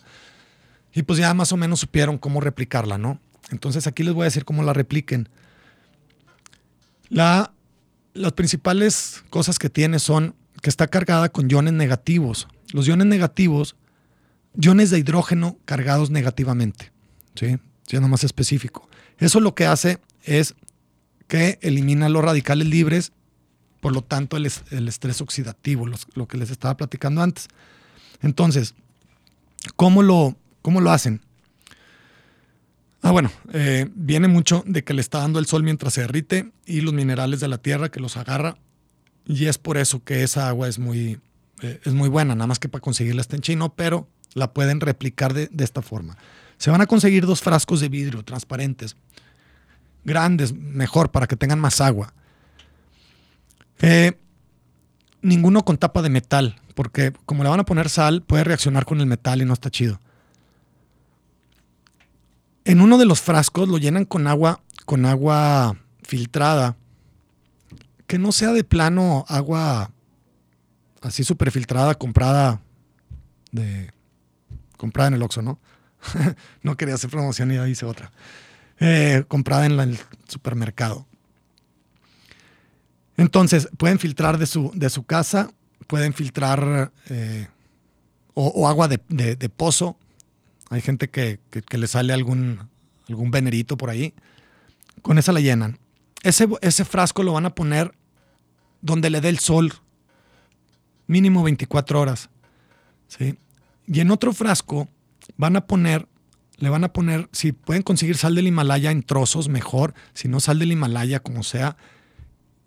Y 0.93 1.03
pues 1.03 1.17
ya 1.17 1.33
más 1.33 1.53
o 1.53 1.57
menos 1.57 1.79
supieron 1.79 2.17
cómo 2.17 2.41
replicarla, 2.41 2.97
¿no? 2.97 3.21
Entonces 3.51 3.87
aquí 3.87 4.03
les 4.03 4.13
voy 4.13 4.23
a 4.23 4.25
decir 4.25 4.43
cómo 4.43 4.63
la 4.63 4.73
repliquen. 4.73 5.29
La, 7.07 7.53
las 8.13 8.33
principales 8.33 9.23
cosas 9.29 9.59
que 9.59 9.69
tiene 9.69 9.99
son 9.99 10.35
que 10.61 10.69
está 10.69 10.87
cargada 10.87 11.29
con 11.29 11.49
iones 11.49 11.73
negativos. 11.73 12.47
Los 12.73 12.87
iones 12.87 13.07
negativos, 13.07 13.75
iones 14.59 14.89
de 14.89 14.99
hidrógeno 14.99 15.57
cargados 15.65 16.09
negativamente, 16.09 16.91
¿sí? 17.35 17.57
Siendo 17.85 18.07
más 18.07 18.23
específico. 18.23 18.89
Eso 19.17 19.39
lo 19.39 19.55
que 19.55 19.65
hace 19.65 19.99
es 20.23 20.55
que 21.27 21.59
elimina 21.61 22.09
los 22.09 22.23
radicales 22.23 22.67
libres 22.67 23.11
por 23.79 23.93
lo 23.93 24.01
tanto 24.01 24.37
el, 24.37 24.45
estrés 24.45 25.21
oxidativo, 25.21 25.85
lo 25.87 26.27
que 26.27 26.37
les 26.37 26.49
estaba 26.49 26.75
platicando 26.75 27.21
antes. 27.21 27.47
Entonces, 28.21 28.73
¿cómo 29.75 30.03
lo, 30.03 30.35
cómo 30.61 30.81
lo 30.81 30.91
hacen? 30.91 31.21
Ah, 33.01 33.11
bueno, 33.11 33.31
eh, 33.53 33.89
viene 33.95 34.27
mucho 34.27 34.63
de 34.65 34.83
que 34.83 34.93
le 34.93 35.01
está 35.01 35.19
dando 35.19 35.39
el 35.39 35.45
sol 35.45 35.63
mientras 35.63 35.93
se 35.93 36.01
derrite 36.01 36.51
y 36.65 36.81
los 36.81 36.93
minerales 36.93 37.39
de 37.39 37.47
la 37.47 37.59
tierra 37.59 37.89
que 37.89 37.99
los 37.99 38.17
agarra. 38.17 38.57
Y 39.25 39.45
es 39.45 39.57
por 39.57 39.77
eso 39.77 40.03
que 40.03 40.23
esa 40.23 40.47
agua 40.47 40.67
es 40.67 40.79
muy, 40.79 41.19
eh, 41.61 41.79
es 41.83 41.93
muy 41.93 42.09
buena, 42.09 42.35
nada 42.35 42.47
más 42.47 42.59
que 42.59 42.69
para 42.69 42.81
conseguirla 42.81 43.21
está 43.21 43.35
en 43.35 43.41
chino, 43.41 43.73
pero 43.75 44.07
la 44.33 44.53
pueden 44.53 44.79
replicar 44.79 45.33
de, 45.33 45.49
esta 45.57 45.81
forma. 45.81 46.17
Se 46.57 46.69
van 46.69 46.81
a 46.81 46.87
conseguir 46.87 47.25
dos 47.25 47.41
frascos 47.41 47.79
de 47.79 47.89
vidrio 47.89 48.23
transparentes, 48.23 48.95
grandes, 50.03 50.53
mejor, 50.53 51.11
para 51.11 51.27
que 51.27 51.35
tengan 51.35 51.59
más 51.59 51.81
agua. 51.81 52.13
Eh, 53.79 54.13
ninguno 55.21 55.63
con 55.63 55.77
tapa 55.77 56.01
de 56.01 56.09
metal, 56.09 56.61
porque 56.75 57.13
como 57.25 57.43
le 57.43 57.49
van 57.49 57.59
a 57.59 57.65
poner 57.65 57.89
sal, 57.89 58.21
puede 58.21 58.43
reaccionar 58.43 58.85
con 58.85 58.99
el 58.99 59.07
metal 59.07 59.41
y 59.41 59.45
no 59.45 59.53
está 59.53 59.69
chido. 59.69 59.99
En 62.65 62.81
uno 62.81 62.97
de 62.97 63.05
los 63.05 63.21
frascos 63.21 63.69
lo 63.69 63.77
llenan 63.77 64.05
con 64.05 64.27
agua, 64.27 64.61
con 64.85 65.05
agua 65.05 65.77
filtrada, 66.03 66.75
que 68.07 68.19
no 68.19 68.31
sea 68.31 68.53
de 68.53 68.63
plano 68.63 69.25
agua 69.27 69.91
así 71.01 71.23
súper 71.23 71.51
filtrada, 71.51 71.95
comprada 71.95 72.61
de 73.51 73.91
comprada 74.77 75.09
en 75.09 75.13
el 75.15 75.23
Oxxo, 75.23 75.41
¿no? 75.41 75.59
no 76.61 76.77
quería 76.77 76.95
hacer 76.95 77.09
promoción 77.09 77.51
y 77.51 77.55
ya 77.55 77.67
hice 77.67 77.85
otra. 77.85 78.11
Eh, 78.79 79.23
comprada 79.27 79.65
en 79.65 79.79
el 79.79 79.99
supermercado. 80.27 81.07
Entonces, 83.17 83.67
pueden 83.77 83.97
filtrar 83.97 84.37
de 84.37 84.45
su, 84.45 84.71
de 84.75 84.89
su 84.91 85.03
casa, 85.03 85.49
pueden 85.87 86.13
filtrar 86.13 86.91
eh, 87.09 87.47
o, 88.35 88.67
agua 88.67 88.87
de, 88.87 89.49
pozo. 89.49 89.97
Hay 90.69 90.81
gente 90.81 91.09
que, 91.09 91.39
le 91.71 91.87
sale 91.87 92.13
algún, 92.13 92.69
algún 93.09 93.31
venerito 93.31 93.77
por 93.77 93.89
ahí. 93.89 94.13
Con 95.01 95.17
esa 95.17 95.31
la 95.31 95.39
llenan. 95.39 95.79
Ese, 96.21 96.47
ese 96.61 96.85
frasco 96.85 97.23
lo 97.23 97.33
van 97.33 97.47
a 97.47 97.55
poner 97.55 97.95
donde 98.81 99.09
le 99.09 99.21
dé 99.21 99.29
el 99.29 99.39
sol, 99.39 99.73
mínimo 101.07 101.43
24 101.43 101.99
horas. 101.99 102.29
¿sí? 103.07 103.37
Y 103.87 103.99
en 104.01 104.11
otro 104.11 104.33
frasco 104.33 104.87
van 105.35 105.55
a 105.55 105.65
poner, 105.65 106.07
le 106.57 106.69
van 106.69 106.83
a 106.83 106.93
poner, 106.93 107.29
si 107.31 107.51
pueden 107.51 107.83
conseguir 107.83 108.17
sal 108.17 108.35
del 108.35 108.47
Himalaya 108.47 108.91
en 108.91 109.03
trozos, 109.03 109.49
mejor. 109.49 109.93
Si 110.13 110.27
no, 110.27 110.39
sal 110.39 110.59
del 110.59 110.71
Himalaya, 110.71 111.19
como 111.19 111.43
sea 111.43 111.77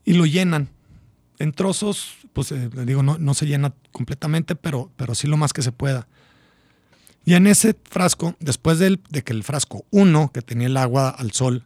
y 0.04 0.14
lo 0.14 0.26
llenan. 0.26 0.68
En 1.38 1.52
trozos, 1.52 2.16
pues 2.32 2.52
eh, 2.52 2.68
digo, 2.84 3.02
no, 3.02 3.18
no, 3.18 3.34
se 3.34 3.46
llena 3.46 3.72
completamente, 3.92 4.56
pero, 4.56 4.90
pero 4.96 5.14
sí 5.14 5.26
lo 5.26 5.36
más 5.36 5.52
que 5.52 5.62
se 5.62 5.72
pueda. 5.72 6.08
Y 7.24 7.34
en 7.34 7.46
ese 7.46 7.76
frasco, 7.88 8.34
después 8.40 8.78
de 8.78 8.98
que 8.98 9.32
el 9.32 9.44
frasco 9.44 9.84
1, 9.90 10.32
que 10.32 10.42
tenía 10.42 10.66
el 10.66 10.76
agua 10.76 11.10
al 11.10 11.32
sol, 11.32 11.64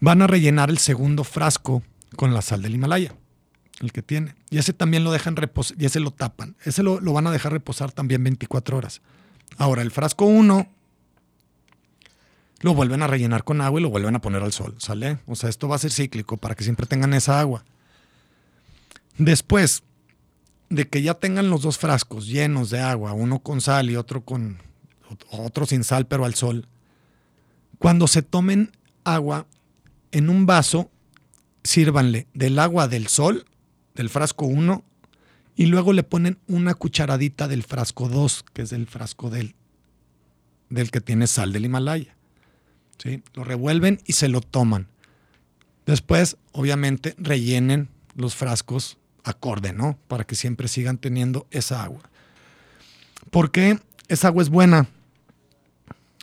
van 0.00 0.22
a 0.22 0.26
rellenar 0.26 0.70
el 0.70 0.78
segundo 0.78 1.24
frasco 1.24 1.82
con 2.16 2.34
la 2.34 2.42
sal 2.42 2.62
del 2.62 2.74
Himalaya, 2.74 3.14
el 3.80 3.92
que 3.92 4.02
tiene. 4.02 4.34
Y 4.50 4.58
ese 4.58 4.72
también 4.72 5.04
lo 5.04 5.12
dejan 5.12 5.36
reposar, 5.36 5.76
y 5.80 5.86
ese 5.86 6.00
lo 6.00 6.10
tapan. 6.10 6.56
Ese 6.64 6.82
lo, 6.82 7.00
lo 7.00 7.12
van 7.12 7.26
a 7.26 7.30
dejar 7.30 7.52
reposar 7.52 7.92
también 7.92 8.22
24 8.22 8.76
horas. 8.76 9.00
Ahora, 9.56 9.82
el 9.82 9.90
frasco 9.90 10.26
1 10.26 10.68
lo 12.60 12.74
vuelven 12.74 13.02
a 13.02 13.06
rellenar 13.06 13.44
con 13.44 13.60
agua 13.60 13.80
y 13.80 13.82
lo 13.82 13.90
vuelven 13.90 14.14
a 14.14 14.20
poner 14.20 14.42
al 14.42 14.52
sol, 14.52 14.74
¿sale? 14.78 15.18
O 15.26 15.34
sea, 15.34 15.48
esto 15.48 15.68
va 15.68 15.76
a 15.76 15.78
ser 15.78 15.90
cíclico 15.90 16.36
para 16.36 16.54
que 16.54 16.64
siempre 16.64 16.86
tengan 16.86 17.14
esa 17.14 17.40
agua. 17.40 17.64
Después 19.16 19.82
de 20.68 20.88
que 20.88 21.02
ya 21.02 21.14
tengan 21.14 21.50
los 21.50 21.62
dos 21.62 21.78
frascos 21.78 22.26
llenos 22.26 22.70
de 22.70 22.80
agua, 22.80 23.12
uno 23.12 23.40
con 23.40 23.60
sal 23.60 23.90
y 23.90 23.96
otro 23.96 24.24
con 24.24 24.58
otro 25.30 25.66
sin 25.66 25.82
sal 25.82 26.06
pero 26.06 26.24
al 26.24 26.34
sol, 26.34 26.68
cuando 27.78 28.06
se 28.06 28.22
tomen 28.22 28.70
agua 29.04 29.46
en 30.12 30.28
un 30.28 30.46
vaso, 30.46 30.90
sírvanle 31.64 32.26
del 32.34 32.58
agua 32.58 32.88
del 32.88 33.08
sol, 33.08 33.46
del 34.00 34.08
frasco 34.08 34.46
1, 34.46 34.82
y 35.56 35.66
luego 35.66 35.92
le 35.92 36.02
ponen 36.02 36.38
una 36.46 36.72
cucharadita 36.72 37.48
del 37.48 37.62
frasco 37.62 38.08
2, 38.08 38.46
que 38.54 38.62
es 38.62 38.72
el 38.72 38.86
frasco 38.86 39.28
del, 39.28 39.54
del 40.70 40.90
que 40.90 41.02
tiene 41.02 41.26
sal 41.26 41.52
del 41.52 41.66
Himalaya. 41.66 42.16
Lo 43.34 43.44
revuelven 43.44 44.00
y 44.06 44.14
se 44.14 44.28
lo 44.28 44.40
toman. 44.40 44.88
Después, 45.84 46.38
obviamente, 46.52 47.14
rellenen 47.18 47.90
los 48.14 48.34
frascos 48.34 48.96
acorde, 49.22 49.74
¿no? 49.74 49.98
Para 50.08 50.24
que 50.24 50.34
siempre 50.34 50.66
sigan 50.66 50.96
teniendo 50.96 51.46
esa 51.50 51.82
agua. 51.82 52.00
¿Por 53.30 53.50
qué 53.50 53.78
esa 54.08 54.28
agua 54.28 54.42
es 54.42 54.48
buena? 54.48 54.88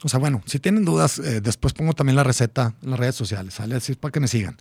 O 0.03 0.09
sea, 0.09 0.19
bueno, 0.19 0.41
si 0.47 0.57
tienen 0.57 0.83
dudas, 0.83 1.19
eh, 1.19 1.41
después 1.41 1.73
pongo 1.73 1.93
también 1.93 2.15
la 2.15 2.23
receta 2.23 2.73
en 2.81 2.89
las 2.89 2.99
redes 2.99 3.13
sociales, 3.13 3.53
¿sale? 3.53 3.75
Así 3.75 3.91
es 3.91 3.99
para 3.99 4.11
que 4.11 4.19
me 4.19 4.27
sigan. 4.27 4.57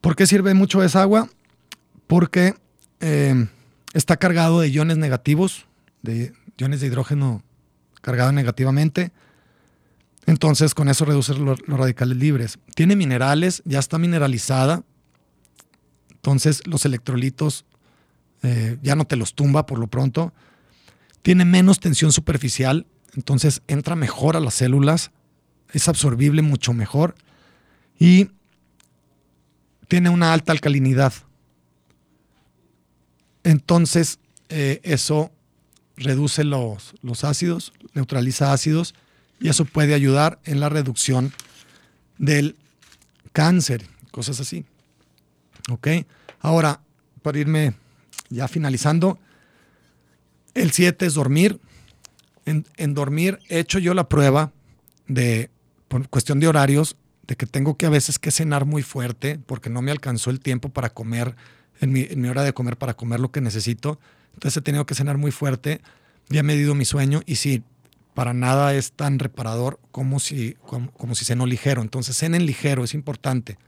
¿Por 0.00 0.16
qué 0.16 0.26
sirve 0.26 0.54
mucho 0.54 0.82
esa 0.82 1.02
agua? 1.02 1.28
Porque 2.14 2.54
eh, 3.00 3.48
está 3.92 4.16
cargado 4.16 4.60
de 4.60 4.70
iones 4.70 4.98
negativos, 4.98 5.66
de 6.02 6.32
iones 6.56 6.80
de 6.80 6.86
hidrógeno 6.86 7.42
cargado 8.00 8.30
negativamente 8.32 9.12
entonces, 10.26 10.74
con 10.74 10.88
eso 10.88 11.04
reduce 11.04 11.34
los, 11.34 11.60
radicales 11.66 12.16
libres. 12.16 12.58
Tiene 12.74 12.96
minerales, 12.96 13.62
ya 13.64 13.78
está 13.78 13.98
mineralizada. 13.98 14.82
Entonces, 16.10 16.66
los 16.66 16.84
electrolitos 16.86 17.66
eh, 18.42 18.78
ya 18.82 18.96
no 18.96 19.04
te 19.04 19.16
los 19.16 19.34
tumba 19.34 19.66
por 19.66 19.78
lo 19.78 19.86
pronto. 19.86 20.32
Tiene 21.22 21.44
menos 21.44 21.80
tensión 21.80 22.12
superficial, 22.12 22.86
entonces 23.14 23.62
entra 23.66 23.96
mejor 23.96 24.36
a 24.36 24.40
las 24.40 24.54
células, 24.54 25.10
es 25.72 25.88
absorbible 25.88 26.42
mucho 26.42 26.74
mejor 26.74 27.14
y 27.98 28.30
tiene 29.88 30.10
una 30.10 30.32
alta 30.32 30.52
alcalinidad. 30.52 31.14
Entonces, 33.44 34.18
eh, 34.48 34.80
eso 34.82 35.30
reduce 35.96 36.44
los, 36.44 36.94
los 37.02 37.24
ácidos, 37.24 37.72
neutraliza 37.94 38.52
ácidos 38.52 38.94
y 39.40 39.48
eso 39.48 39.64
puede 39.64 39.94
ayudar 39.94 40.40
en 40.44 40.60
la 40.60 40.68
reducción 40.68 41.32
del 42.18 42.56
cáncer, 43.32 43.86
cosas 44.10 44.40
así. 44.40 44.64
¿Ok? 45.70 45.88
Ahora, 46.40 46.80
para 47.22 47.38
irme 47.38 47.74
ya 48.28 48.48
finalizando, 48.48 49.18
el 50.54 50.72
7 50.72 51.06
es 51.06 51.14
dormir. 51.14 51.60
En, 52.46 52.94
dormir 52.94 53.38
he 53.48 53.58
hecho 53.58 53.78
yo 53.78 53.94
la 53.94 54.08
prueba 54.08 54.52
de, 55.06 55.50
por 55.88 56.06
cuestión 56.08 56.40
de 56.40 56.48
horarios, 56.48 56.96
de 57.26 57.36
que 57.36 57.46
tengo 57.46 57.78
que 57.78 57.86
a 57.86 57.90
veces 57.90 58.18
que 58.18 58.30
cenar 58.30 58.66
muy 58.66 58.82
fuerte 58.82 59.38
porque 59.46 59.70
no 59.70 59.80
me 59.80 59.90
alcanzó 59.90 60.28
el 60.28 60.40
tiempo 60.40 60.68
para 60.68 60.90
comer, 60.90 61.34
en 61.80 61.92
mi, 61.92 62.28
hora 62.28 62.42
de 62.42 62.52
comer, 62.52 62.76
para 62.76 62.94
comer 62.94 63.20
lo 63.20 63.30
que 63.30 63.40
necesito. 63.40 63.98
Entonces 64.34 64.56
he 64.58 64.62
tenido 64.62 64.86
que 64.86 64.94
cenar 64.94 65.18
muy 65.18 65.30
fuerte, 65.30 65.80
ya 66.28 66.40
he 66.40 66.42
medido 66.42 66.74
mi 66.74 66.84
sueño 66.84 67.22
y 67.26 67.36
sí, 67.36 67.62
para 68.14 68.32
nada 68.32 68.74
es 68.74 68.92
tan 68.92 69.18
reparador 69.18 69.80
como 69.90 70.20
si, 70.20 70.56
como, 70.64 71.14
si 71.14 71.24
ceno 71.24 71.46
ligero. 71.46 71.82
Entonces 71.82 72.16
cenen 72.16 72.46
ligero, 72.46 72.84
es 72.84 72.94
importante. 72.94 73.58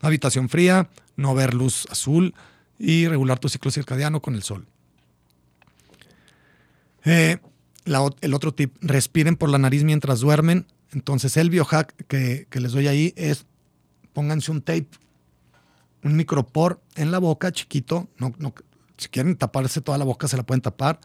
Habitación 0.00 0.48
fría, 0.48 0.88
no 1.16 1.34
ver 1.34 1.54
luz 1.54 1.86
azul 1.90 2.34
y 2.78 3.08
regular 3.08 3.38
tu 3.38 3.48
ciclo 3.48 3.70
circadiano 3.70 4.20
con 4.20 4.34
el 4.34 4.42
sol. 4.42 4.66
Eh, 7.04 7.38
el 7.84 8.34
otro 8.34 8.52
tip, 8.52 8.76
respiren 8.80 9.36
por 9.36 9.48
la 9.48 9.58
nariz 9.58 9.84
mientras 9.84 10.20
duermen. 10.20 10.66
Entonces 10.92 11.36
el 11.36 11.50
biohack 11.50 11.94
que 12.06 12.46
les 12.60 12.72
doy 12.72 12.88
ahí 12.88 13.12
es 13.16 13.46
pónganse 14.18 14.50
un 14.50 14.62
tape, 14.62 14.88
un 16.02 16.16
micropor 16.16 16.80
en 16.96 17.10
la 17.10 17.18
boca 17.18 17.52
chiquito, 17.52 18.08
no, 18.18 18.32
no, 18.38 18.54
si 18.96 19.08
quieren 19.08 19.36
taparse 19.36 19.80
toda 19.80 19.98
la 19.98 20.04
boca, 20.04 20.28
se 20.28 20.36
la 20.36 20.44
pueden 20.44 20.60
tapar. 20.60 21.00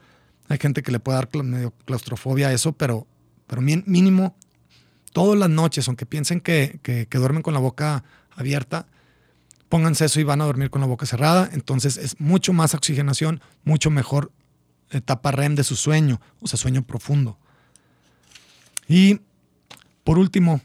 Hay 0.49 0.57
gente 0.57 0.83
que 0.83 0.91
le 0.91 0.99
puede 0.99 1.17
dar 1.17 1.29
medio 1.43 1.71
claustrofobia 1.85 2.49
a 2.49 2.53
eso, 2.53 2.73
pero, 2.73 3.07
pero 3.47 3.61
mínimo, 3.61 4.35
todas 5.13 5.39
las 5.39 5.49
noches, 5.49 5.87
aunque 5.87 6.05
piensen 6.05 6.41
que, 6.41 6.79
que, 6.83 7.07
que, 7.07 7.17
duermen 7.17 7.43
con 7.43 7.53
la 7.53 7.59
boca 7.59 8.03
abierta, 8.35 8.87
pónganse 9.69 10.05
eso 10.05 10.19
y 10.19 10.23
van 10.23 10.41
a 10.41 10.45
dormir 10.45 10.69
con 10.69 10.81
la 10.81 10.87
boca 10.87 11.05
cerrada. 11.05 11.49
Entonces 11.53 11.97
es 11.97 12.19
mucho 12.19 12.51
más 12.51 12.73
oxigenación, 12.73 13.41
mucho 13.63 13.89
mejor 13.89 14.31
etapa 14.89 15.31
REM 15.31 15.55
de 15.55 15.63
su 15.63 15.75
sueño, 15.75 16.19
o 16.41 16.47
sea, 16.47 16.57
sueño 16.57 16.83
profundo. 16.83 17.37
Y 18.87 19.21
por 20.03 20.17
último, 20.17 20.61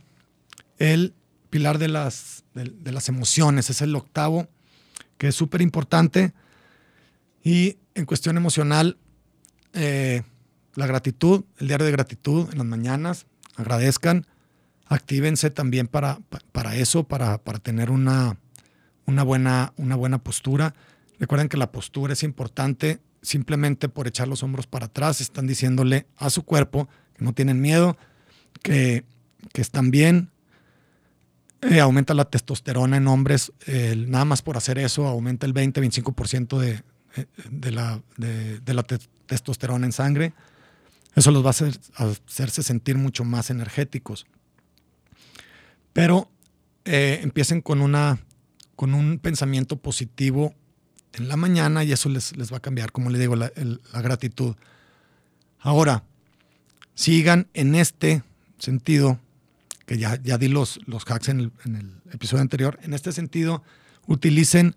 el 0.78 1.14
pilar 1.50 1.78
de 1.78 1.88
las, 1.88 2.44
de, 2.54 2.64
de 2.64 2.92
las 2.92 3.08
emociones 3.08 3.70
es 3.70 3.82
el 3.82 3.94
octavo, 3.96 4.48
que 5.16 5.28
es 5.28 5.34
súper 5.34 5.62
importante 5.62 6.32
y 7.42 7.78
en 7.94 8.04
cuestión 8.04 8.36
emocional, 8.36 8.98
eh, 9.72 10.22
la 10.74 10.86
gratitud, 10.86 11.44
el 11.58 11.68
diario 11.68 11.86
de 11.86 11.92
gratitud 11.92 12.48
en 12.52 12.58
las 12.58 12.66
mañanas, 12.66 13.26
agradezcan, 13.56 14.26
actívense 14.86 15.50
también 15.50 15.86
para, 15.86 16.20
para 16.52 16.76
eso, 16.76 17.04
para, 17.04 17.38
para 17.38 17.58
tener 17.58 17.90
una, 17.90 18.38
una, 19.06 19.22
buena, 19.22 19.72
una 19.76 19.96
buena 19.96 20.18
postura. 20.18 20.74
Recuerden 21.18 21.48
que 21.48 21.56
la 21.56 21.72
postura 21.72 22.12
es 22.12 22.22
importante, 22.22 23.00
simplemente 23.22 23.88
por 23.88 24.06
echar 24.06 24.28
los 24.28 24.42
hombros 24.42 24.66
para 24.66 24.86
atrás, 24.86 25.20
están 25.20 25.46
diciéndole 25.46 26.06
a 26.16 26.30
su 26.30 26.44
cuerpo 26.44 26.88
que 27.16 27.24
no 27.24 27.32
tienen 27.32 27.60
miedo, 27.60 27.96
que, 28.62 29.04
que 29.52 29.60
están 29.60 29.90
bien. 29.90 30.30
Eh, 31.60 31.80
aumenta 31.80 32.14
la 32.14 32.24
testosterona 32.24 32.96
en 32.96 33.08
hombres, 33.08 33.52
eh, 33.66 33.94
nada 34.06 34.24
más 34.24 34.42
por 34.42 34.56
hacer 34.56 34.78
eso, 34.78 35.06
aumenta 35.06 35.44
el 35.44 35.54
20-25% 35.54 36.58
de, 36.58 36.82
de 37.50 37.72
la, 37.72 38.00
de, 38.16 38.74
la 38.74 38.82
te 38.82 38.98
testosterona 39.26 39.86
en 39.86 39.92
sangre. 39.92 40.34
Eso 41.14 41.30
los 41.30 41.42
va 41.42 41.48
a, 41.48 41.50
hacer, 41.50 41.78
a 41.96 42.04
hacerse 42.04 42.62
sentir 42.62 42.96
mucho 42.96 43.24
más 43.24 43.50
energéticos. 43.50 44.26
Pero 45.92 46.30
eh, 46.84 47.20
empiecen 47.22 47.60
con, 47.60 47.80
una, 47.80 48.18
con 48.76 48.94
un 48.94 49.18
pensamiento 49.18 49.76
positivo 49.76 50.54
en 51.12 51.28
la 51.28 51.36
mañana 51.36 51.84
y 51.84 51.92
eso 51.92 52.08
les, 52.08 52.36
les 52.36 52.52
va 52.52 52.58
a 52.58 52.60
cambiar, 52.60 52.92
como 52.92 53.10
le 53.10 53.18
digo, 53.18 53.36
la, 53.36 53.52
el, 53.56 53.80
la 53.92 54.00
gratitud. 54.00 54.54
Ahora, 55.58 56.04
sigan 56.94 57.48
en 57.52 57.74
este 57.74 58.22
sentido, 58.58 59.18
que 59.88 59.96
ya, 59.96 60.20
ya 60.22 60.36
di 60.36 60.48
los, 60.48 60.78
los 60.84 61.04
hacks 61.10 61.30
en 61.30 61.40
el, 61.40 62.02
episodio 62.12 62.42
anterior, 62.42 62.78
en 62.82 62.92
este 62.92 63.10
sentido, 63.10 63.62
utilicen 64.06 64.76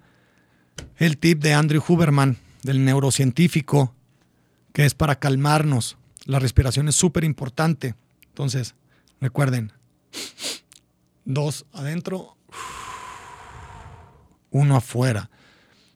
el 0.95 1.17
tip 1.17 1.41
de 1.43 1.53
Andrew 1.53 1.83
Huberman, 1.85 2.37
del 2.63 2.85
neurocientífico, 2.85 3.93
que 4.71 4.85
es 4.85 4.95
para 4.95 5.19
calmarnos. 5.19 5.97
La 6.23 6.39
respiración 6.39 6.87
es 6.87 6.95
súper 6.95 7.25
importante. 7.25 7.93
Entonces, 8.29 8.73
recuerden, 9.19 9.73
dos 11.25 11.65
adentro, 11.73 12.37
uno 14.49 14.77
afuera. 14.77 15.29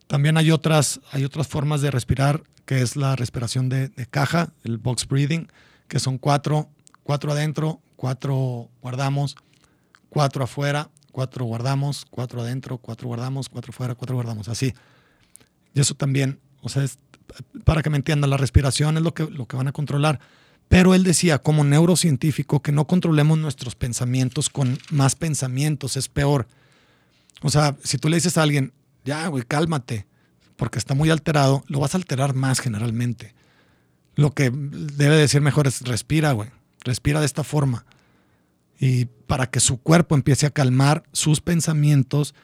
También 0.07 0.35
hay 0.35 0.51
otras, 0.51 0.99
hay 1.13 1.23
otras 1.23 1.47
formas 1.47 1.79
de 1.79 1.89
respirar, 1.89 2.43
que 2.65 2.81
es 2.81 2.97
la 2.97 3.15
respiración 3.15 3.69
de, 3.69 3.87
de 3.87 4.07
caja, 4.07 4.51
el 4.65 4.77
box 4.77 5.07
breathing, 5.07 5.47
que 5.87 5.99
son 5.99 6.17
cuatro, 6.17 6.69
cuatro 7.03 7.31
adentro, 7.31 7.79
cuatro 7.95 8.69
guardamos, 8.81 9.35
cuatro 10.09 10.43
afuera, 10.43 10.89
cuatro 11.11 11.45
guardamos, 11.45 12.05
cuatro 12.09 12.41
adentro, 12.41 12.77
cuatro 12.77 13.07
guardamos, 13.07 13.49
cuatro 13.49 13.73
fuera, 13.73 13.95
cuatro 13.95 14.15
guardamos, 14.15 14.47
así. 14.49 14.73
Y 15.73 15.79
eso 15.79 15.95
también, 15.95 16.39
o 16.61 16.69
sea, 16.69 16.85
para 17.63 17.81
que 17.81 17.89
me 17.89 17.97
entiendan, 17.97 18.29
la 18.29 18.37
respiración 18.37 18.97
es 18.97 19.03
lo 19.03 19.13
que, 19.13 19.23
lo 19.23 19.45
que 19.45 19.57
van 19.57 19.67
a 19.67 19.71
controlar. 19.71 20.19
Pero 20.67 20.95
él 20.95 21.03
decía, 21.03 21.39
como 21.39 21.63
neurocientífico, 21.63 22.61
que 22.61 22.71
no 22.71 22.87
controlemos 22.87 23.37
nuestros 23.37 23.75
pensamientos 23.75 24.49
con 24.49 24.77
más 24.89 25.15
pensamientos, 25.15 25.95
es 25.95 26.09
peor. 26.09 26.47
O 27.41 27.49
sea, 27.49 27.75
si 27.83 27.97
tú 27.97 28.09
le 28.09 28.17
dices 28.17 28.37
a 28.37 28.43
alguien, 28.43 28.73
ya, 29.03 29.27
güey, 29.27 29.43
cálmate, 29.43 30.07
porque 30.55 30.79
está 30.79 30.95
muy 30.95 31.09
alterado, 31.09 31.63
lo 31.67 31.79
vas 31.79 31.93
a 31.93 31.97
alterar 31.97 32.33
más 32.33 32.59
generalmente. 32.59 33.35
Lo 34.15 34.31
que 34.31 34.49
debe 34.51 35.17
decir 35.17 35.41
mejor 35.41 35.67
es 35.67 35.81
respira, 35.81 36.31
güey, 36.31 36.49
respira 36.85 37.19
de 37.19 37.25
esta 37.25 37.43
forma 37.43 37.85
y 38.79 39.05
para 39.05 39.49
que 39.49 39.59
su 39.59 39.81
cuerpo 39.81 40.15
empiece 40.15 40.45
a 40.45 40.51
calmar 40.51 41.03
sus 41.11 41.41
pensamientos, 41.41 42.35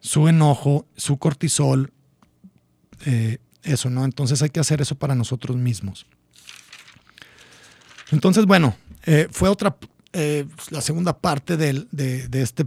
su 0.00 0.28
enojo, 0.28 0.86
su 0.96 1.18
cortisol, 1.18 1.92
eh, 3.06 3.38
eso, 3.62 3.90
¿no? 3.90 4.04
Entonces 4.04 4.42
hay 4.42 4.50
que 4.50 4.60
hacer 4.60 4.80
eso 4.80 4.94
para 4.96 5.14
nosotros 5.14 5.56
mismos. 5.56 6.06
Entonces, 8.10 8.46
bueno, 8.46 8.76
eh, 9.04 9.28
fue 9.30 9.48
otra, 9.48 9.76
eh, 10.12 10.46
la 10.70 10.80
segunda 10.80 11.18
parte 11.18 11.56
de, 11.56 11.86
de, 11.90 12.42
este, 12.42 12.64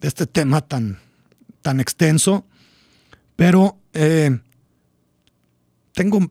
de 0.00 0.08
este 0.08 0.26
tema 0.26 0.60
tan, 0.60 0.98
tan 1.62 1.80
extenso, 1.80 2.46
pero 3.34 3.78
tengo, 5.92 6.30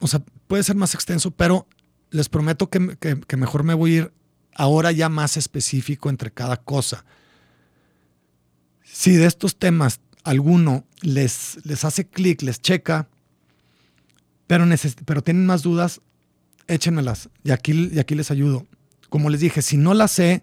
o 0.00 0.06
sea, 0.06 0.22
puede 0.46 0.62
ser 0.62 0.76
más 0.76 0.94
extenso, 0.94 1.30
pero 1.30 1.66
les 2.10 2.28
prometo 2.28 2.70
que, 2.70 2.96
que, 2.98 3.36
mejor 3.36 3.64
me 3.64 3.74
voy 3.74 3.92
a 3.92 3.96
ir 3.96 4.12
ahora 4.54 4.92
ya 4.92 5.08
más 5.08 5.36
específico 5.36 6.10
entre 6.10 6.30
cada 6.30 6.56
cosa. 6.56 7.04
Si 8.82 9.12
de 9.16 9.26
estos 9.26 9.58
temas 9.58 10.00
alguno 10.24 10.84
les, 11.02 11.58
les 11.64 11.84
hace 11.84 12.06
clic, 12.06 12.42
les 12.42 12.60
checa, 12.60 13.08
pero, 14.46 14.66
pero 15.04 15.22
tienen 15.22 15.46
más 15.46 15.62
dudas, 15.62 16.00
échenmelas 16.66 17.28
y 17.44 17.50
aquí, 17.50 17.90
y 17.92 17.98
aquí 17.98 18.14
les 18.14 18.30
ayudo. 18.30 18.66
Como 19.08 19.30
les 19.30 19.40
dije, 19.40 19.62
si 19.62 19.76
no 19.76 19.94
las 19.94 20.12
sé, 20.12 20.42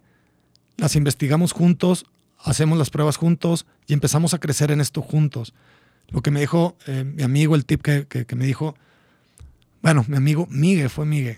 las 0.77 0.95
investigamos 0.95 1.51
juntos, 1.51 2.05
hacemos 2.39 2.77
las 2.77 2.89
pruebas 2.89 3.17
juntos 3.17 3.65
y 3.87 3.93
empezamos 3.93 4.33
a 4.33 4.39
crecer 4.39 4.71
en 4.71 4.81
esto 4.81 5.01
juntos. 5.01 5.53
Lo 6.09 6.21
que 6.21 6.31
me 6.31 6.39
dijo 6.39 6.77
eh, 6.85 7.03
mi 7.03 7.23
amigo, 7.23 7.55
el 7.55 7.65
tip 7.65 7.81
que, 7.81 8.07
que, 8.07 8.25
que, 8.25 8.35
me 8.35 8.45
dijo, 8.45 8.75
bueno, 9.81 10.05
mi 10.07 10.17
amigo 10.17 10.47
Miguel, 10.49 10.89
fue 10.89 11.05
Miguel. 11.05 11.37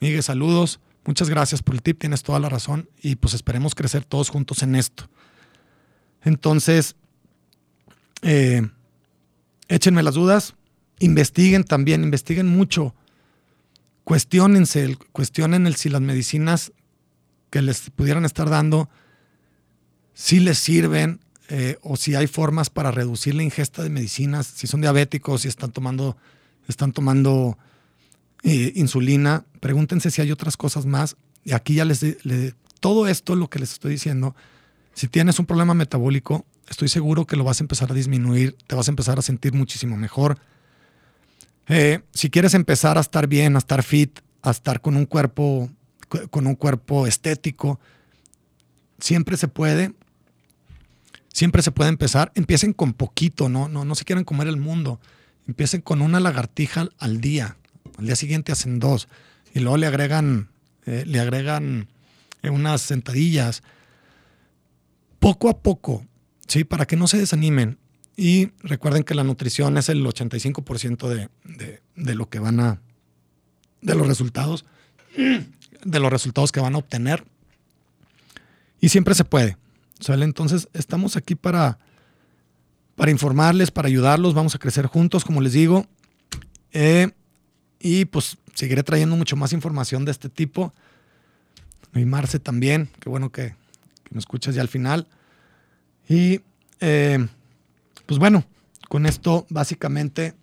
Miguel, 0.00 0.22
saludos. 0.22 0.80
Muchas 1.04 1.30
gracias 1.30 1.62
por 1.62 1.74
el 1.74 1.82
tip, 1.82 2.00
tienes 2.00 2.22
toda 2.22 2.40
la 2.40 2.48
razón 2.48 2.88
y 3.00 3.14
pues 3.16 3.34
esperemos 3.34 3.74
crecer 3.74 4.04
todos 4.04 4.28
juntos 4.28 4.62
en 4.62 4.74
esto. 4.74 5.08
Entonces, 6.22 6.96
eh, 8.22 8.68
échenme 9.68 10.02
las 10.02 10.14
dudas, 10.14 10.54
investiguen 10.98 11.62
también, 11.62 12.02
investiguen 12.02 12.48
mucho, 12.48 12.94
cuestionense, 14.02 14.98
cuestionen 15.12 15.68
el 15.68 15.76
si 15.76 15.88
las 15.88 16.00
medicinas 16.00 16.72
que 17.50 17.62
les 17.62 17.90
pudieran 17.90 18.24
estar 18.24 18.50
dando, 18.50 18.90
si 20.12 20.40
les 20.40 20.58
sirven, 20.58 21.20
eh, 21.48 21.78
o 21.82 21.96
si 21.96 22.16
hay 22.16 22.26
formas 22.26 22.70
para 22.70 22.90
reducir 22.90 23.36
la 23.36 23.44
ingesta 23.44 23.84
de 23.84 23.90
medicinas, 23.90 24.48
si 24.48 24.66
son 24.66 24.80
diabéticos, 24.80 25.42
si 25.42 25.48
están 25.48 25.70
tomando, 25.70 26.16
están 26.66 26.92
tomando 26.92 27.56
eh, 28.42 28.72
insulina, 28.74 29.44
pregúntense 29.66 30.12
si 30.12 30.22
hay 30.22 30.30
otras 30.30 30.56
cosas 30.56 30.86
más. 30.86 31.16
Y 31.42 31.52
aquí 31.52 31.74
ya 31.74 31.84
les, 31.84 32.04
todo 32.78 33.08
esto, 33.08 33.34
lo 33.34 33.50
que 33.50 33.58
les 33.58 33.72
estoy 33.72 33.90
diciendo, 33.90 34.36
si 34.94 35.08
tienes 35.08 35.40
un 35.40 35.46
problema 35.46 35.74
metabólico, 35.74 36.46
estoy 36.68 36.86
seguro 36.86 37.26
que 37.26 37.34
lo 37.34 37.42
vas 37.42 37.60
a 37.60 37.64
empezar 37.64 37.90
a 37.90 37.94
disminuir, 37.94 38.56
te 38.68 38.76
vas 38.76 38.86
a 38.86 38.92
empezar 38.92 39.18
a 39.18 39.22
sentir 39.22 39.54
muchísimo 39.54 39.96
mejor. 39.96 40.38
Eh, 41.66 41.98
si 42.12 42.30
quieres 42.30 42.54
empezar 42.54 42.96
a 42.96 43.00
estar 43.00 43.26
bien, 43.26 43.56
a 43.56 43.58
estar 43.58 43.82
fit, 43.82 44.20
a 44.40 44.52
estar 44.52 44.80
con 44.80 44.96
un 44.96 45.04
cuerpo, 45.04 45.68
con 46.30 46.46
un 46.46 46.54
cuerpo 46.54 47.08
estético, 47.08 47.80
siempre 49.00 49.36
se 49.36 49.48
puede 49.48 49.94
siempre 51.32 51.60
se 51.60 51.72
puede 51.72 51.90
empezar. 51.90 52.30
Empiecen 52.36 52.72
con 52.72 52.92
poquito, 52.92 53.48
¿no? 53.48 53.68
No, 53.68 53.84
no 53.84 53.96
se 53.96 54.04
quieran 54.04 54.22
comer 54.22 54.46
el 54.46 54.58
mundo. 54.58 55.00
Empiecen 55.48 55.80
con 55.80 56.02
una 56.02 56.20
lagartija 56.20 56.88
al 56.98 57.20
día. 57.20 57.56
Al 57.98 58.06
día 58.06 58.14
siguiente 58.14 58.52
hacen 58.52 58.78
dos. 58.78 59.08
Y 59.56 59.60
luego 59.60 59.78
le 59.78 59.86
agregan, 59.86 60.50
eh, 60.84 61.04
le 61.06 61.18
agregan 61.18 61.88
eh, 62.42 62.50
unas 62.50 62.82
sentadillas. 62.82 63.62
Poco 65.18 65.48
a 65.48 65.62
poco, 65.62 66.04
¿sí? 66.46 66.64
Para 66.64 66.84
que 66.84 66.96
no 66.96 67.06
se 67.06 67.16
desanimen. 67.16 67.78
Y 68.18 68.50
recuerden 68.58 69.02
que 69.02 69.14
la 69.14 69.24
nutrición 69.24 69.78
es 69.78 69.88
el 69.88 70.04
85% 70.04 71.08
de, 71.08 71.30
de, 71.44 71.80
de 71.94 72.14
lo 72.14 72.28
que 72.28 72.38
van 72.38 72.60
a. 72.60 72.82
de 73.80 73.94
los 73.94 74.06
resultados. 74.06 74.66
De 75.84 76.00
los 76.00 76.10
resultados 76.10 76.50
que 76.50 76.58
van 76.60 76.74
a 76.74 76.78
obtener. 76.78 77.24
Y 78.80 78.88
siempre 78.88 79.14
se 79.14 79.24
puede. 79.24 79.56
Entonces, 80.08 80.68
estamos 80.72 81.16
aquí 81.16 81.34
para, 81.36 81.78
para 82.96 83.12
informarles, 83.12 83.70
para 83.70 83.86
ayudarlos, 83.86 84.34
vamos 84.34 84.54
a 84.54 84.58
crecer 84.58 84.86
juntos, 84.86 85.24
como 85.24 85.40
les 85.40 85.52
digo. 85.52 85.86
Eh, 86.72 87.12
y 87.80 88.04
pues 88.06 88.38
seguiré 88.54 88.82
trayendo 88.82 89.16
mucho 89.16 89.36
más 89.36 89.52
información 89.52 90.04
de 90.04 90.12
este 90.12 90.28
tipo. 90.28 90.72
Y 91.94 92.04
Marce 92.04 92.38
también, 92.38 92.90
qué 93.00 93.08
bueno 93.08 93.30
que, 93.30 93.54
me 94.10 94.18
escuchas 94.18 94.54
ya 94.54 94.62
al 94.62 94.68
final. 94.68 95.06
Y 96.08 96.40
eh, 96.80 97.26
pues 98.06 98.18
bueno, 98.18 98.44
con 98.88 99.06
esto 99.06 99.46
básicamente 99.50 100.34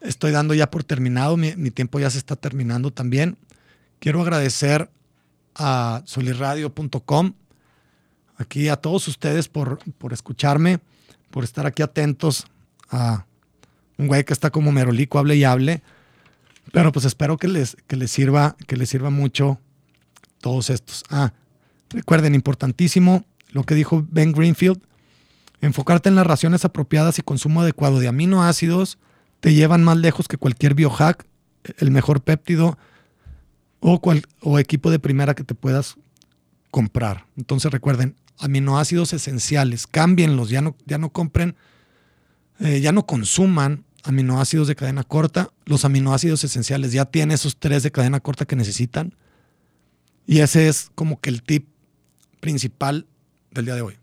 estoy 0.00 0.32
dando 0.32 0.54
ya 0.54 0.70
por 0.70 0.84
terminado, 0.84 1.36
mi, 1.36 1.70
tiempo 1.70 2.00
ya 2.00 2.10
se 2.10 2.18
está 2.18 2.36
terminando 2.36 2.90
también. 2.90 3.36
Quiero 4.00 4.22
agradecer 4.22 4.90
a 5.54 6.02
solirradio.com 6.04 7.32
aquí 8.36 8.68
a 8.68 8.76
todos 8.76 9.08
ustedes 9.08 9.48
por, 9.48 9.78
por 9.94 10.12
escucharme, 10.12 10.78
por 11.30 11.44
estar 11.44 11.66
aquí 11.66 11.82
atentos 11.82 12.46
a 12.90 13.24
un 13.96 14.06
güey 14.06 14.24
que 14.24 14.32
está 14.32 14.50
como 14.50 14.72
merolico, 14.72 15.18
hable 15.18 15.36
y 15.36 15.44
hable. 15.44 15.82
Pero 16.72 16.92
pues 16.92 17.04
espero 17.04 17.36
que 17.36 17.48
les, 17.48 17.76
que 17.86 17.96
les 17.96 18.10
sirva, 18.10 18.56
que 18.66 18.76
les 18.76 18.88
sirva 18.90 19.10
mucho 19.10 19.60
todos 20.40 20.70
estos. 20.70 21.04
Ah, 21.10 21.32
recuerden, 21.90 22.34
importantísimo 22.34 23.24
lo 23.50 23.64
que 23.64 23.74
dijo 23.74 24.06
Ben 24.10 24.32
Greenfield. 24.32 24.80
Enfocarte 25.60 26.08
en 26.08 26.14
las 26.14 26.26
raciones 26.26 26.64
apropiadas 26.64 27.18
y 27.18 27.22
consumo 27.22 27.62
adecuado 27.62 27.98
de 27.98 28.08
aminoácidos 28.08 28.98
te 29.40 29.54
llevan 29.54 29.82
más 29.84 29.96
lejos 29.96 30.28
que 30.28 30.36
cualquier 30.36 30.74
biohack, 30.74 31.26
el 31.78 31.90
mejor 31.90 32.22
péptido 32.22 32.78
o, 33.80 34.58
equipo 34.58 34.90
de 34.90 34.98
primera 34.98 35.34
que 35.34 35.44
te 35.44 35.54
puedas 35.54 35.96
comprar. 36.70 37.26
Entonces 37.36 37.70
recuerden, 37.72 38.16
aminoácidos 38.38 39.12
esenciales, 39.12 39.86
cámbienlos, 39.86 40.50
ya 40.50 40.60
no, 40.60 40.76
ya 40.86 40.98
no 40.98 41.10
compren, 41.10 41.56
eh, 42.60 42.80
ya 42.80 42.92
no 42.92 43.06
consuman 43.06 43.84
aminoácidos 44.04 44.68
de 44.68 44.76
cadena 44.76 45.04
corta, 45.04 45.50
los 45.64 45.84
aminoácidos 45.84 46.44
esenciales 46.44 46.92
ya 46.92 47.04
tienen 47.04 47.34
esos 47.34 47.56
tres 47.56 47.82
de 47.82 47.90
cadena 47.90 48.20
corta 48.20 48.44
que 48.44 48.56
necesitan. 48.56 49.14
Y 50.26 50.40
ese 50.40 50.68
es 50.68 50.90
como 50.94 51.20
que 51.20 51.30
el 51.30 51.42
tip 51.42 51.68
principal 52.40 53.06
del 53.50 53.64
día 53.64 53.74
de 53.74 53.82
hoy. 53.82 53.98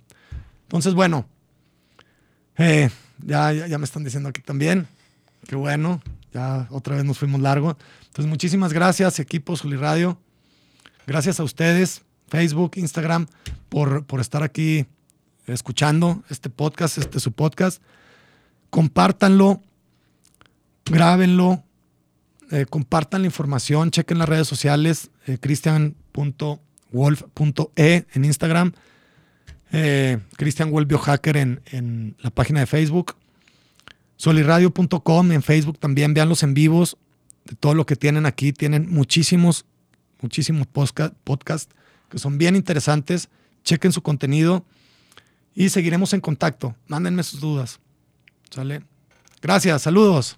Entonces, 0.63 0.93
bueno, 0.93 1.27
eh, 2.57 2.89
ya, 3.23 3.51
ya, 3.53 3.77
me 3.77 3.85
están 3.85 4.03
diciendo 4.03 4.29
aquí 4.29 4.41
también. 4.41 4.87
Qué 5.47 5.55
bueno, 5.55 6.01
ya 6.33 6.67
otra 6.71 6.95
vez 6.95 7.05
nos 7.05 7.19
fuimos 7.19 7.41
largo. 7.41 7.77
Entonces, 8.07 8.25
muchísimas 8.27 8.73
gracias, 8.73 9.19
equipo 9.19 9.55
Radio. 9.77 10.19
Gracias 11.05 11.39
a 11.39 11.43
ustedes 11.43 12.01
Facebook, 12.27 12.71
Instagram, 12.75 13.27
por, 13.69 14.05
por 14.05 14.19
estar 14.19 14.43
aquí 14.43 14.85
escuchando 15.45 16.23
este 16.29 16.49
podcast, 16.49 16.97
este 16.97 17.19
su 17.19 17.31
podcast. 17.31 17.81
Compártanlo, 18.69 19.61
grábenlo, 20.85 21.63
eh, 22.51 22.65
compartan 22.69 23.21
la 23.21 23.27
información, 23.27 23.91
chequen 23.91 24.19
las 24.19 24.29
redes 24.29 24.47
sociales, 24.47 25.11
eh, 25.27 25.37
cristian.wolf.e 25.39 28.05
en 28.13 28.25
Instagram, 28.25 28.71
eh, 29.71 30.19
Cristian 30.37 30.71
Wolf 30.71 30.89
en, 31.25 31.61
en 31.71 32.15
la 32.19 32.29
página 32.29 32.61
de 32.61 32.67
Facebook, 32.67 33.15
soliradio.com 34.17 35.31
en 35.31 35.41
Facebook 35.41 35.79
también, 35.79 36.13
vean 36.13 36.29
los 36.29 36.43
en 36.43 36.53
vivos 36.53 36.97
de 37.45 37.55
todo 37.55 37.73
lo 37.73 37.85
que 37.85 37.95
tienen 37.95 38.25
aquí, 38.25 38.53
tienen 38.53 38.91
muchísimos, 38.91 39.65
muchísimos 40.21 40.67
podcasts 40.67 41.69
que 42.09 42.19
son 42.19 42.37
bien 42.37 42.55
interesantes. 42.55 43.29
Chequen 43.63 43.91
su 43.91 44.01
contenido 44.01 44.65
y 45.53 45.69
seguiremos 45.69 46.13
en 46.13 46.21
contacto. 46.21 46.75
Mándenme 46.87 47.23
sus 47.23 47.39
dudas. 47.39 47.79
Gracias, 49.41 49.81
saludos. 49.81 50.37